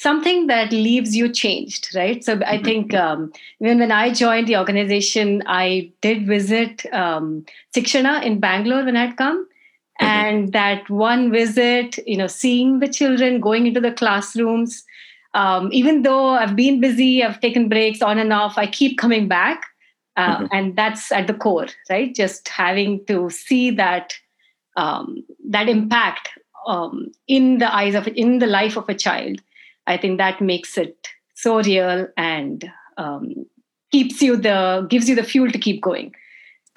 something 0.00 0.46
that 0.46 0.72
leaves 0.72 1.14
you 1.14 1.28
changed, 1.30 1.94
right? 1.94 2.24
So 2.24 2.32
I 2.32 2.36
mm-hmm. 2.36 2.64
think 2.64 2.94
um, 2.94 3.32
even 3.60 3.80
when 3.80 3.92
I 3.92 4.12
joined 4.12 4.48
the 4.48 4.56
organization, 4.56 5.42
I 5.46 5.92
did 6.00 6.26
visit 6.26 6.86
um, 6.94 7.44
Sikshana 7.76 8.22
in 8.24 8.40
Bangalore 8.40 8.84
when 8.84 8.96
I'd 8.96 9.18
come. 9.18 9.46
And 10.00 10.52
that 10.52 10.88
one 10.88 11.30
visit, 11.30 11.98
you 12.06 12.16
know, 12.16 12.26
seeing 12.26 12.80
the 12.80 12.88
children 12.88 13.40
going 13.40 13.66
into 13.66 13.80
the 13.80 13.92
classrooms, 13.92 14.82
um, 15.34 15.68
even 15.72 16.02
though 16.02 16.30
I've 16.30 16.56
been 16.56 16.80
busy, 16.80 17.22
I've 17.22 17.40
taken 17.40 17.68
breaks 17.68 18.02
on 18.02 18.18
and 18.18 18.32
off, 18.32 18.58
I 18.58 18.66
keep 18.66 18.98
coming 18.98 19.28
back. 19.28 19.64
Uh, 20.16 20.38
mm-hmm. 20.38 20.46
And 20.52 20.76
that's 20.76 21.12
at 21.12 21.26
the 21.26 21.34
core, 21.34 21.68
right? 21.88 22.14
Just 22.14 22.48
having 22.48 23.04
to 23.06 23.30
see 23.30 23.70
that 23.70 24.14
um, 24.76 25.24
that 25.48 25.68
impact 25.68 26.30
um, 26.66 27.12
in 27.28 27.58
the 27.58 27.74
eyes 27.74 27.94
of 27.94 28.08
in 28.08 28.38
the 28.38 28.46
life 28.46 28.76
of 28.76 28.88
a 28.88 28.94
child 28.94 29.40
I 29.90 29.96
think 29.96 30.18
that 30.18 30.40
makes 30.40 30.78
it 30.78 31.08
so 31.34 31.60
real 31.60 32.06
and 32.16 32.70
um, 32.96 33.46
keeps 33.90 34.22
you 34.22 34.36
the 34.36 34.86
gives 34.88 35.08
you 35.08 35.16
the 35.16 35.24
fuel 35.24 35.50
to 35.50 35.58
keep 35.58 35.82
going. 35.82 36.14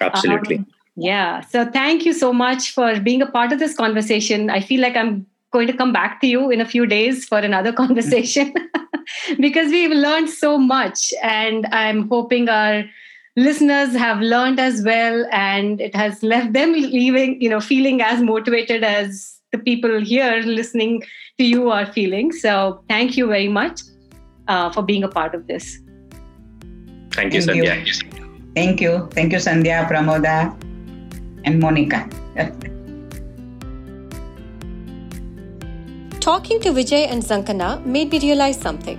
Absolutely. 0.00 0.64
Yeah. 0.96 1.40
So 1.40 1.64
thank 1.70 2.04
you 2.04 2.12
so 2.12 2.32
much 2.32 2.72
for 2.72 3.00
being 3.00 3.22
a 3.22 3.26
part 3.26 3.52
of 3.52 3.58
this 3.58 3.76
conversation. 3.76 4.50
I 4.50 4.60
feel 4.60 4.80
like 4.80 4.96
I'm 4.96 5.26
going 5.52 5.66
to 5.66 5.72
come 5.72 5.92
back 5.92 6.20
to 6.20 6.26
you 6.26 6.50
in 6.50 6.60
a 6.60 6.64
few 6.64 6.86
days 6.86 7.24
for 7.26 7.38
another 7.38 7.72
conversation 7.82 8.52
because 9.40 9.70
we've 9.70 9.90
learned 9.90 10.30
so 10.30 10.58
much 10.58 11.12
and 11.22 11.66
I'm 11.66 12.08
hoping 12.08 12.48
our 12.48 12.84
listeners 13.36 13.94
have 13.94 14.20
learned 14.20 14.60
as 14.60 14.82
well 14.84 15.26
and 15.32 15.80
it 15.80 15.94
has 15.94 16.22
left 16.22 16.52
them 16.52 16.72
leaving 16.72 17.40
you 17.42 17.50
know 17.50 17.60
feeling 17.60 18.00
as 18.00 18.20
motivated 18.22 18.84
as 18.84 19.40
the 19.50 19.58
people 19.58 20.00
here 20.00 20.42
listening 20.44 21.02
to 21.38 21.44
you 21.44 21.70
are 21.70 21.86
feeling. 21.86 22.32
So 22.32 22.82
thank 22.88 23.16
you 23.16 23.26
very 23.26 23.48
much 23.48 23.80
uh, 24.48 24.70
for 24.70 24.82
being 24.82 25.04
a 25.04 25.08
part 25.08 25.34
of 25.34 25.46
this. 25.46 25.78
Thank 27.12 27.34
you, 27.34 27.42
Thank 27.42 27.62
Sandhya. 27.62 27.86
You. 27.86 27.94
Thank 28.54 28.80
you. 28.80 29.08
Thank 29.12 29.32
you, 29.32 29.38
Sandhya, 29.38 29.88
Pramoda, 29.88 30.56
and 31.44 31.60
Monica. 31.60 32.08
Talking 36.20 36.58
to 36.60 36.70
Vijay 36.70 37.06
and 37.08 37.22
Zankana 37.22 37.84
made 37.84 38.10
me 38.10 38.18
realize 38.18 38.58
something. 38.58 38.98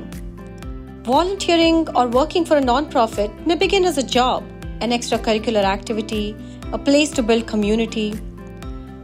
Volunteering 1.03 1.87
or 1.95 2.07
working 2.07 2.45
for 2.45 2.57
a 2.57 2.61
non-profit 2.61 3.31
may 3.47 3.55
begin 3.55 3.83
as 3.85 3.97
a 3.97 4.03
job, 4.03 4.43
an 4.81 4.91
extracurricular 4.91 5.63
activity, 5.63 6.35
a 6.71 6.77
place 6.77 7.09
to 7.11 7.23
build 7.23 7.47
community. 7.47 8.13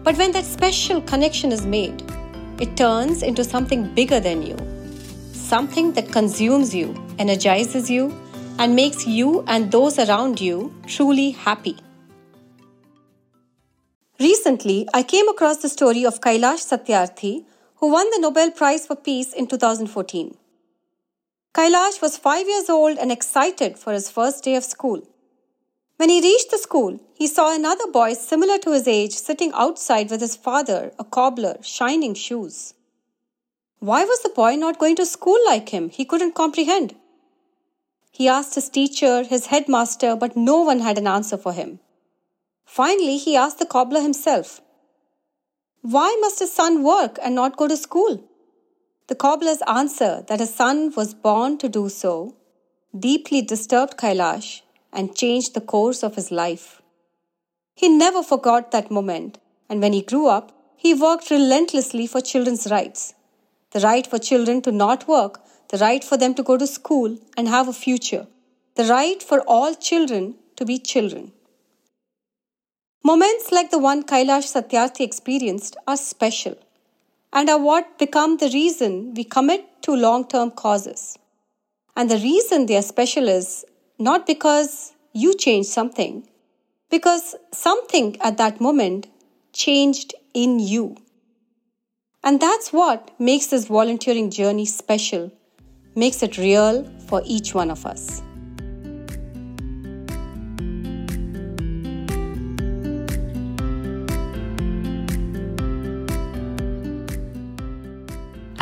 But 0.04 0.18
when 0.18 0.32
that 0.34 0.46
special 0.46 1.02
connection 1.02 1.52
is 1.52 1.66
made, 1.66 2.04
it 2.60 2.78
turns 2.78 3.24
into 3.24 3.44
something 3.44 3.92
bigger 3.96 4.20
than 4.20 4.44
you, 4.44 4.58
something 5.34 5.94
that 5.94 6.12
consumes 6.12 6.76
you, 6.76 6.96
energizes 7.18 7.90
you, 7.90 8.16
and 8.60 8.76
makes 8.76 9.08
you 9.08 9.44
and 9.48 9.72
those 9.72 9.98
around 9.98 10.40
you 10.40 10.74
truly 10.86 11.32
happy. 11.32 11.78
Recently, 14.22 14.88
I 14.94 15.02
came 15.02 15.28
across 15.30 15.58
the 15.58 15.68
story 15.68 16.06
of 16.06 16.22
Kailash 16.22 16.64
Satyarthi, 16.64 17.44
who 17.78 17.92
won 17.92 18.08
the 18.12 18.20
Nobel 18.20 18.52
Prize 18.52 18.86
for 18.86 18.96
Peace 18.96 19.34
in 19.34 19.48
2014. 19.48 20.38
Kailash 21.56 22.00
was 22.04 22.20
five 22.20 22.48
years 22.48 22.70
old 22.70 23.00
and 23.00 23.12
excited 23.12 23.80
for 23.80 23.94
his 23.94 24.12
first 24.12 24.44
day 24.44 24.54
of 24.54 24.64
school. 24.64 25.02
When 25.98 26.10
he 26.10 26.22
reached 26.22 26.52
the 26.52 26.60
school, 26.60 27.00
he 27.16 27.26
saw 27.26 27.56
another 27.56 27.88
boy 27.92 28.14
similar 28.14 28.60
to 28.60 28.74
his 28.74 28.88
age 28.88 29.14
sitting 29.14 29.52
outside 29.56 30.12
with 30.12 30.22
his 30.22 30.36
father, 30.36 30.92
a 31.00 31.04
cobbler, 31.04 31.58
shining 31.64 32.14
shoes. 32.14 32.76
Why 33.80 34.04
was 34.06 34.22
the 34.22 34.30
boy 34.30 34.56
not 34.56 34.78
going 34.78 34.98
to 34.98 35.06
school 35.08 35.40
like 35.48 35.70
him? 35.70 35.90
He 35.90 36.06
couldn't 36.06 36.36
comprehend. 36.36 36.94
He 38.12 38.28
asked 38.28 38.54
his 38.54 38.70
teacher, 38.70 39.24
his 39.24 39.48
headmaster, 39.48 40.16
but 40.16 40.38
no 40.38 40.62
one 40.62 40.82
had 40.82 41.00
an 41.00 41.08
answer 41.08 41.40
for 41.40 41.54
him. 41.54 41.80
Finally, 42.74 43.18
he 43.18 43.36
asked 43.36 43.60
the 43.60 43.66
cobbler 43.66 44.00
himself, 44.00 44.62
Why 45.82 46.18
must 46.22 46.40
his 46.40 46.54
son 46.54 46.84
work 46.84 47.18
and 47.22 47.36
not 47.36 47.58
go 47.58 47.68
to 47.68 47.76
school? 47.76 48.24
The 49.08 49.16
cobbler's 49.24 49.62
answer 49.68 50.24
that 50.28 50.40
his 50.40 50.54
son 50.54 50.94
was 50.96 51.14
born 51.14 51.58
to 51.58 51.68
do 51.68 51.90
so 51.90 52.36
deeply 52.98 53.42
disturbed 53.42 53.98
Kailash 53.98 54.62
and 54.94 55.16
changed 55.16 55.54
the 55.54 55.68
course 55.74 56.02
of 56.02 56.16
his 56.16 56.32
life. 56.32 56.82
He 57.76 57.90
never 57.90 58.24
forgot 58.24 58.72
that 58.72 58.90
moment, 58.90 59.38
and 59.68 59.82
when 59.82 59.92
he 59.92 60.02
grew 60.02 60.28
up, 60.28 60.54
he 60.78 60.94
worked 60.94 61.30
relentlessly 61.30 62.08
for 62.08 62.22
children's 62.22 62.72
rights 62.72 63.14
the 63.72 63.82
right 63.82 64.08
for 64.08 64.18
children 64.30 64.62
to 64.62 64.72
not 64.72 65.08
work, 65.10 65.42
the 65.70 65.78
right 65.78 66.04
for 66.04 66.18
them 66.18 66.34
to 66.36 66.44
go 66.44 66.58
to 66.58 66.68
school 66.68 67.18
and 67.36 67.48
have 67.50 67.68
a 67.68 67.74
future, 67.74 68.28
the 68.76 68.86
right 68.86 69.22
for 69.22 69.42
all 69.42 69.76
children 69.76 70.36
to 70.56 70.66
be 70.66 70.78
children. 70.78 71.32
Moments 73.04 73.52
like 73.52 73.72
the 73.72 73.80
one 73.80 74.04
Kailash 74.04 74.54
Satyarthi 74.54 75.02
experienced 75.02 75.76
are 75.88 75.98
special 75.98 76.56
and 77.34 77.50
are 77.50 77.58
what 77.58 77.98
become 77.98 78.38
the 78.38 78.50
reason 78.54 79.16
we 79.16 79.24
commit 79.24 79.66
to 79.82 79.96
long 79.96 80.28
term 80.28 80.52
causes. 80.52 81.18
And 81.96 82.12
the 82.12 82.18
reason 82.18 82.68
they 82.68 82.78
are 82.78 82.84
special 82.84 83.28
is 83.28 83.66
not 83.98 84.28
because 84.28 84.94
you 85.14 85.34
changed 85.34 85.70
something, 85.70 86.28
because 86.92 87.34
something 87.52 88.22
at 88.22 88.38
that 88.38 88.62
moment 88.62 89.08
changed 89.52 90.14
in 90.36 90.60
you. 90.60 90.96
And 92.24 92.40
that's 92.40 92.72
what 92.72 93.20
makes 93.20 93.48
this 93.48 93.66
volunteering 93.66 94.30
journey 94.30 94.68
special, 94.68 95.32
makes 95.96 96.22
it 96.22 96.38
real 96.38 96.84
for 97.08 97.24
each 97.26 97.56
one 97.56 97.72
of 97.72 97.84
us. 97.84 98.22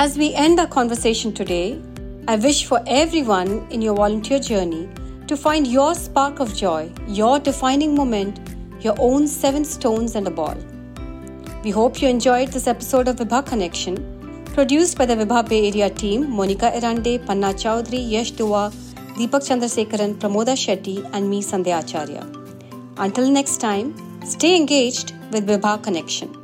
As 0.01 0.17
we 0.17 0.33
end 0.33 0.61
our 0.61 0.65
conversation 0.65 1.33
today, 1.33 1.77
I 2.25 2.37
wish 2.37 2.63
for 2.63 2.81
everyone 2.87 3.67
in 3.69 3.81
your 3.81 3.95
volunteer 3.97 4.39
journey 4.39 4.87
to 5.27 5.35
find 5.35 5.67
your 5.67 5.93
spark 5.93 6.39
of 6.39 6.55
joy, 6.55 6.89
your 7.05 7.37
defining 7.37 7.95
moment, 7.95 8.39
your 8.79 8.95
own 8.97 9.27
seven 9.27 9.65
stones 9.65 10.15
and 10.15 10.25
a 10.25 10.31
ball. 10.31 10.55
We 11.65 11.71
hope 11.71 12.01
you 12.01 12.07
enjoyed 12.07 12.47
this 12.53 12.65
episode 12.65 13.09
of 13.09 13.17
Vibha 13.17 13.45
Connection, 13.45 13.97
produced 14.53 14.97
by 14.97 15.05
the 15.05 15.17
Vibha 15.17 15.49
Bay 15.49 15.67
Area 15.67 15.89
team 15.89 16.31
Monica 16.31 16.71
Erande, 16.73 17.25
Panna 17.25 17.53
Chowdhury, 17.53 18.09
Yash 18.09 18.31
Dua, 18.31 18.71
Deepak 19.17 19.43
Chandrasekaran, 19.49 20.13
Pramoda 20.15 20.55
Shetty, 20.65 20.97
and 21.11 21.29
me, 21.29 21.41
Sandhya 21.41 21.83
Acharya. 21.83 22.25
Until 22.95 23.29
next 23.29 23.57
time, 23.57 23.93
stay 24.23 24.55
engaged 24.55 25.13
with 25.33 25.45
Vibha 25.45 25.83
Connection. 25.83 26.38